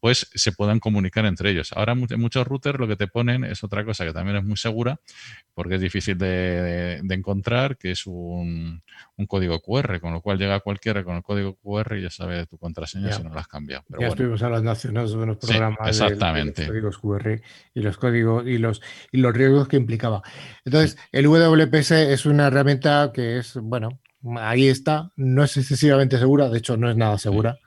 pues 0.04 0.30
se 0.36 0.52
puedan 0.52 0.82
comunicar 0.82 1.26
entre 1.26 1.52
ellos. 1.52 1.72
Ahora 1.72 1.96
muchos 1.96 2.46
routers 2.46 2.78
lo 2.78 2.90
que 2.90 2.98
te 2.98 3.08
ponen 3.08 3.46
es 3.46 3.64
otra 3.64 3.86
cosa 3.86 4.04
que 4.04 4.12
también 4.12 4.36
es 4.36 4.44
muy 4.44 4.58
segura, 4.58 5.00
porque 5.54 5.76
es 5.76 5.82
difícil 5.82 6.18
de, 6.18 7.02
encontrar, 7.10 7.78
que 7.78 7.92
es 7.92 8.06
un, 8.06 8.84
código 9.30 9.62
QR, 9.62 10.02
con 10.02 10.12
lo 10.12 10.20
cual 10.20 10.40
llega 10.40 10.60
cualquiera 10.60 11.06
con 11.06 11.16
el 11.16 11.24
código 11.24 11.56
QR 11.56 11.98
y 11.98 12.02
ya 12.02 12.10
sabe 12.10 12.46
tu 12.48 12.58
contraseña 12.58 13.14
si 13.14 13.24
no 13.24 13.34
la 13.34 13.40
has 13.40 13.48
cambiado. 13.48 13.86
ya 13.98 14.08
estuvimos 14.08 14.44
hablando 14.44 14.72
hace 14.72 14.90
unos, 14.90 15.14
unos 15.14 15.38
programas 15.38 15.88
exactamente. 15.88 16.64
De, 16.64 16.68
códigos 16.68 16.98
QR 16.98 17.42
y 17.74 17.80
los 17.80 17.96
códigos 17.96 18.46
y 18.46 18.58
los, 18.58 18.82
y 19.10 19.20
los 19.20 19.34
riesgos 19.34 19.70
que 19.70 19.78
implicaba. 19.78 20.22
Entonces, 20.66 20.98
el 21.14 21.28
WPS 21.28 21.92
es 21.92 22.26
una 22.26 22.48
herramienta 22.48 23.12
que 23.14 23.38
es, 23.38 23.54
bueno, 23.56 24.02
ahí 24.36 24.68
está, 24.68 25.14
no 25.16 25.46
es 25.46 25.56
excesivamente 25.56 26.18
segura, 26.18 26.50
de 26.50 26.58
hecho 26.58 26.76
no 26.76 26.90
es 26.90 26.98
nada 26.98 27.18
segura 27.18 27.58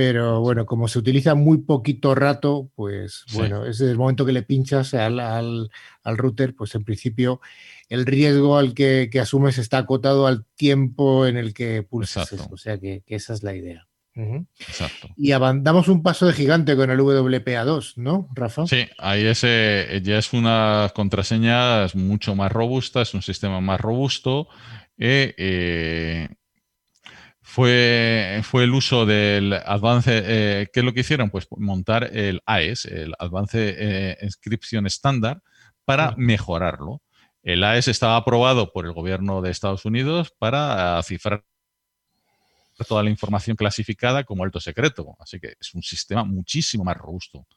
pero 0.00 0.40
bueno, 0.40 0.64
como 0.64 0.88
se 0.88 0.98
utiliza 0.98 1.34
muy 1.34 1.58
poquito 1.58 2.14
rato, 2.14 2.70
pues 2.74 3.26
bueno, 3.34 3.66
es 3.66 3.82
el 3.82 3.98
momento 3.98 4.24
que 4.24 4.32
le 4.32 4.42
pinchas 4.42 4.94
al, 4.94 5.20
al, 5.20 5.68
router, 6.16 6.54
pues 6.54 6.74
en 6.74 6.84
principio 6.84 7.42
el 7.90 8.06
riesgo 8.06 8.56
al 8.56 8.72
que, 8.72 9.10
que, 9.12 9.20
asumes 9.20 9.58
está 9.58 9.76
acotado 9.76 10.26
al 10.26 10.46
tiempo 10.56 11.26
en 11.26 11.36
el 11.36 11.52
que 11.52 11.82
pulsas 11.82 12.32
O 12.50 12.56
sea 12.56 12.78
que, 12.78 13.02
esa 13.08 13.34
es 13.34 13.42
la 13.42 13.54
idea. 13.54 13.86
Exacto. 14.14 15.10
Y 15.18 15.32
damos 15.32 15.88
un 15.88 16.02
paso 16.02 16.26
de 16.26 16.32
gigante 16.32 16.76
con 16.76 16.90
el 16.90 16.98
WPA2, 16.98 17.98
¿no, 17.98 18.26
Rafa? 18.32 18.66
Sí, 18.66 18.86
ahí 18.96 19.26
ese, 19.26 20.00
ya 20.02 20.16
es 20.16 20.32
una 20.32 20.90
contraseña 20.94 21.88
mucho 21.92 22.34
más 22.34 22.50
robusta, 22.50 23.02
es 23.02 23.12
un 23.12 23.20
sistema 23.20 23.60
más 23.60 23.78
robusto. 23.78 24.48
Eh, 24.96 25.34
eh, 25.36 26.28
fue, 27.50 28.42
fue 28.44 28.62
el 28.62 28.70
uso 28.70 29.06
del 29.06 29.54
avance, 29.66 30.22
eh, 30.24 30.68
¿qué 30.72 30.80
es 30.80 30.86
lo 30.86 30.94
que 30.94 31.00
hicieron? 31.00 31.30
Pues 31.30 31.48
montar 31.50 32.16
el 32.16 32.42
AES, 32.46 32.84
el 32.84 33.12
Advance 33.18 33.74
eh, 33.76 34.18
Inscription 34.22 34.86
Standard, 34.86 35.40
para 35.84 36.14
mejorarlo. 36.16 37.02
El 37.42 37.64
AES 37.64 37.88
estaba 37.88 38.14
aprobado 38.14 38.72
por 38.72 38.86
el 38.86 38.92
gobierno 38.92 39.42
de 39.42 39.50
Estados 39.50 39.84
Unidos 39.84 40.32
para 40.38 41.02
cifrar 41.02 41.42
toda 42.86 43.02
la 43.02 43.10
información 43.10 43.56
clasificada 43.56 44.22
como 44.22 44.44
alto 44.44 44.60
secreto. 44.60 45.16
Así 45.18 45.40
que 45.40 45.56
es 45.60 45.74
un 45.74 45.82
sistema 45.82 46.22
muchísimo 46.22 46.84
más 46.84 46.96
robusto. 46.96 47.48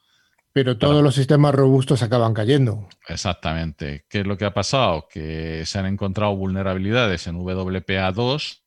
Pero 0.52 0.76
todos 0.76 1.04
los 1.04 1.14
sistemas 1.14 1.54
robustos 1.54 2.02
acaban 2.02 2.34
cayendo. 2.34 2.88
Exactamente. 3.06 4.06
¿Qué 4.08 4.20
es 4.20 4.26
lo 4.26 4.36
que 4.36 4.44
ha 4.44 4.54
pasado? 4.54 5.06
Que 5.08 5.64
se 5.66 5.78
han 5.78 5.86
encontrado 5.86 6.34
vulnerabilidades 6.34 7.28
en 7.28 7.38
WPA2 7.38 8.63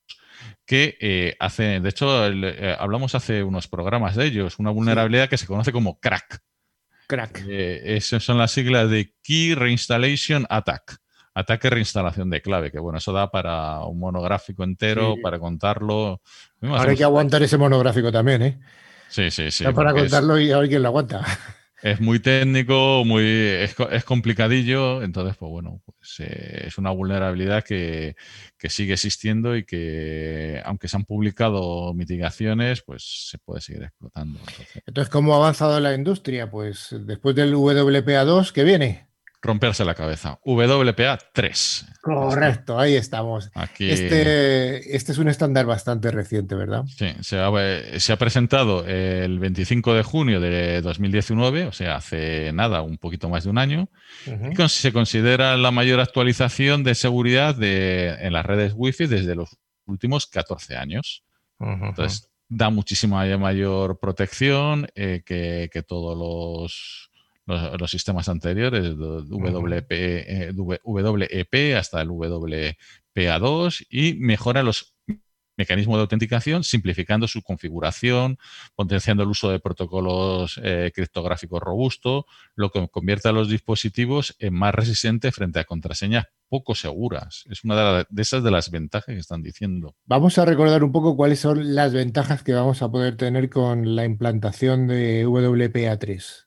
que 0.65 0.97
eh, 0.99 1.35
hace, 1.39 1.79
de 1.79 1.89
hecho, 1.89 2.27
eh, 2.27 2.75
hablamos 2.77 3.15
hace 3.15 3.43
unos 3.43 3.67
programas 3.67 4.15
de 4.15 4.25
ellos, 4.25 4.59
una 4.59 4.71
vulnerabilidad 4.71 5.29
que 5.29 5.37
se 5.37 5.47
conoce 5.47 5.71
como 5.71 5.99
crack. 5.99 6.39
Crack. 7.07 7.45
Eh, 7.47 7.95
esas 7.95 8.23
son 8.23 8.37
las 8.37 8.51
siglas 8.51 8.89
de 8.89 9.13
Key 9.23 9.55
Reinstallation 9.55 10.45
Attack. 10.49 10.97
Ataque 11.33 11.69
reinstalación 11.69 12.31
de 12.31 12.41
clave, 12.41 12.71
que 12.71 12.79
bueno, 12.79 12.97
eso 12.97 13.13
da 13.13 13.29
para 13.29 13.81
un 13.85 13.99
monográfico 13.99 14.63
entero, 14.63 15.15
para 15.21 15.37
contarlo. 15.37 16.21
Ahora 16.63 16.91
hay 16.91 16.97
que 16.97 17.03
aguantar 17.03 17.43
ese 17.43 17.59
monográfico 17.59 18.11
también, 18.11 18.41
¿eh? 18.41 18.59
Sí, 19.09 19.29
sí, 19.29 19.51
sí. 19.51 19.63
para 19.65 19.93
contarlo 19.93 20.39
y 20.39 20.51
a 20.51 20.57
ver 20.57 20.67
quién 20.67 20.81
lo 20.81 20.87
aguanta 20.89 21.23
es 21.81 22.01
muy 22.01 22.19
técnico, 22.19 23.03
muy 23.05 23.23
es, 23.23 23.75
complicadillo, 24.03 25.03
entonces, 25.03 25.35
pues 25.37 25.49
bueno, 25.49 25.81
pues, 25.85 26.19
eh, 26.19 26.63
es 26.67 26.77
una 26.77 26.91
vulnerabilidad 26.91 27.63
que, 27.63 28.15
sigue 28.69 28.93
existiendo 28.93 29.55
y 29.55 29.63
que, 29.63 30.61
aunque 30.65 30.87
se 30.87 30.97
han 30.97 31.05
publicado 31.05 31.93
mitigaciones, 31.93 32.81
pues 32.81 33.29
se 33.29 33.37
puede 33.37 33.61
seguir 33.61 33.83
explotando. 33.83 34.39
Entonces, 34.85 35.11
¿cómo 35.11 35.33
ha 35.33 35.37
avanzado 35.37 35.79
la 35.79 35.93
industria? 35.93 36.49
Pues 36.49 36.95
después 37.05 37.35
del 37.35 37.55
WPA2, 37.55 38.51
¿qué 38.51 38.63
viene? 38.63 39.06
Romperse 39.47 39.85
la 39.85 39.95
cabeza. 39.95 40.39
WPA 40.43 41.17
3. 41.33 41.85
Correcto, 42.01 42.77
ahí 42.77 42.95
estamos. 42.95 43.49
Este, 43.79 44.95
este 44.95 45.11
es 45.11 45.17
un 45.17 45.29
estándar 45.29 45.65
bastante 45.65 46.11
reciente, 46.11 46.53
¿verdad? 46.53 46.83
Sí, 46.85 47.07
se 47.21 47.39
ha, 47.39 48.17
presentado 48.17 48.85
el 48.85 49.39
25 49.39 49.93
de 49.93 50.03
junio 50.03 50.39
de 50.39 50.81
2019, 50.81 51.65
o 51.65 51.71
sea, 51.71 51.95
hace 51.95 52.51
nada, 52.53 52.81
un 52.81 52.97
poquito 52.97 53.29
más 53.29 53.45
de 53.45 53.49
un 53.49 53.57
año. 53.57 53.89
y 54.25 54.69
se 54.69 54.91
considera 54.91 55.57
la 55.57 55.71
mayor 55.71 55.99
actualización 56.01 56.83
de 56.83 56.93
seguridad 56.93 57.55
de, 57.55 58.09
en 58.19 58.33
las 58.33 58.45
redes 58.45 58.73
Wi-Fi 58.75 59.07
desde 59.07 59.33
los 59.35 59.57
últimos 59.85 60.27
14 60.27 60.75
años. 60.75 61.23
Entonces, 61.59 62.29
da 62.49 62.69
muchísima 62.69 63.25
mayor 63.37 63.99
protección 63.99 64.87
eh, 64.95 65.23
que 65.25 65.83
todos 65.87 66.17
los 66.17 67.06
los, 67.47 67.89
sistemas 67.89 68.29
anteriores, 68.29 68.95
WP, 68.95 70.53
WEP 70.83 71.75
hasta 71.77 72.01
el 72.01 72.09
WPA2 72.09 73.87
y 73.89 74.13
mejora 74.15 74.63
los 74.63 74.93
mecanismo 75.57 75.95
de 75.95 76.01
autenticación, 76.01 76.63
simplificando 76.63 77.27
su 77.27 77.41
configuración, 77.41 78.37
potenciando 78.75 79.23
el 79.23 79.29
uso 79.29 79.49
de 79.49 79.59
protocolos 79.59 80.59
eh, 80.63 80.91
criptográficos 80.93 81.61
robustos, 81.61 82.25
lo 82.55 82.69
que 82.69 82.87
convierte 82.89 83.27
a 83.27 83.31
los 83.31 83.49
dispositivos 83.49 84.35
en 84.39 84.53
más 84.53 84.73
resistentes 84.73 85.33
frente 85.33 85.59
a 85.59 85.63
contraseñas 85.65 86.25
poco 86.47 86.75
seguras. 86.75 87.43
Es 87.49 87.63
una 87.63 88.05
de, 88.09 88.21
esas 88.21 88.43
de 88.43 88.51
las 88.51 88.71
ventajas 88.71 89.13
que 89.13 89.19
están 89.19 89.41
diciendo. 89.41 89.95
Vamos 90.05 90.37
a 90.37 90.45
recordar 90.45 90.83
un 90.83 90.91
poco 90.91 91.17
cuáles 91.17 91.39
son 91.39 91.75
las 91.75 91.91
ventajas 91.91 92.43
que 92.43 92.53
vamos 92.53 92.81
a 92.81 92.89
poder 92.89 93.17
tener 93.17 93.49
con 93.49 93.95
la 93.95 94.05
implantación 94.05 94.87
de 94.87 95.27
WPA3. 95.27 96.46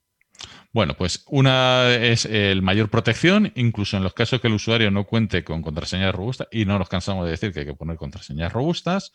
Bueno, 0.72 0.94
pues 0.94 1.24
una 1.26 1.92
es 1.94 2.26
el 2.26 2.62
mayor 2.62 2.90
protección, 2.90 3.52
incluso 3.56 3.96
en 3.96 4.04
los 4.04 4.14
casos 4.14 4.40
que 4.40 4.46
el 4.46 4.54
usuario 4.54 4.90
no 4.92 5.04
cuente 5.04 5.42
con 5.42 5.62
contraseñas 5.62 6.14
robustas, 6.14 6.46
y 6.52 6.64
no 6.64 6.78
nos 6.78 6.88
cansamos 6.88 7.24
de 7.24 7.32
decir 7.32 7.52
que 7.52 7.60
hay 7.60 7.66
que 7.66 7.74
poner 7.74 7.96
contraseñas 7.96 8.52
robustas. 8.52 9.10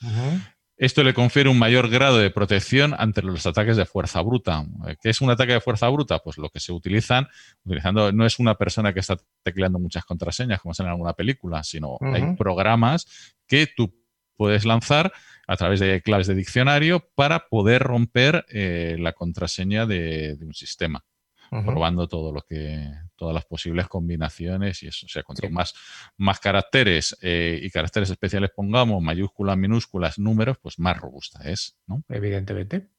Esto 0.77 1.05
le 1.05 1.13
confiere 1.13 1.47
un 1.47 1.57
mayor 1.57 1.89
grado 1.89 2.17
de 2.17 2.29
protección 2.29 2.93
ante 2.97 3.21
los 3.21 3.45
ataques 3.45 3.77
de 3.77 3.85
fuerza 3.85 4.21
bruta. 4.21 4.65
¿Qué 5.01 5.09
es 5.09 5.21
un 5.21 5.29
ataque 5.29 5.53
de 5.53 5.61
fuerza 5.61 5.87
bruta? 5.87 6.19
Pues 6.19 6.37
lo 6.37 6.49
que 6.49 6.59
se 6.59 6.73
utilizan, 6.73 7.27
utilizando, 7.63 8.11
no 8.11 8.25
es 8.25 8.37
una 8.39 8.55
persona 8.55 8.93
que 8.93 8.99
está 8.99 9.15
tecleando 9.41 9.79
muchas 9.79 10.03
contraseñas, 10.03 10.59
como 10.59 10.73
es 10.73 10.79
en 10.81 10.87
alguna 10.87 11.13
película, 11.13 11.63
sino 11.63 11.97
hay 12.01 12.35
programas 12.35 13.07
que 13.47 13.67
tú 13.67 13.95
puedes 14.35 14.65
lanzar 14.65 15.13
a 15.47 15.55
través 15.55 15.79
de 15.79 16.01
claves 16.01 16.27
de 16.27 16.35
diccionario 16.35 17.07
para 17.15 17.47
poder 17.47 17.81
romper 17.81 18.45
eh, 18.49 18.97
la 18.99 19.13
contraseña 19.13 19.85
de 19.85 20.37
un 20.41 20.53
sistema 20.53 21.05
probando 21.49 22.07
todo 22.07 22.31
lo 22.31 22.41
que, 22.41 22.91
todas 23.15 23.33
las 23.33 23.45
posibles 23.45 23.87
combinaciones 23.87 24.83
y 24.83 24.87
eso. 24.87 25.05
O 25.05 25.09
sea, 25.09 25.23
cuanto 25.23 25.49
más, 25.49 25.73
más 26.17 26.39
caracteres 26.39 27.17
eh, 27.21 27.59
y 27.61 27.69
caracteres 27.69 28.09
especiales 28.09 28.51
pongamos, 28.55 29.01
mayúsculas, 29.01 29.57
minúsculas, 29.57 30.19
números, 30.19 30.57
pues 30.61 30.79
más 30.79 30.97
robusta 30.97 31.49
es, 31.49 31.77
¿no? 31.87 32.03
Evidentemente. 32.09 32.89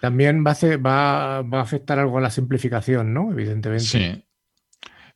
También 0.00 0.44
va 0.44 0.52
a, 0.52 1.42
va, 1.42 1.58
a 1.58 1.62
afectar 1.62 1.98
algo 1.98 2.18
a 2.18 2.20
la 2.20 2.30
simplificación, 2.30 3.12
¿no? 3.12 3.32
Evidentemente. 3.32 3.84
Sí. 3.84 4.24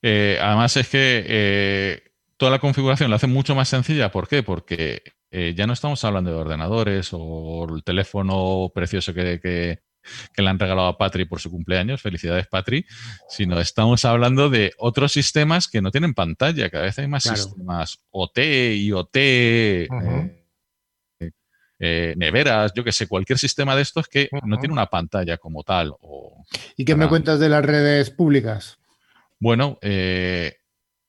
Eh, 0.03 0.39
además 0.41 0.77
es 0.77 0.89
que 0.89 1.25
eh, 1.27 2.03
toda 2.37 2.53
la 2.53 2.59
configuración 2.59 3.11
la 3.11 3.17
hace 3.17 3.27
mucho 3.27 3.55
más 3.55 3.69
sencilla. 3.69 4.11
¿Por 4.11 4.29
qué? 4.29 4.43
Porque 4.43 5.03
ya 5.31 5.67
no 5.67 5.75
estamos 5.75 6.03
hablando 6.05 6.31
de 6.31 6.39
ordenadores 6.39 7.11
o 7.13 7.67
el 7.69 7.85
teléfono 7.85 8.73
precioso 8.75 9.13
que, 9.13 9.39
que 9.39 9.83
le 10.37 10.49
han 10.49 10.59
regalado 10.59 10.89
a 10.89 10.99
Patri 10.99 11.25
por 11.25 11.41
su 11.41 11.51
cumpleaños, 11.51 12.01
felicidades 12.01 12.47
Patri, 12.47 12.87
sino 13.29 13.61
estamos 13.61 14.05
hablando 14.05 14.51
de 14.51 14.73
otros 14.79 15.13
sistemas 15.13 15.69
que 15.69 15.83
no 15.83 15.91
tienen 15.91 16.15
pantalla, 16.15 16.71
cada 16.71 16.85
vez 16.85 16.99
hay 16.99 17.09
más 17.09 17.25
sistemas 17.25 18.01
OT, 18.11 18.39
IoT, 18.77 19.17
eh, 19.17 19.89
eh, 21.81 22.15
neveras, 22.17 22.73
yo 22.75 22.83
que 22.83 22.93
sé, 22.93 23.07
cualquier 23.07 23.39
sistema 23.39 23.77
de 23.77 23.83
estos 23.83 24.09
que 24.09 24.29
no 24.45 24.59
tiene 24.59 24.73
una 24.73 24.87
pantalla 24.87 25.39
como 25.39 25.63
tal. 25.63 25.95
¿Y 26.77 26.85
qué 26.85 26.95
me 26.95 27.09
cuentas 27.09 27.39
de 27.39 27.49
las 27.49 27.65
redes 27.65 28.11
públicas? 28.11 28.79
Bueno, 29.39 29.79
eh, 29.83 30.57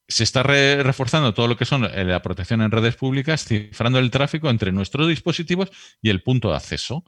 se 0.08 0.24
está 0.24 0.44
reforzando 0.44 1.34
todo 1.34 1.48
lo 1.48 1.58
que 1.58 1.66
son 1.66 1.84
la 1.84 2.22
protección 2.22 2.62
en 2.62 2.72
redes 2.72 2.96
públicas, 2.96 3.46
cifrando 3.46 4.00
el 4.00 4.12
tráfico 4.12 4.50
entre 4.50 4.72
nuestros 4.72 5.08
dispositivos 5.08 5.72
y 6.02 6.10
el 6.10 6.22
punto 6.22 6.50
de 6.50 6.58
acceso. 6.58 7.04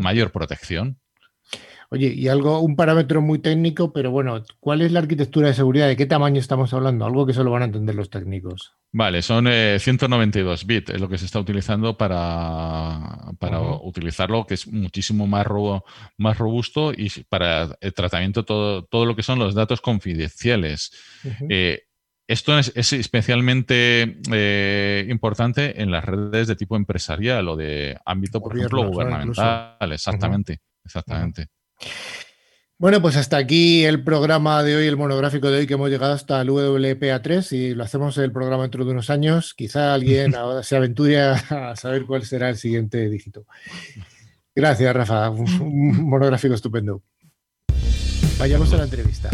mayor 0.00 0.32
protección. 0.32 1.00
Oye, 1.90 2.12
y 2.14 2.28
algo, 2.28 2.60
un 2.60 2.76
parámetro 2.76 3.22
muy 3.22 3.38
técnico, 3.38 3.92
pero 3.94 4.10
bueno, 4.10 4.42
¿cuál 4.60 4.82
es 4.82 4.92
la 4.92 4.98
arquitectura 4.98 5.48
de 5.48 5.54
seguridad? 5.54 5.88
¿De 5.88 5.96
qué 5.96 6.04
tamaño 6.04 6.38
estamos 6.38 6.74
hablando? 6.74 7.06
Algo 7.06 7.24
que 7.24 7.32
solo 7.32 7.50
van 7.50 7.62
a 7.62 7.64
entender 7.66 7.94
los 7.94 8.10
técnicos. 8.10 8.74
Vale, 8.92 9.22
son 9.22 9.46
192 9.46 10.62
eh, 10.62 10.64
bits, 10.66 10.90
es 10.90 11.00
lo 11.00 11.08
que 11.08 11.16
se 11.16 11.24
está 11.24 11.40
utilizando 11.40 11.96
para, 11.96 13.32
para 13.38 13.60
utilizarlo, 13.60 14.46
que 14.46 14.54
es 14.54 14.66
muchísimo 14.66 15.26
más, 15.26 15.46
más 16.18 16.36
robusto 16.36 16.92
y 16.92 17.10
para 17.28 17.76
el 17.80 17.94
tratamiento 17.94 18.44
todo, 18.44 18.84
todo 18.84 19.06
lo 19.06 19.16
que 19.16 19.22
son 19.22 19.38
los 19.38 19.54
datos 19.54 19.80
confidenciales. 19.80 20.92
Eh, 21.48 21.84
esto 22.26 22.58
es, 22.58 22.92
especialmente 22.92 24.20
eh, 24.30 25.06
importante 25.08 25.80
en 25.80 25.90
las 25.90 26.04
redes 26.04 26.46
de 26.48 26.56
tipo 26.56 26.76
empresarial 26.76 27.48
o 27.48 27.56
de 27.56 27.98
ámbito, 28.04 28.40
por 28.40 28.54
ejemplo, 28.54 28.86
gubernamental. 28.86 29.92
Exactamente, 29.92 30.60
exactamente. 30.84 31.48
Bueno, 32.80 33.02
pues 33.02 33.16
hasta 33.16 33.38
aquí 33.38 33.84
el 33.84 34.04
programa 34.04 34.62
de 34.62 34.76
hoy, 34.76 34.86
el 34.86 34.96
monográfico 34.96 35.50
de 35.50 35.58
hoy, 35.58 35.66
que 35.66 35.74
hemos 35.74 35.90
llegado 35.90 36.12
hasta 36.12 36.40
el 36.40 36.50
WPA3 36.50 37.52
y 37.52 37.74
lo 37.74 37.82
hacemos 37.82 38.16
el 38.18 38.30
programa 38.30 38.62
dentro 38.62 38.84
de 38.84 38.92
unos 38.92 39.10
años. 39.10 39.52
Quizá 39.54 39.94
alguien 39.94 40.34
ahora 40.36 40.62
se 40.62 40.76
aventure 40.76 41.20
a 41.20 41.74
saber 41.74 42.06
cuál 42.06 42.24
será 42.24 42.48
el 42.48 42.56
siguiente 42.56 43.08
dígito. 43.08 43.46
Gracias, 44.54 44.94
Rafa. 44.94 45.30
Un 45.30 46.08
monográfico 46.08 46.54
estupendo. 46.54 47.02
Vayamos 48.38 48.72
a 48.72 48.76
la 48.76 48.84
entrevista. 48.84 49.30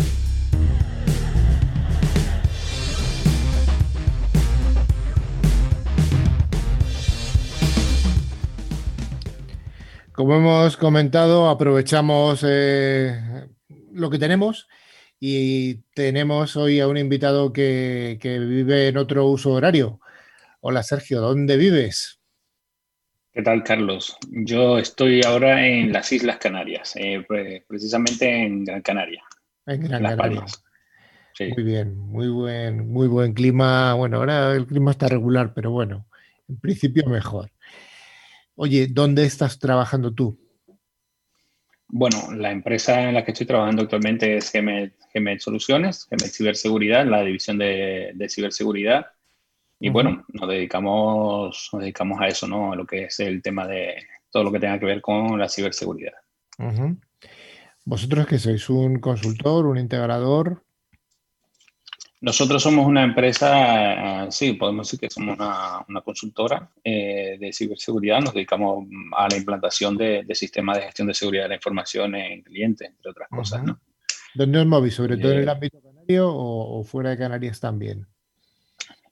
Como 10.14 10.36
hemos 10.36 10.76
comentado, 10.76 11.48
aprovechamos 11.48 12.46
eh, 12.48 13.48
lo 13.92 14.10
que 14.10 14.18
tenemos 14.20 14.68
y 15.18 15.82
tenemos 15.92 16.54
hoy 16.54 16.78
a 16.78 16.86
un 16.86 16.96
invitado 16.96 17.52
que, 17.52 18.16
vive 18.22 18.86
en 18.86 18.96
otro 18.96 19.26
uso 19.26 19.50
horario. 19.50 19.98
Hola 20.60 20.84
Sergio, 20.84 21.20
¿dónde 21.20 21.56
vives? 21.56 22.20
¿Qué 23.32 23.42
tal, 23.42 23.64
Carlos? 23.64 24.16
Yo 24.30 24.78
estoy 24.78 25.20
ahora 25.24 25.66
en 25.66 25.92
las 25.92 26.12
Islas 26.12 26.38
Canarias, 26.38 26.94
eh, 26.94 27.26
precisamente 27.66 28.28
en 28.28 28.64
Gran 28.64 28.82
Canaria. 28.82 29.24
En 29.66 29.80
Gran 29.80 30.00
Canaria. 30.00 30.44
Muy 31.56 31.64
bien, 31.64 31.98
muy 31.98 32.28
buen, 32.28 32.88
muy 32.88 33.08
buen 33.08 33.32
clima. 33.32 33.94
Bueno, 33.94 34.18
ahora 34.18 34.52
el 34.52 34.68
clima 34.68 34.92
está 34.92 35.08
regular, 35.08 35.52
pero 35.54 35.72
bueno, 35.72 36.06
en 36.48 36.60
principio 36.60 37.04
mejor. 37.06 37.50
Oye, 38.56 38.86
¿dónde 38.88 39.24
estás 39.24 39.58
trabajando 39.58 40.12
tú? 40.12 40.38
Bueno, 41.88 42.32
la 42.34 42.50
empresa 42.50 43.08
en 43.08 43.14
la 43.14 43.24
que 43.24 43.32
estoy 43.32 43.46
trabajando 43.46 43.82
actualmente 43.82 44.36
es 44.36 44.52
Gmail, 44.52 45.40
Soluciones, 45.40 46.06
Gmail 46.10 46.30
Ciberseguridad, 46.30 47.06
la 47.06 47.22
división 47.22 47.58
de, 47.58 48.26
ciberseguridad. 48.28 49.06
Y 49.78 49.90
bueno, 49.90 50.24
nos 50.32 50.48
dedicamos, 50.48 51.68
nos 51.72 51.80
dedicamos 51.80 52.20
a 52.20 52.28
eso, 52.28 52.46
¿no? 52.48 52.72
A 52.72 52.76
lo 52.76 52.86
que 52.86 53.04
es 53.04 53.20
el 53.20 53.42
tema 53.42 53.66
de 53.66 53.96
todo 54.30 54.44
lo 54.44 54.52
que 54.52 54.60
tenga 54.60 54.78
que 54.78 54.86
ver 54.86 55.00
con 55.00 55.38
la 55.38 55.48
ciberseguridad. 55.48 56.14
¿Vosotros 57.84 58.26
qué 58.26 58.38
sois? 58.38 58.68
¿Un 58.70 58.98
consultor, 58.98 59.66
un 59.66 59.78
integrador? 59.78 60.64
Nosotros 62.24 62.62
somos 62.62 62.86
una 62.86 63.04
empresa, 63.04 64.28
sí, 64.30 64.54
podemos 64.54 64.86
decir 64.86 64.98
que 64.98 65.10
somos 65.10 65.36
una, 65.36 66.00
consultora 66.02 66.70
eh, 66.82 67.36
de 67.38 67.52
ciberseguridad. 67.52 68.22
Nos 68.22 68.32
dedicamos 68.32 68.86
a 69.14 69.28
la 69.28 69.36
implantación 69.36 69.94
de, 69.98 70.24
sistemas 70.32 70.78
de 70.78 70.84
gestión 70.84 71.08
de 71.08 71.12
seguridad 71.12 71.42
de 71.42 71.48
la 71.50 71.54
información 71.56 72.14
en 72.14 72.40
clientes, 72.40 72.88
entre 72.88 73.10
otras 73.10 73.28
cosas. 73.28 73.62
¿no? 73.62 73.78
¿Dónde 74.34 74.64
movéis? 74.64 74.94
¿Sobre 74.94 75.18
todo 75.18 75.32
en 75.32 75.40
el 75.40 75.48
eh, 75.48 75.50
ámbito 75.50 75.82
canario 75.82 76.30
o, 76.34 76.82
fuera 76.82 77.10
de 77.10 77.18
Canarias 77.18 77.60
también? 77.60 78.06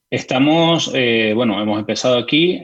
Estamos, 0.08 0.90
eh, 0.94 1.34
bueno, 1.34 1.60
hemos 1.60 1.78
empezado 1.78 2.16
aquí. 2.16 2.62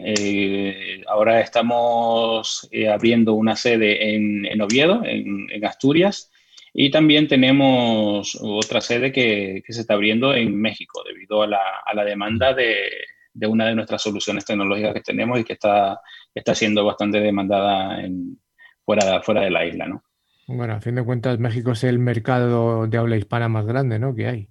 ahora 1.09 1.43
estamos 1.43 2.67
abriendo 2.91 3.35
una 3.35 3.55
sede 3.55 4.15
en, 4.15 4.63
Oviedo, 4.63 5.03
en 5.05 5.63
Asturias 5.67 6.31
y 6.73 6.91
también 6.91 7.29
tenemos 7.29 8.39
otra 8.41 8.81
sede 8.81 9.12
que, 9.12 9.62
se 9.69 9.81
está 9.81 9.95
abriendo 9.95 10.35
en 10.35 10.61
México 10.61 11.03
debido 11.07 11.43
a 11.43 11.47
la, 11.47 12.05
demanda 12.05 12.55
de, 12.55 12.91
una 13.47 13.66
de 13.66 13.75
nuestras 13.75 14.03
soluciones 14.03 14.45
tecnológicas 14.45 14.95
que 14.95 15.01
tenemos 15.01 15.39
y 15.39 15.45
que 15.45 15.55
está, 15.55 16.01
está 16.35 16.55
siendo 16.55 16.85
bastante 16.85 17.21
demandada 17.21 18.01
en, 18.01 18.39
fuera, 18.85 19.23
fuera 19.23 19.43
de 19.43 19.51
la 19.51 19.66
isla, 19.66 19.87
¿no? 19.87 20.03
Bueno, 20.47 20.75
a 20.75 20.81
fin 20.81 20.95
de 20.95 21.05
cuentas, 21.05 21.39
México 21.39 21.73
es 21.73 21.85
el 21.85 21.99
mercado 21.99 22.87
de 22.87 22.97
habla 22.97 23.19
hispana 23.19 23.49
más 23.49 23.66
grande, 23.66 23.99
¿no? 23.99 24.14
Que 24.14 24.27
hay. 24.27 24.49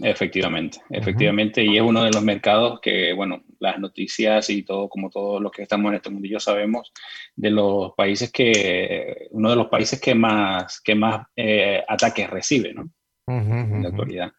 Efectivamente, 0.00 0.78
efectivamente, 0.90 1.64
y 1.64 1.76
es 1.76 1.82
uno 1.82 2.04
de 2.04 2.12
los 2.12 2.22
mercados 2.22 2.78
que, 2.80 3.12
bueno, 3.12 3.42
las 3.58 3.80
noticias 3.80 4.48
y 4.48 4.62
todo, 4.62 4.88
como 4.88 5.10
todos 5.10 5.42
los 5.42 5.50
que 5.50 5.62
estamos 5.62 5.90
en 5.90 5.96
este 5.96 6.10
mundillo 6.10 6.38
sabemos, 6.38 6.92
de 7.34 7.50
los 7.50 7.92
países 7.96 8.30
que, 8.30 9.26
uno 9.32 9.50
de 9.50 9.56
los 9.56 9.66
países 9.66 10.00
que 10.00 10.14
más, 10.14 10.80
que 10.80 10.94
más 10.94 11.26
eh, 11.34 11.82
ataques 11.88 12.30
recibe, 12.30 12.74
¿no? 12.74 12.88
en 13.26 13.82
la 13.82 13.88
actualidad. 13.88 14.32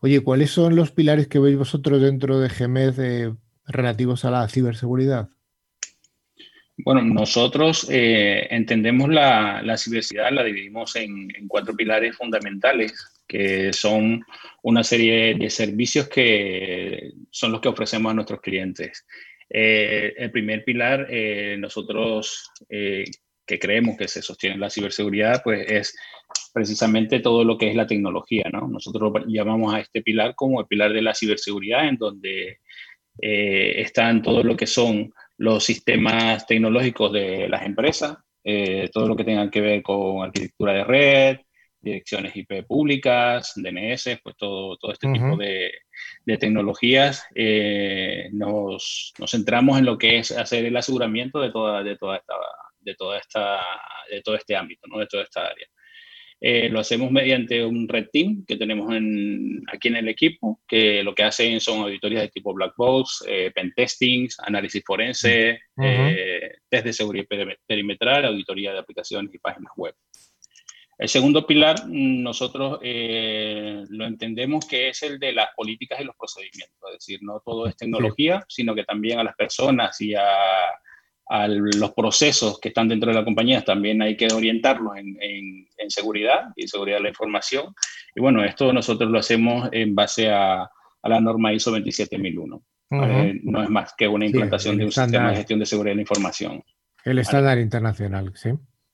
Oye, 0.00 0.20
¿cuáles 0.20 0.50
son 0.50 0.76
los 0.76 0.92
pilares 0.92 1.28
que 1.28 1.38
veis 1.38 1.56
vosotros 1.56 2.00
dentro 2.00 2.40
de 2.40 2.48
GMED 2.48 3.00
eh, 3.00 3.34
relativos 3.66 4.24
a 4.24 4.30
la 4.30 4.48
ciberseguridad? 4.48 5.28
Bueno, 6.78 7.02
nosotros 7.02 7.86
eh, 7.90 8.48
entendemos 8.50 9.10
la, 9.10 9.62
la, 9.62 9.76
ciberseguridad, 9.76 10.32
la 10.32 10.42
dividimos 10.42 10.96
en, 10.96 11.28
en 11.36 11.46
cuatro 11.46 11.74
pilares 11.76 12.16
fundamentales 12.16 13.21
que 13.26 13.72
son 13.72 14.24
una 14.62 14.84
serie 14.84 15.34
de 15.34 15.50
servicios 15.50 16.08
que 16.08 17.12
son 17.30 17.52
los 17.52 17.60
que 17.60 17.68
ofrecemos 17.68 18.10
a 18.10 18.14
nuestros 18.14 18.40
clientes. 18.40 19.06
Eh, 19.48 20.14
el 20.16 20.30
primer 20.30 20.64
pilar, 20.64 21.08
nosotros 21.58 22.50
que 23.46 23.58
creemos 23.58 23.96
que 23.96 24.08
se 24.08 24.22
sostiene 24.22 24.56
la 24.56 24.70
ciberseguridad, 24.70 25.42
pues 25.42 25.70
es 25.70 25.94
precisamente 26.52 27.20
todo 27.20 27.44
lo 27.44 27.58
que 27.58 27.68
es 27.68 27.74
la 27.74 27.86
tecnología, 27.86 28.44
¿no? 28.52 28.68
Nosotros 28.68 29.12
llamamos 29.26 29.74
a 29.74 29.80
este 29.80 30.02
pilar 30.02 30.34
como 30.34 30.60
el 30.60 30.66
pilar 30.66 30.92
de 30.92 31.02
la 31.02 31.14
ciberseguridad, 31.14 31.88
en 31.88 31.96
donde 31.96 32.58
eh, 33.20 33.74
están 33.80 34.22
todo 34.22 34.42
lo 34.42 34.56
que 34.56 34.66
son 34.66 35.12
los 35.38 35.64
sistemas 35.64 36.46
tecnológicos 36.46 37.12
de 37.12 37.48
las 37.48 37.64
empresas, 37.64 38.16
eh, 38.44 38.88
todo 38.92 39.08
lo 39.08 39.16
que 39.16 39.24
tenga 39.24 39.50
que 39.50 39.60
ver 39.60 39.82
con 39.82 40.24
arquitectura 40.24 40.72
de 40.72 40.84
red, 40.84 41.36
direcciones 41.82 42.36
IP 42.36 42.64
públicas, 42.66 43.52
DNS, 43.56 44.20
pues 44.22 44.36
todo, 44.36 44.76
todo 44.76 44.92
este 44.92 45.12
tipo 45.12 45.36
de, 45.36 45.72
de 46.24 46.38
tecnologías, 46.38 47.26
eh, 47.34 48.28
nos, 48.32 49.12
nos, 49.18 49.30
centramos 49.30 49.78
en 49.78 49.84
lo 49.84 49.98
que 49.98 50.18
es 50.18 50.30
hacer 50.30 50.64
el 50.64 50.76
aseguramiento 50.76 51.40
de 51.40 51.50
toda, 51.50 51.82
de 51.82 51.96
toda 51.96 52.16
esta 52.16 52.34
de, 52.84 52.94
toda 52.94 53.18
esta, 53.18 53.60
de 54.10 54.22
todo 54.22 54.34
este 54.36 54.56
ámbito, 54.56 54.86
¿no? 54.88 54.98
de 54.98 55.06
toda 55.06 55.22
esta 55.22 55.46
área. 55.46 55.66
Eh, 56.44 56.68
lo 56.68 56.80
hacemos 56.80 57.12
mediante 57.12 57.64
un 57.64 57.86
red 57.86 58.08
team 58.12 58.44
que 58.44 58.56
tenemos 58.56 58.92
en, 58.92 59.62
aquí 59.72 59.86
en 59.86 59.96
el 59.96 60.08
equipo, 60.08 60.60
que 60.66 61.00
lo 61.04 61.14
que 61.14 61.22
hacen 61.22 61.60
son 61.60 61.82
auditorías 61.82 62.22
de 62.22 62.30
tipo 62.30 62.52
black 62.52 62.74
box, 62.76 63.24
eh, 63.28 63.52
pen 63.54 63.72
testings, 63.76 64.36
análisis 64.40 64.82
forense, 64.84 65.60
eh, 65.80 66.52
test 66.68 66.84
de 66.84 66.92
seguridad 66.92 67.26
perimetral, 67.64 68.24
auditoría 68.24 68.72
de 68.72 68.80
aplicaciones 68.80 69.32
y 69.32 69.38
páginas 69.38 69.72
web. 69.76 69.94
El 70.98 71.08
segundo 71.08 71.46
pilar, 71.46 71.86
nosotros 71.88 72.78
lo 72.82 74.04
entendemos 74.06 74.66
que 74.66 74.88
es 74.88 75.02
el 75.02 75.18
de 75.18 75.32
las 75.32 75.48
políticas 75.56 76.00
y 76.00 76.04
los 76.04 76.16
procedimientos, 76.16 76.90
es 76.90 76.98
decir, 76.98 77.20
no 77.22 77.40
todo 77.44 77.66
es 77.66 77.76
tecnología, 77.76 78.44
sino 78.48 78.74
que 78.74 78.84
también 78.84 79.18
a 79.18 79.24
las 79.24 79.34
personas 79.34 80.00
y 80.00 80.14
a 80.14 80.24
a 81.32 81.48
los 81.48 81.92
procesos 81.92 82.58
que 82.60 82.68
están 82.68 82.88
dentro 82.88 83.10
de 83.10 83.18
la 83.18 83.24
compañía 83.24 83.62
también 83.62 84.02
hay 84.02 84.16
que 84.16 84.28
orientarlos 84.32 84.96
en, 84.96 85.16
en, 85.20 85.90
seguridad 85.90 86.52
y 86.56 86.68
seguridad 86.68 86.98
de 86.98 87.04
la 87.04 87.08
información. 87.08 87.74
Y 88.14 88.20
bueno, 88.20 88.44
esto 88.44 88.72
nosotros 88.72 89.10
lo 89.10 89.18
hacemos 89.18 89.68
en 89.72 89.94
base 89.94 90.30
a, 90.30 90.62
a 90.62 91.08
la 91.08 91.20
norma 91.20 91.52
ISO 91.52 91.70
27001. 91.70 92.62
no 92.90 93.62
es 93.62 93.70
más 93.70 93.94
que 93.94 94.06
una 94.06 94.26
implantación 94.26 94.76
de 94.76 94.84
un 94.84 94.92
sistema 94.92 95.30
de 95.30 95.36
gestión 95.36 95.58
de 95.58 95.66
seguridad 95.66 95.92
de 95.92 95.96
la 95.96 96.02
información. 96.02 96.62
El 97.04 97.18
estándar 97.18 97.58
internacional, 97.58 98.32
sí. 98.34 98.50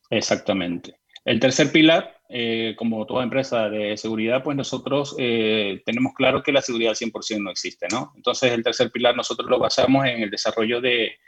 Exactamente. 0.09 1.01
El 1.29 1.41
tercer 1.41 1.71
pilar, 1.71 2.23
eh, 2.31 2.75
como 2.79 3.05
toda 3.05 3.23
empresa 3.23 3.69
de 3.69 3.99
seguridad, 3.99 4.43
pues 4.43 4.57
nosotros 4.57 5.15
eh, 5.19 5.83
tenemos 5.85 6.15
claro 6.15 6.43
que 6.43 6.53
la 6.53 6.63
seguridad 6.63 6.93
al 6.93 6.97
100% 6.97 7.43
no 7.43 7.51
existe, 7.51 7.87
¿no? 7.93 8.13
Entonces, 8.17 8.51
el 8.51 8.65
tercer 8.65 8.91
pilar 8.91 9.15
nosotros 9.15 9.51
lo 9.51 9.59
basamos 9.59 10.07
en 10.07 10.23
el 10.23 10.31
desarrollo 10.31 10.81
de, 10.81 11.19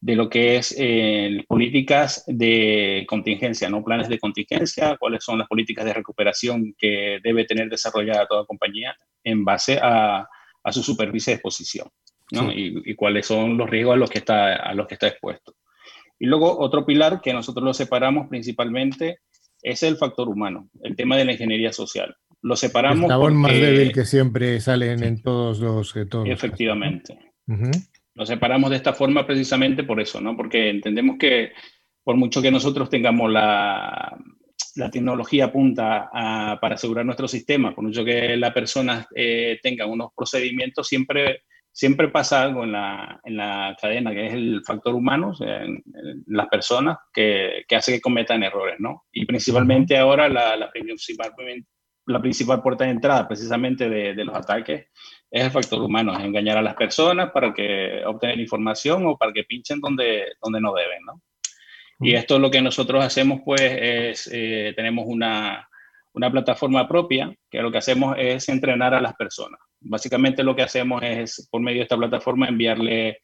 de 0.00 0.16
lo 0.16 0.28
que 0.28 0.56
es 0.56 0.74
eh, 0.76 1.44
políticas 1.46 2.24
de 2.26 3.06
contingencia, 3.08 3.70
¿no? 3.70 3.84
Planes 3.84 4.08
de 4.08 4.18
contingencia, 4.18 4.96
cuáles 4.98 5.22
son 5.22 5.38
las 5.38 5.46
políticas 5.46 5.84
de 5.84 5.94
recuperación 5.94 6.74
que 6.76 7.20
debe 7.22 7.44
tener 7.44 7.68
desarrollada 7.68 8.26
toda 8.26 8.46
compañía 8.46 8.96
en 9.22 9.44
base 9.44 9.78
a, 9.80 10.28
a 10.64 10.72
su 10.72 10.82
superficie 10.82 11.30
de 11.30 11.34
exposición, 11.36 11.88
¿no? 12.32 12.50
Y, 12.50 12.96
cuáles 12.96 13.26
son 13.26 13.56
los 13.56 13.70
riesgos 13.70 13.94
a 13.94 13.96
los, 13.96 14.10
que 14.10 14.18
está, 14.18 14.56
a 14.56 14.74
los 14.74 14.88
que 14.88 14.94
está 14.94 15.06
expuesto. 15.06 15.54
Y 16.18 16.26
luego 16.26 16.58
otro 16.58 16.84
pilar 16.84 17.20
que 17.20 17.32
nosotros 17.32 17.64
lo 17.64 17.74
separamos 17.74 18.26
principalmente 18.28 19.20
es 19.66 19.82
el 19.82 19.96
factor 19.96 20.28
humano, 20.28 20.70
el 20.82 20.94
tema 20.94 21.16
de 21.16 21.24
la 21.24 21.32
ingeniería 21.32 21.72
social. 21.72 22.16
Lo 22.40 22.54
separamos. 22.54 23.10
El 23.10 23.34
más 23.34 23.52
débil 23.52 23.92
que 23.92 24.04
siempre 24.04 24.60
salen 24.60 25.02
en 25.02 25.20
todos 25.20 25.58
los. 25.58 25.92
Todos 26.08 26.28
efectivamente. 26.28 27.18
Nos 28.14 28.28
separamos 28.28 28.70
de 28.70 28.76
esta 28.76 28.92
forma 28.92 29.26
precisamente 29.26 29.82
por 29.82 30.00
eso, 30.00 30.20
¿no? 30.20 30.36
Porque 30.36 30.70
entendemos 30.70 31.16
que 31.18 31.50
por 32.04 32.16
mucho 32.16 32.40
que 32.40 32.52
nosotros 32.52 32.88
tengamos 32.88 33.30
la, 33.30 34.16
la 34.76 34.90
tecnología 34.90 35.50
punta 35.50 36.08
para 36.12 36.76
asegurar 36.76 37.04
nuestro 37.04 37.26
sistema, 37.26 37.74
por 37.74 37.82
mucho 37.82 38.04
que 38.04 38.36
la 38.36 38.54
persona 38.54 39.08
eh, 39.16 39.58
tenga 39.60 39.86
unos 39.86 40.10
procedimientos, 40.14 40.86
siempre, 40.86 41.42
siempre 41.76 42.08
pasa 42.08 42.40
algo 42.40 42.64
en 42.64 42.72
la, 42.72 43.20
en 43.22 43.36
la 43.36 43.76
cadena, 43.78 44.10
que 44.10 44.28
es 44.28 44.32
el 44.32 44.62
factor 44.64 44.94
humano, 44.94 45.34
en, 45.40 45.82
las 46.26 46.48
personas, 46.48 46.96
que, 47.12 47.64
que, 47.68 47.76
hace 47.76 47.92
que 47.92 48.00
cometan 48.00 48.42
errores, 48.42 48.76
¿no? 48.78 49.04
Y 49.12 49.26
principalmente 49.26 49.98
ahora 49.98 50.26
la, 50.26 50.56
la, 50.56 50.70
principal, 50.70 51.32
la 52.06 52.22
principal 52.22 52.62
puerta 52.62 52.84
de 52.84 52.92
entrada 52.92 53.28
precisamente 53.28 53.90
de, 53.90 54.14
de 54.14 54.24
los 54.24 54.34
ataques 54.34 54.86
es 55.30 55.44
el 55.44 55.50
factor 55.50 55.82
humano, 55.82 56.14
es 56.14 56.24
engañar 56.24 56.56
a 56.56 56.62
las 56.62 56.76
personas 56.76 57.30
para 57.30 57.52
que 57.52 58.02
obtengan 58.06 58.40
información 58.40 59.04
o 59.04 59.18
para 59.18 59.34
que 59.34 59.44
pinchen 59.44 59.78
donde, 59.78 60.32
donde 60.42 60.62
no 60.62 60.72
deben, 60.72 61.04
¿no? 61.04 61.20
Y 62.00 62.14
esto 62.14 62.38
lo 62.38 62.50
que 62.50 62.62
nosotros 62.62 63.04
hacemos, 63.04 63.40
pues, 63.44 63.60
es, 63.60 64.30
eh, 64.32 64.72
tenemos 64.74 65.04
una, 65.06 65.68
una, 66.14 66.30
plataforma 66.30 66.88
propia, 66.88 67.34
que 67.50 67.60
lo 67.60 67.70
que 67.70 67.78
hacemos 67.78 68.16
es 68.18 68.48
entrenar 68.48 68.94
a 68.94 69.00
las 69.00 69.14
personas. 69.14 69.60
Básicamente 69.80 70.42
lo 70.42 70.56
que 70.56 70.62
hacemos 70.62 71.02
es, 71.02 71.48
por 71.50 71.60
medio 71.60 71.78
de 71.78 71.84
esta 71.84 71.96
plataforma, 71.96 72.48
enviarle 72.48 73.22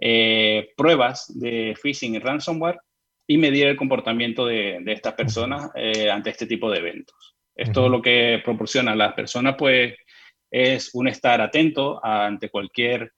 eh, 0.00 0.70
pruebas 0.76 1.32
de 1.38 1.76
phishing 1.80 2.14
y 2.14 2.18
ransomware 2.18 2.78
y 3.26 3.38
medir 3.38 3.68
el 3.68 3.76
comportamiento 3.76 4.46
de, 4.46 4.78
de 4.82 4.92
estas 4.92 5.14
personas 5.14 5.70
eh, 5.74 6.10
ante 6.10 6.30
este 6.30 6.46
tipo 6.46 6.70
de 6.70 6.78
eventos. 6.78 7.36
Esto 7.56 7.88
lo 7.88 8.02
que 8.02 8.42
proporciona 8.44 8.92
a 8.92 8.96
las 8.96 9.14
personas, 9.14 9.54
pues, 9.56 9.94
es 10.50 10.94
un 10.94 11.08
estar 11.08 11.40
atento 11.40 12.04
ante 12.04 12.48
cualquier 12.48 13.12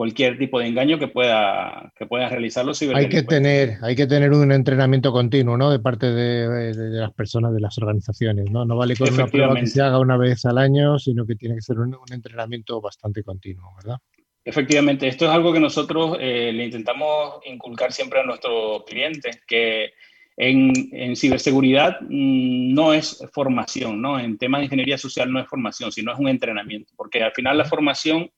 cualquier 0.00 0.38
tipo 0.38 0.58
de 0.58 0.66
engaño 0.66 0.98
que 0.98 1.08
pueda, 1.08 1.92
que 1.94 2.06
pueda 2.06 2.26
realizar 2.30 2.64
los 2.64 2.80
Hay 2.80 3.10
que, 3.10 3.22
tener, 3.22 3.76
hay 3.82 3.94
que 3.94 4.06
tener 4.06 4.32
un 4.32 4.50
entrenamiento 4.50 5.12
continuo 5.12 5.58
¿no? 5.58 5.70
de 5.70 5.78
parte 5.78 6.10
de, 6.10 6.72
las 6.74 7.12
personas, 7.12 7.52
de 7.52 7.60
las 7.60 7.76
organizaciones. 7.76 8.50
No, 8.50 8.64
no 8.64 8.78
vale 8.78 8.96
con 8.96 9.12
una 9.12 9.26
prueba 9.26 9.54
que 9.56 9.66
se 9.66 9.82
haga 9.82 9.98
una 9.98 10.16
vez 10.16 10.46
al 10.46 10.56
año, 10.56 10.98
sino 10.98 11.26
que 11.26 11.34
tiene 11.34 11.56
que 11.56 11.60
ser 11.60 11.80
un, 11.80 11.94
entrenamiento 12.10 12.80
bastante 12.80 13.22
continuo, 13.22 13.74
¿verdad? 13.76 13.98
Efectivamente, 14.42 15.06
esto 15.06 15.26
es 15.26 15.32
algo 15.32 15.52
que 15.52 15.60
nosotros 15.60 16.16
eh, 16.18 16.50
le 16.50 16.64
intentamos 16.64 17.34
inculcar 17.44 17.92
siempre 17.92 18.20
a 18.20 18.24
nuestros 18.24 18.84
clientes, 18.84 19.42
que 19.46 19.90
en, 20.38 21.14
ciberseguridad 21.14 22.00
mm, 22.00 22.72
no 22.72 22.94
es 22.94 23.22
formación, 23.34 24.00
¿no? 24.00 24.18
En 24.18 24.38
temas 24.38 24.60
de 24.60 24.64
ingeniería 24.64 24.96
social 24.96 25.30
no 25.30 25.40
es 25.40 25.46
formación, 25.46 25.92
sino 25.92 26.10
es 26.10 26.18
un 26.18 26.28
entrenamiento, 26.28 26.90
porque 26.96 27.22
al 27.22 27.32
final 27.32 27.58
la 27.58 27.66
formación 27.66 28.30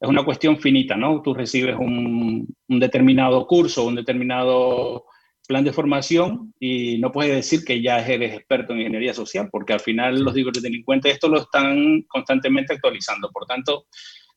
es 0.00 0.08
una 0.08 0.24
cuestión 0.24 0.58
finita, 0.58 0.96
¿no? 0.96 1.20
Tú 1.20 1.34
recibes 1.34 1.76
un, 1.78 2.48
determinado 2.68 3.46
curso, 3.46 3.86
un 3.86 3.96
determinado 3.96 5.04
plan 5.46 5.64
de 5.64 5.72
formación 5.72 6.54
y 6.58 6.98
no 6.98 7.12
puedes 7.12 7.34
decir 7.34 7.64
que 7.64 7.82
ya 7.82 7.98
eres 8.06 8.34
experto 8.34 8.72
en 8.72 8.80
ingeniería 8.80 9.12
social, 9.12 9.48
porque 9.50 9.74
al 9.74 9.80
final 9.80 10.22
los 10.22 10.34
delincuentes 10.34 11.12
esto 11.12 11.28
lo 11.28 11.40
están 11.40 12.02
constantemente 12.08 12.74
actualizando. 12.74 13.30
Por 13.30 13.44
tanto, 13.46 13.86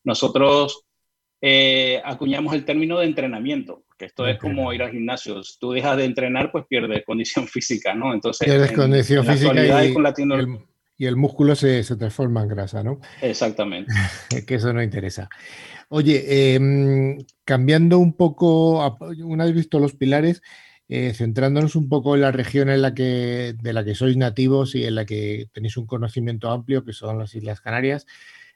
nosotros 0.03 0.85
eh, 1.39 2.01
acuñamos 2.03 2.53
el 2.55 2.65
término 2.65 2.99
de 2.99 3.05
entrenamiento, 3.05 3.85
que 3.97 4.05
esto 4.05 4.27
es 4.27 4.37
como 4.39 4.73
ir 4.73 4.83
al 4.83 4.91
gimnasio. 4.91 5.43
Si 5.43 5.59
tú 5.59 5.71
dejas 5.71 5.95
de 5.95 6.05
entrenar, 6.05 6.51
pues 6.51 6.65
pierdes 6.67 7.05
condición 7.05 7.47
física, 7.49 7.93
¿no? 7.93 8.13
Entonces, 8.13 8.45
pierdes 8.45 8.73
condición 8.73 9.25
física 9.25 9.53
y, 9.85 9.93
el, 9.93 10.59
músculo 11.15 11.55
se, 11.55 11.83
transforma 11.83 12.43
en 12.43 12.49
grasa, 12.49 12.83
¿no? 12.83 12.99
Exactamente. 13.21 13.93
que 14.47 14.55
eso 14.55 14.73
no 14.73 14.81
interesa. 14.81 15.29
Oye, 15.89 16.55
em, 16.55 17.17
cambiando 17.45 17.99
un 17.99 18.13
poco, 18.13 18.97
una 19.23 19.45
vez 19.45 19.53
visto 19.53 19.79
los 19.79 19.93
pilares, 19.93 20.41
eh, 20.89 21.13
centrándonos 21.13 21.75
un 21.75 21.89
poco 21.89 22.15
en 22.15 22.21
la 22.21 22.31
región 22.31 22.69
en 22.69 22.81
la 22.81 22.93
que, 22.93 23.55
de 23.61 23.73
la 23.73 23.83
que 23.83 23.95
sois 23.95 24.17
nativos 24.17 24.75
y 24.75 24.85
en 24.85 24.95
la 24.95 25.05
que 25.05 25.47
tenéis 25.53 25.77
un 25.77 25.85
conocimiento 25.87 26.49
amplio, 26.49 26.83
que 26.83 26.93
son 26.93 27.19
las 27.19 27.35
Islas 27.35 27.61
Canarias, 27.61 28.05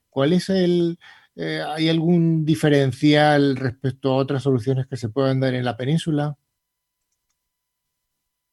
¿cuál 0.09 0.33
es 0.33 0.49
el, 0.49 0.99
eh, 1.35 1.61
¿Hay 1.65 1.87
algún 1.87 2.45
diferencial 2.45 3.55
respecto 3.55 4.11
a 4.11 4.15
otras 4.17 4.43
soluciones 4.43 4.87
que 4.87 4.97
se 4.97 5.09
puedan 5.09 5.39
dar 5.39 5.53
en 5.53 5.65
la 5.65 5.77
península? 5.77 6.35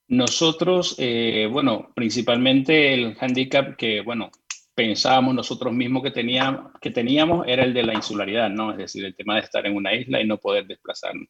Nosotros, 0.09 0.97
eh, 0.99 1.49
bueno, 1.51 1.93
principalmente 1.95 2.93
el 2.93 3.17
handicap 3.19 3.77
que, 3.77 4.03
bueno, 4.03 4.31
pensábamos 4.75 5.35
nosotros 5.35 5.73
mismos 5.73 6.03
que, 6.03 6.11
teníamos, 6.11 6.73
que 6.81 6.91
teníamos 6.91 7.47
era 7.47 7.65
el 7.65 7.73
de 7.73 7.85
la 7.85 7.95
insularidad, 7.95 8.51
¿no? 8.51 8.73
Es 8.73 8.79
decir, 8.79 9.05
el 9.05 9.15
tema 9.15 9.37
de 9.37 9.43
estar 9.43 9.65
en 9.67 9.77
una 9.77 9.95
isla 9.95 10.21
y 10.21 10.27
no 10.27 10.39
poder 10.39 10.67
desplazarnos. 10.67 11.29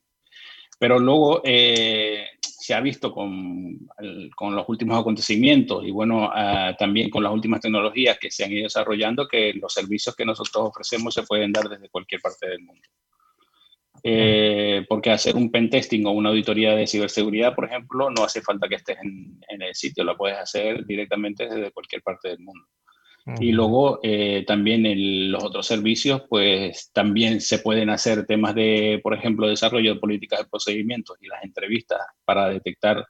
Pero 0.79 0.99
luego 0.99 1.41
eh, 1.45 2.27
se 2.41 2.75
ha 2.75 2.81
visto 2.81 3.13
con, 3.13 3.79
con, 4.35 4.57
los 4.57 4.69
últimos 4.69 4.99
acontecimientos 4.99 5.85
y 5.85 5.91
bueno, 5.91 6.31
ah, 6.35 6.75
también 6.79 7.11
con 7.11 7.23
las 7.23 7.33
últimas 7.33 7.61
tecnologías 7.61 8.19
que 8.19 8.31
se 8.31 8.45
han 8.45 8.53
ido 8.53 8.65
desarrollando, 8.65 9.29
que 9.29 9.53
los 9.55 9.73
servicios 9.73 10.17
que 10.17 10.25
nosotros 10.25 10.71
ofrecemos 10.71 11.15
se 11.15 11.23
pueden 11.23 11.53
dar 11.53 11.69
desde 11.69 11.91
cualquier 11.91 12.21
parte 12.21 12.49
del 12.49 12.61
mundo. 12.61 12.83
Eh, 14.07 14.85
porque 14.87 15.11
hacer 15.11 15.35
un 15.35 15.51
pen 15.51 15.71
testing 15.71 16.05
o 16.05 16.11
una 16.11 16.29
auditoría 16.29 16.75
de 16.77 16.87
ciberseguridad, 16.87 17.55
por 17.55 17.65
ejemplo, 17.65 18.11
no 18.11 18.25
hace 18.25 18.43
falta 18.43 18.69
que 18.69 18.75
estés 18.75 18.99
en, 19.03 19.41
en, 19.49 19.63
el 19.63 19.75
sitio, 19.75 20.05
lo 20.05 20.15
puedes 20.15 20.37
hacer 20.37 20.85
directamente 20.85 21.49
desde 21.49 21.73
cualquier 21.73 22.03
parte 22.03 22.29
del 22.29 22.41
mundo. 22.41 22.67
Y 23.41 23.53
luego 23.53 24.01
eh, 24.03 24.45
también 24.47 24.85
en 24.85 25.33
los 25.33 25.43
otros 25.43 25.67
servicios, 25.67 26.25
pues 26.29 26.91
también 26.93 27.41
se 27.41 27.59
pueden 27.59 27.89
hacer 27.89 28.27
temas 28.27 28.55
de, 28.55 29.01
por 29.03 29.15
ejemplo, 29.15 29.49
desarrollo 29.49 29.95
de 29.95 30.01
políticas 30.01 30.41
de 30.41 30.51
procedimientos 30.51 31.17
y 31.23 31.29
las 31.29 31.43
entrevistas 31.43 32.01
para 32.27 32.51
detectar 32.51 33.07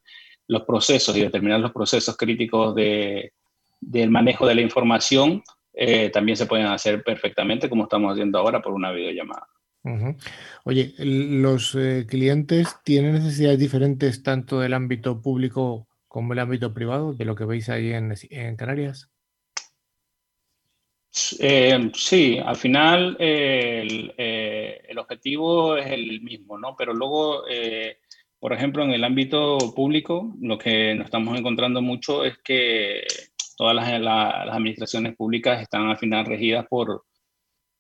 los 0.47 0.63
procesos 0.63 1.17
y 1.17 1.23
determinar 1.23 1.59
los 1.59 1.73
procesos 1.73 2.17
críticos 2.17 2.77
de, 2.77 3.33
del 3.81 4.11
manejo 4.11 4.47
de 4.47 4.55
la 4.55 4.61
información, 4.61 5.43
eh, 5.73 6.11
también 6.11 6.37
se 6.37 6.47
pueden 6.47 6.67
hacer 6.67 7.03
perfectamente 7.03 7.69
como 7.69 7.83
estamos 7.83 8.13
haciendo 8.13 8.39
ahora 8.39 8.63
por 8.63 8.73
una 8.73 8.93
videollamada. 8.93 9.49
Oye, 10.65 10.95
¿los 10.99 11.75
eh, 11.75 12.07
clientes 12.09 12.77
tienen 12.85 13.15
necesidades 13.15 13.59
diferentes 13.59 14.23
tanto 14.23 14.61
del 14.61 14.73
ámbito 14.73 15.21
público 15.21 15.87
como 16.15 16.33
el 16.33 16.39
ámbito 16.39 16.73
privado, 16.73 17.13
de 17.13 17.25
lo 17.25 17.35
que 17.35 17.45
veis 17.45 17.69
ahí 17.69 17.93
en, 17.93 18.57
Canarias? 18.57 19.11
Eh, 21.41 21.91
sí, 21.93 22.39
al 22.39 22.55
final 22.55 23.17
eh, 23.19 24.81
el, 24.89 24.99
objetivo 24.99 25.77
es 25.77 25.91
el 25.91 26.21
mismo, 26.23 26.57
¿no? 26.57 26.77
Pero 26.77 26.95
luego, 26.95 27.49
eh, 27.49 27.99
por 28.39 28.53
ejemplo, 28.53 28.85
en 28.85 28.93
el 28.93 29.03
ámbito 29.03 29.59
público, 29.75 30.35
lo 30.41 30.57
que 30.57 30.95
nos 30.95 31.07
estamos 31.07 31.37
encontrando 31.37 31.83
mucho 31.83 32.25
es 32.25 32.39
que 32.39 33.05
todas 33.57 33.75
las, 33.75 33.89
administraciones 34.55 35.17
públicas 35.17 35.61
están 35.61 35.89
al 35.89 35.99
final 35.99 36.27
regidas 36.27 36.65
por, 36.71 37.07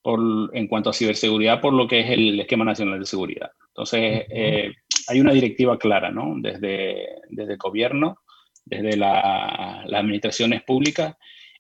por, 0.04 0.20
en 0.52 0.68
cuanto 0.68 0.90
a 0.90 0.92
ciberseguridad, 0.92 1.60
por 1.60 1.72
lo 1.72 1.88
que 1.88 2.00
es 2.00 2.10
el 2.10 2.38
esquema 2.38 2.64
nacional 2.64 3.00
de 3.00 3.06
seguridad. 3.06 3.50
Entonces, 3.68 4.26
hay 5.08 5.20
una 5.20 5.32
directiva 5.32 5.78
clara, 5.78 6.10
¿no? 6.10 6.34
Desde, 6.36 7.06
desde 7.30 7.52
el 7.54 7.58
gobierno, 7.58 8.18
desde 8.66 8.98
las 8.98 9.86
administraciones 9.92 10.62
públicas 10.62 11.16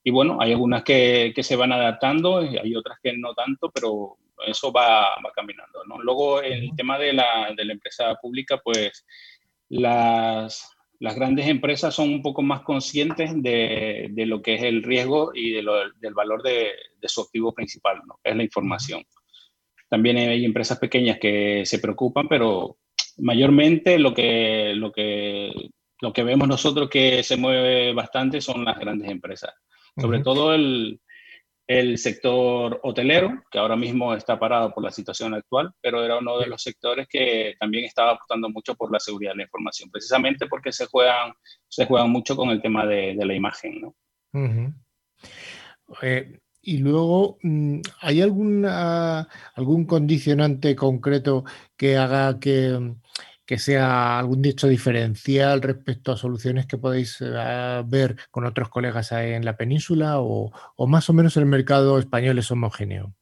y 0.06 0.10
bueno, 0.10 0.36
hay 0.38 0.52
algunas 0.52 0.84
que, 0.84 1.32
que, 1.34 1.42
se 1.42 1.56
van 1.56 1.72
adaptando, 1.72 2.38
hay 2.38 2.76
otras 2.76 2.98
que 3.02 3.16
no 3.16 3.32
tanto, 3.34 3.70
pero 3.70 4.18
eso 4.46 4.70
va, 4.70 5.16
va 5.24 5.32
caminando. 5.34 5.82
¿no? 5.86 5.98
Luego, 5.98 6.42
el 6.42 6.76
tema 6.76 6.98
de 6.98 7.14
la, 7.14 7.54
de 7.56 7.64
la 7.64 7.72
empresa 7.72 8.14
pública, 8.20 8.60
pues 8.62 9.06
las, 9.70 10.73
las, 11.04 11.14
grandes 11.14 11.46
empresas 11.46 11.94
son 11.94 12.10
un 12.10 12.22
poco 12.22 12.42
más 12.42 12.62
conscientes 12.62 13.30
de, 13.42 14.08
de 14.10 14.26
lo 14.26 14.42
que 14.42 14.54
es 14.54 14.62
el 14.62 14.82
riesgo 14.82 15.32
y 15.34 15.52
de 15.52 15.62
lo, 15.62 15.74
del 16.00 16.14
valor 16.14 16.42
de, 16.42 16.70
de, 17.00 17.08
su 17.08 17.22
activo 17.22 17.52
principal, 17.52 18.00
¿no? 18.06 18.18
es 18.22 18.36
la 18.36 18.42
información. 18.42 19.04
También 19.88 20.16
hay 20.16 20.44
empresas 20.44 20.78
pequeñas 20.78 21.18
que 21.18 21.64
se 21.66 21.78
preocupan, 21.78 22.26
pero 22.28 22.78
mayormente 23.18 23.98
lo 23.98 24.12
que, 24.12 24.72
lo 24.74 24.90
que, 24.90 25.52
lo 26.00 26.12
que 26.12 26.22
vemos 26.24 26.48
nosotros 26.48 26.88
que 26.88 27.22
se 27.22 27.36
mueve 27.36 27.92
bastante 27.92 28.40
son 28.40 28.64
las 28.64 28.78
grandes 28.78 29.10
empresas 29.10 29.52
sobre 29.96 30.20
todo 30.20 30.54
el, 30.54 31.00
el, 31.66 31.98
sector 31.98 32.80
hotelero, 32.82 33.42
que 33.50 33.58
ahora 33.58 33.76
mismo 33.76 34.14
está 34.14 34.38
parado 34.38 34.72
por 34.72 34.84
la 34.84 34.90
situación 34.90 35.34
actual, 35.34 35.72
pero 35.80 36.04
era 36.04 36.18
uno 36.18 36.38
de 36.38 36.46
los 36.46 36.62
sectores 36.62 37.06
que 37.08 37.54
también 37.58 37.84
estaba 37.84 38.12
apostando 38.12 38.48
mucho 38.50 38.74
por 38.74 38.92
la 38.92 39.00
seguridad 39.00 39.32
de 39.32 39.38
la 39.38 39.42
información, 39.44 39.90
precisamente 39.90 40.46
porque 40.46 40.72
se 40.72 40.86
juegan, 40.86 41.32
se 41.68 41.86
juegan 41.86 42.10
mucho 42.10 42.36
con 42.36 42.50
el 42.50 42.60
tema 42.60 42.86
de, 42.86 43.14
de 43.14 43.24
la 43.24 43.34
imagen. 43.34 43.80
¿no? 43.80 43.94
eh, 46.02 46.38
y 46.66 46.78
luego, 46.78 47.38
mm, 47.42 47.80
¿hay 48.00 48.22
alguna, 48.22 49.28
algún 49.54 49.84
condicionante 49.84 50.74
concreto 50.74 51.44
que 51.76 51.96
haga 51.96 52.38
que 52.40 52.94
que 53.46 53.58
sea 53.58 54.18
algún 54.18 54.40
dicho 54.40 54.68
diferencial 54.68 55.60
respecto 55.60 56.12
a 56.12 56.16
soluciones 56.16 56.66
que 56.66 56.78
podéis 56.78 57.18
eh, 57.20 57.82
ver 57.86 58.16
con 58.30 58.46
otros 58.46 58.68
colegas 58.68 59.12
en 59.12 59.44
la 59.44 59.56
península 59.56 60.20
o, 60.20 60.50
más 60.86 61.10
o 61.10 61.12
menos 61.12 61.36
el 61.36 61.46
mercado 61.46 61.98
español 61.98 62.38
es 62.38 62.50
homogéneo? 62.50 63.14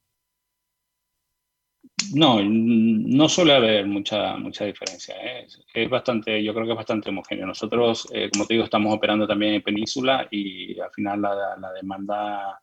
No, 2.15 2.41
no 2.43 3.29
suele 3.29 3.55
haber 3.55 3.87
mucha, 3.87 4.37
mucha 4.37 4.65
diferencia. 4.65 5.15
¿eh? 5.21 5.47
Es 5.73 5.91
bastante, 5.91 6.43
yo 6.43 6.53
creo 6.53 6.67
que 6.67 6.73
es 6.73 6.77
bastante 6.77 7.11
homogéneo. 7.11 7.47
Nosotros, 7.47 8.09
eh, 8.13 8.29
como 8.33 8.47
te 8.47 8.55
digo, 8.55 8.65
estamos 8.65 8.95
operando 8.95 9.27
también 9.27 9.55
en 9.55 9.63
península 9.63 10.27
y 10.31 10.79
al 10.79 10.91
final 10.91 11.23
la, 11.23 11.73
demanda 11.75 12.61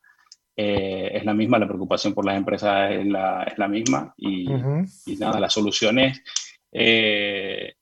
es 0.55 1.23
la 1.23 1.33
misma, 1.33 1.57
la 1.57 1.67
preocupación 1.67 2.13
por 2.13 2.25
las 2.25 2.35
empresas 2.35 2.91
es 2.91 3.05
la, 3.05 3.43
es 3.43 3.57
la 3.57 3.67
misma 3.69 4.13
y, 4.17 4.45
y, 5.05 5.15
nada, 5.17 5.39
las 5.39 5.53
soluciones 5.53 6.21
eh, 6.71 7.73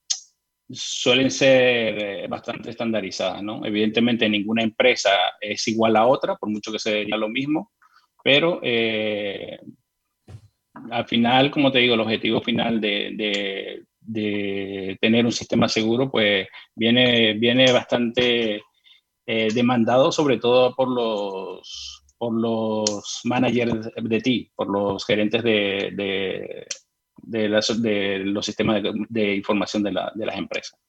suelen 0.70 1.32
ser 1.32 2.24
eh, 2.24 2.28
bastante 2.28 2.70
estandarizadas, 2.70 3.42
¿no? 3.42 3.66
Evidentemente 3.66 4.30
ninguna 4.30 4.64
empresa 4.64 5.12
es 5.40 5.68
igual 5.68 5.96
a 5.96 6.06
otra, 6.06 6.36
por 6.36 6.50
mucho 6.50 6.72
que 6.72 6.80
se 6.80 6.96
diga 6.96 7.18
lo 7.18 7.30
mismo, 7.30 7.72
pero 8.24 8.60
eh, 8.64 9.60
al 10.92 11.08
final, 11.08 11.52
como 11.52 11.72
te 11.72 11.80
digo, 11.80 11.96
el 11.96 12.02
objetivo 12.02 12.42
final 12.42 12.82
de, 12.82 13.84
tener 15.02 15.26
un 15.26 15.32
sistema 15.32 15.68
seguro, 15.68 16.10
pues 16.10 16.48
viene, 16.76 17.34
viene 17.34 17.72
bastante 17.72 18.62
demandado, 19.26 20.12
sobre 20.14 20.38
todo 20.38 20.74
por 20.74 20.88
los, 20.88 22.06
por 22.18 22.34
los 22.34 23.20
managers 23.26 23.90
de 23.96 24.22
ti, 24.22 24.52
por 24.56 24.70
los 24.70 25.06
gerentes 25.06 25.44
de, 25.44 25.92
de, 25.94 26.68
los 27.28 28.46
sistemas 28.46 28.82
de, 29.10 29.36
información 29.36 29.84
de, 29.84 29.92
las 29.92 30.38
empresas. 30.38 30.80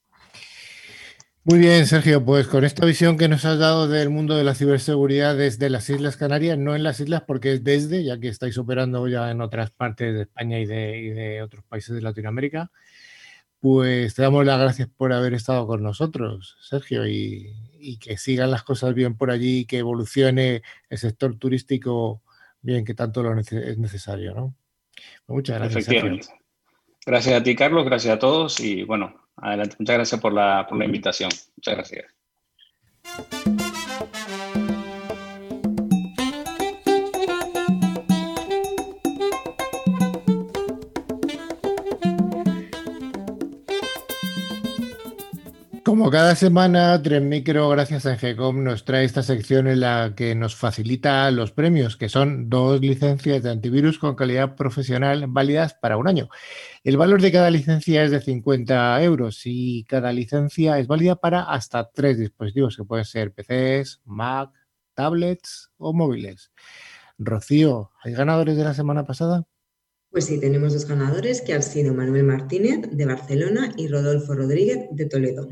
Muy 1.50 1.60
bien, 1.60 1.86
Sergio, 1.86 2.22
pues 2.22 2.46
con 2.46 2.62
esta 2.64 2.84
visión 2.84 3.16
que 3.16 3.26
nos 3.26 3.46
has 3.46 3.58
dado 3.58 3.88
del 3.88 4.10
mundo 4.10 4.36
de 4.36 4.44
la 4.44 4.54
ciberseguridad 4.54 5.34
desde 5.34 5.70
las 5.70 5.88
Islas 5.88 6.18
Canarias, 6.18 6.58
no 6.58 6.76
en 6.76 6.82
las 6.82 7.00
islas 7.00 7.22
porque 7.26 7.54
es 7.54 7.64
desde, 7.64 8.04
ya 8.04 8.20
que 8.20 8.28
estáis 8.28 8.58
operando 8.58 9.08
ya 9.08 9.30
en 9.30 9.40
otras 9.40 9.70
partes 9.70 10.12
de 10.12 10.22
España 10.22 10.58
y 10.58 10.66
de, 10.66 11.40
otros 11.42 11.64
países 11.64 11.94
de 11.94 12.02
Latinoamérica, 12.02 12.70
pues 13.60 14.14
te 14.14 14.20
damos 14.20 14.44
las 14.44 14.60
gracias 14.60 14.88
por 14.94 15.12
haber 15.14 15.32
estado 15.32 15.66
con 15.66 15.82
nosotros, 15.82 16.58
Sergio, 16.60 17.06
y, 17.08 17.56
que 17.98 18.18
sigan 18.18 18.50
las 18.50 18.62
cosas 18.62 18.92
bien 18.94 19.16
por 19.16 19.30
allí, 19.30 19.64
que 19.64 19.78
evolucione 19.78 20.62
el 20.90 20.98
sector 20.98 21.36
turístico 21.38 22.22
bien, 22.60 22.84
que 22.84 22.92
tanto 22.94 23.22
lo 23.22 23.38
es 23.40 23.78
necesario, 23.78 24.34
¿no? 24.34 24.57
Muchas 25.26 25.58
gracias. 25.58 26.30
Gracias 27.06 27.40
a 27.40 27.42
ti, 27.42 27.54
Carlos, 27.54 27.84
gracias 27.84 28.14
a 28.14 28.18
todos 28.18 28.60
y 28.60 28.82
bueno, 28.82 29.14
adelante. 29.36 29.76
Muchas 29.78 29.96
gracias 29.96 30.20
por 30.20 30.32
la, 30.32 30.66
por 30.68 30.78
la 30.78 30.84
invitación. 30.84 31.30
Muchas 31.56 31.74
gracias. 31.74 33.57
Como 45.88 46.10
cada 46.10 46.36
semana, 46.36 47.00
Tren 47.02 47.30
Micro, 47.30 47.66
gracias 47.70 48.04
a 48.04 48.18
FECOM, 48.18 48.62
nos 48.62 48.84
trae 48.84 49.06
esta 49.06 49.22
sección 49.22 49.66
en 49.66 49.80
la 49.80 50.12
que 50.14 50.34
nos 50.34 50.54
facilita 50.54 51.30
los 51.30 51.50
premios, 51.50 51.96
que 51.96 52.10
son 52.10 52.50
dos 52.50 52.82
licencias 52.82 53.42
de 53.42 53.50
antivirus 53.50 53.98
con 53.98 54.14
calidad 54.14 54.54
profesional 54.54 55.24
válidas 55.28 55.72
para 55.72 55.96
un 55.96 56.06
año. 56.06 56.28
El 56.84 56.98
valor 56.98 57.22
de 57.22 57.32
cada 57.32 57.50
licencia 57.50 58.04
es 58.04 58.10
de 58.10 58.20
50 58.20 59.02
euros 59.02 59.40
y 59.46 59.84
cada 59.84 60.12
licencia 60.12 60.78
es 60.78 60.86
válida 60.88 61.16
para 61.16 61.44
hasta 61.44 61.88
tres 61.90 62.18
dispositivos, 62.18 62.76
que 62.76 62.84
pueden 62.84 63.06
ser 63.06 63.32
PCs, 63.32 64.02
Mac, 64.04 64.50
tablets 64.92 65.70
o 65.78 65.94
móviles. 65.94 66.52
Rocío, 67.16 67.92
¿hay 68.02 68.12
ganadores 68.12 68.58
de 68.58 68.64
la 68.64 68.74
semana 68.74 69.06
pasada? 69.06 69.46
Pues 70.10 70.26
sí, 70.26 70.38
tenemos 70.38 70.74
dos 70.74 70.86
ganadores 70.86 71.40
que 71.40 71.54
han 71.54 71.62
sido 71.62 71.94
Manuel 71.94 72.24
Martínez 72.24 72.90
de 72.90 73.06
Barcelona 73.06 73.72
y 73.78 73.88
Rodolfo 73.88 74.34
Rodríguez 74.34 74.80
de 74.90 75.06
Toledo. 75.06 75.48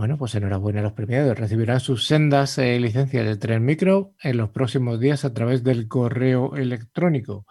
Bueno, 0.00 0.16
pues 0.16 0.34
enhorabuena 0.34 0.80
a 0.80 0.82
los 0.82 0.94
premiados. 0.94 1.38
Recibirán 1.38 1.78
sus 1.78 2.06
sendas 2.06 2.56
eh, 2.56 2.80
licencias 2.80 3.22
de 3.22 3.36
tren 3.36 3.62
micro 3.66 4.14
en 4.22 4.38
los 4.38 4.48
próximos 4.48 4.98
días 4.98 5.26
a 5.26 5.34
través 5.34 5.62
del 5.62 5.88
correo 5.88 6.56
electrónico. 6.56 7.44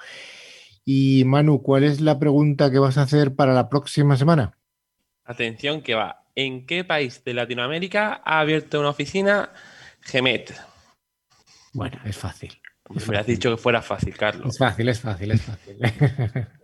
Y 0.84 1.26
Manu, 1.26 1.62
¿cuál 1.62 1.84
es 1.84 2.02
la 2.02 2.18
pregunta 2.18 2.72
que 2.72 2.80
vas 2.80 2.98
a 2.98 3.04
hacer 3.04 3.36
para 3.36 3.54
la 3.54 3.70
próxima 3.70 4.18
semana? 4.18 4.58
Atención 5.26 5.84
que 5.84 5.94
va. 5.94 6.24
¿En 6.34 6.66
qué 6.66 6.84
país 6.84 7.24
de 7.24 7.36
Latinoamérica 7.36 8.20
ha 8.26 8.40
abierto 8.40 8.80
una 8.80 8.90
oficina 8.90 9.52
Gemet? 10.02 10.52
Bueno, 11.72 12.00
es 12.04 12.18
fácil. 12.18 12.60
me 13.08 13.18
has 13.20 13.28
dicho 13.28 13.52
que 13.52 13.58
fuera 13.58 13.84
fácil, 13.84 14.18
Carlos. 14.18 14.56
Es 14.56 14.58
fácil, 14.58 14.90
es 14.90 15.00
fácil, 15.00 15.32
es 15.34 15.42
fácil. 15.44 15.78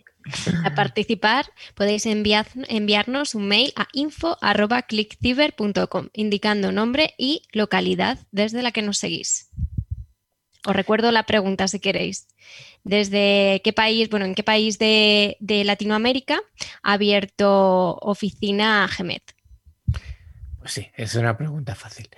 A 0.64 0.74
participar 0.74 1.52
podéis 1.76 2.06
enviar, 2.06 2.48
enviarnos 2.68 3.36
un 3.36 3.48
mail 3.48 3.74
a 3.76 3.88
info.clickciber.com 3.94 6.10
indicando 6.14 6.72
nombre 6.72 7.14
y 7.18 7.44
localidad 7.52 8.18
desde 8.32 8.64
la 8.64 8.72
que 8.72 8.82
nos 8.82 8.98
seguís. 8.98 9.52
Os 10.66 10.76
recuerdo 10.76 11.12
la 11.12 11.24
pregunta 11.24 11.68
si 11.68 11.80
queréis. 11.80 12.28
¿Desde 12.84 13.62
qué 13.64 13.72
país, 13.72 14.10
bueno, 14.10 14.26
en 14.26 14.34
qué 14.34 14.44
país 14.44 14.80
de, 14.80 15.38
Latinoamérica 15.40 16.42
ha 16.82 16.94
abierto 16.94 17.98
oficina 18.02 18.88
Gemet? 18.88 19.36
Pues 20.60 20.72
sí, 20.72 20.88
es 20.96 21.14
una 21.16 21.38
pregunta 21.38 21.76
fácil. 21.76 22.10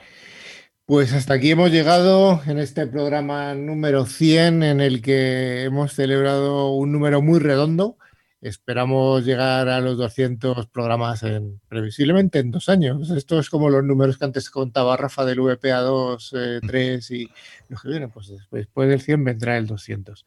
Pues 0.87 1.11
hasta 1.11 1.33
aquí 1.33 1.51
hemos 1.51 1.69
llegado 1.69 2.41
en 2.45 2.59
este 2.59 2.87
programa 2.87 3.53
número 3.55 4.05
100 4.05 4.63
en 4.63 4.79
el 4.79 5.01
que 5.01 5.63
hemos 5.63 5.91
celebrado 5.91 6.69
un 6.71 6.93
número 6.93 7.21
muy 7.21 7.39
redondo. 7.39 7.97
Esperamos 8.39 9.25
llegar 9.25 9.67
a 9.67 9.81
los 9.81 9.97
200 9.97 10.67
programas 10.67 11.23
en, 11.23 11.59
previsiblemente 11.67 12.39
en 12.39 12.51
dos 12.51 12.69
años. 12.69 13.09
Esto 13.09 13.37
es 13.37 13.49
como 13.49 13.69
los 13.69 13.83
números 13.83 14.17
que 14.17 14.23
antes 14.23 14.49
contaba 14.49 14.95
Rafa 14.95 15.25
del 15.25 15.41
VPA 15.41 15.81
2, 15.81 16.35
3 16.65 17.11
y 17.11 17.29
los 17.67 17.81
que 17.81 17.89
vienen. 17.89 18.09
Pues 18.09 18.31
después 18.49 18.87
del 18.87 19.01
100 19.01 19.25
vendrá 19.25 19.57
el 19.57 19.67
200. 19.67 20.25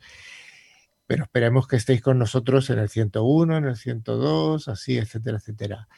Pero 1.07 1.23
esperemos 1.25 1.69
que 1.69 1.77
estéis 1.77 2.03
con 2.03 2.19
nosotros 2.19 2.69
en 2.69 2.81
el 2.81 2.91
101, 2.91 3.57
en 3.57 3.65
el 3.65 3.77
102, 3.77 4.69
así, 4.69 4.99
etcétera, 4.99 5.39
etcétera. 5.39 5.89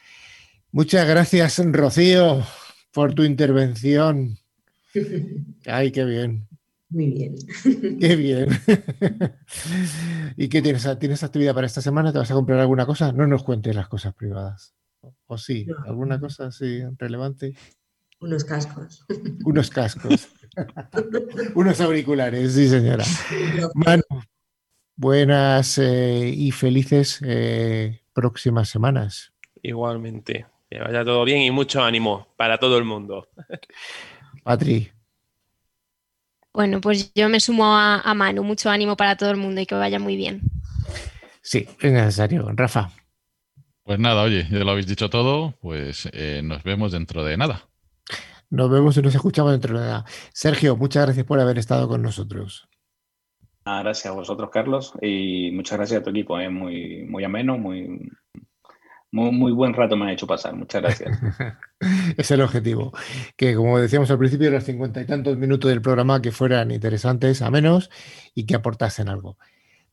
Muchas 0.71 1.05
gracias, 1.05 1.61
Rocío, 1.65 2.41
por 2.93 3.13
tu 3.13 3.23
intervención. 3.25 4.37
Ay, 5.65 5.91
qué 5.91 6.05
bien. 6.05 6.47
Muy 6.89 7.07
bien. 7.07 7.35
Qué 7.99 8.15
bien. 8.15 8.49
¿Y 10.37 10.47
qué 10.47 10.61
tienes? 10.61 10.87
¿Tienes 10.99 11.23
actividad 11.23 11.55
para 11.55 11.65
esta 11.65 11.81
semana? 11.81 12.13
¿Te 12.13 12.19
vas 12.19 12.29
a 12.29 12.35
comprar 12.35 12.59
alguna 12.59 12.85
cosa? 12.85 13.11
No 13.11 13.25
nos 13.25 13.43
cuentes 13.43 13.75
las 13.75 13.87
cosas 13.87 14.13
privadas. 14.13 14.75
¿O 15.25 15.37
sí? 15.39 15.65
¿Alguna 15.87 16.19
cosa 16.19 16.47
así 16.47 16.83
relevante? 16.99 17.55
Unos 18.19 18.45
cascos. 18.45 19.05
Unos 19.45 19.71
cascos. 19.71 20.29
Unos 21.55 21.81
auriculares, 21.81 22.53
sí, 22.53 22.69
señora. 22.69 23.03
Manu, 23.73 24.03
buenas 24.95 25.79
eh, 25.79 26.31
y 26.33 26.51
felices 26.51 27.19
eh, 27.25 28.01
próximas 28.13 28.69
semanas. 28.69 29.33
Igualmente. 29.63 30.45
Que 30.69 30.79
vaya 30.79 31.03
todo 31.03 31.25
bien 31.25 31.41
y 31.41 31.51
mucho 31.51 31.83
ánimo 31.83 32.27
para 32.37 32.59
todo 32.59 32.77
el 32.77 32.83
mundo. 32.83 33.29
Patri. 34.43 34.91
Bueno, 36.53 36.81
pues 36.81 37.11
yo 37.15 37.29
me 37.29 37.39
sumo 37.39 37.75
a, 37.75 38.13
Manu. 38.13 38.43
Mucho 38.43 38.69
ánimo 38.69 38.95
para 38.95 39.15
todo 39.15 39.31
el 39.31 39.37
mundo 39.37 39.61
y 39.61 39.65
que 39.65 39.75
vaya 39.75 39.99
muy 39.99 40.15
bien. 40.15 40.41
Sí, 41.41 41.67
es 41.81 41.91
necesario. 41.91 42.47
Rafa. 42.53 42.91
Pues 43.83 43.99
nada, 43.99 44.21
oye, 44.21 44.47
ya 44.49 44.59
lo 44.59 44.71
habéis 44.71 44.87
dicho 44.87 45.09
todo, 45.09 45.55
pues 45.59 46.07
eh, 46.13 46.41
nos 46.43 46.63
vemos 46.63 46.91
dentro 46.91 47.23
de 47.25 47.35
nada. 47.35 47.67
Nos 48.49 48.69
vemos 48.69 48.95
y 48.95 49.01
nos 49.01 49.15
escuchamos 49.15 49.51
dentro 49.51 49.77
de 49.77 49.85
nada. 49.85 50.05
Sergio, 50.31 50.77
muchas 50.77 51.05
gracias 51.05 51.25
por 51.25 51.39
haber 51.39 51.57
estado 51.57 51.87
con 51.87 52.01
nosotros. 52.01 52.69
Ah, 53.65 53.81
gracias 53.81 54.05
a 54.05 54.15
vosotros, 54.15 54.49
Carlos, 54.51 54.93
y 55.01 55.51
muchas 55.51 55.77
gracias 55.77 56.01
a 56.01 56.03
tu 56.03 56.11
equipo. 56.11 56.39
Es 56.39 56.51
muy, 56.51 57.03
muy 57.09 57.23
ameno, 57.23 57.57
muy, 57.57 58.09
muy, 59.13 59.51
buen 59.51 59.73
rato 59.73 59.95
me 59.95 60.09
ha 60.09 60.13
hecho 60.13 60.25
pasar, 60.25 60.55
muchas 60.55 60.81
gracias. 60.81 61.19
es 62.17 62.31
el 62.31 62.41
objetivo. 62.41 62.93
Que 63.37 63.53
como 63.55 63.77
decíamos 63.77 64.09
al 64.09 64.17
principio, 64.17 64.49
los 64.49 64.63
cincuenta 64.63 65.01
y 65.01 65.05
tantos 65.05 65.37
minutos 65.37 65.69
del 65.69 65.81
programa 65.81 66.21
que 66.21 66.31
fueran 66.31 66.71
interesantes, 66.71 67.43
a 67.43 67.51
menos, 67.51 67.91
y 68.33 68.45
que 68.45 68.55
aportasen 68.55 69.09
algo. 69.09 69.37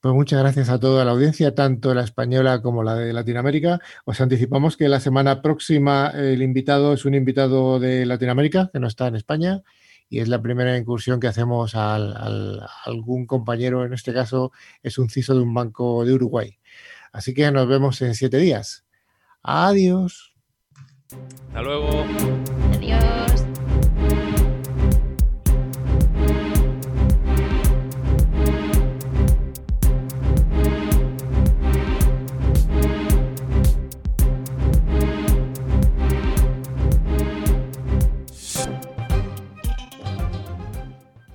Pues 0.01 0.15
muchas 0.15 0.41
gracias 0.41 0.71
a 0.71 0.81
toda 0.81 1.05
la 1.05 1.11
audiencia, 1.11 1.55
tanto 1.55 1.93
la 1.93 2.03
española 2.03 2.63
como 2.63 2.83
la 2.83 2.95
de 2.95 3.13
Latinoamérica. 3.13 3.81
Os 4.07 4.19
anticipamos 4.23 4.79
que 4.79 4.89
la 4.89 5.01
semana 5.01 5.43
próxima 5.43 6.11
el 6.15 6.41
invitado 6.41 6.95
es 6.95 7.05
un 7.05 7.15
invitado 7.15 7.79
de 7.79 8.07
Latinoamérica, 8.07 8.71
que 8.73 8.81
no 8.81 8.87
está 8.87 9.07
en 9.09 9.17
España, 9.17 9.63
y 10.09 10.21
es 10.21 10.29
la 10.29 10.41
primera 10.41 10.79
incursión 10.79 11.21
que 11.21 11.29
hacemos 11.29 11.75
a 11.75 11.97
algún 12.87 13.27
compañero, 13.27 13.85
en 13.85 13.93
este 13.93 14.15
caso 14.15 14.51
es 14.83 14.97
un 14.97 15.11
CISO 15.11 15.35
de 15.35 15.43
un 15.43 15.53
banco 15.53 16.07
de 16.07 16.15
Uruguay. 16.15 16.59
Así 17.13 17.35
que 17.35 17.51
nos 17.51 17.69
vemos 17.69 18.01
en 18.01 18.15
siete 18.15 18.39
días. 18.39 18.87
Adiós. 19.43 20.33
Hasta 21.49 21.63
luego. 21.63 21.89
Adiós. 22.75 23.30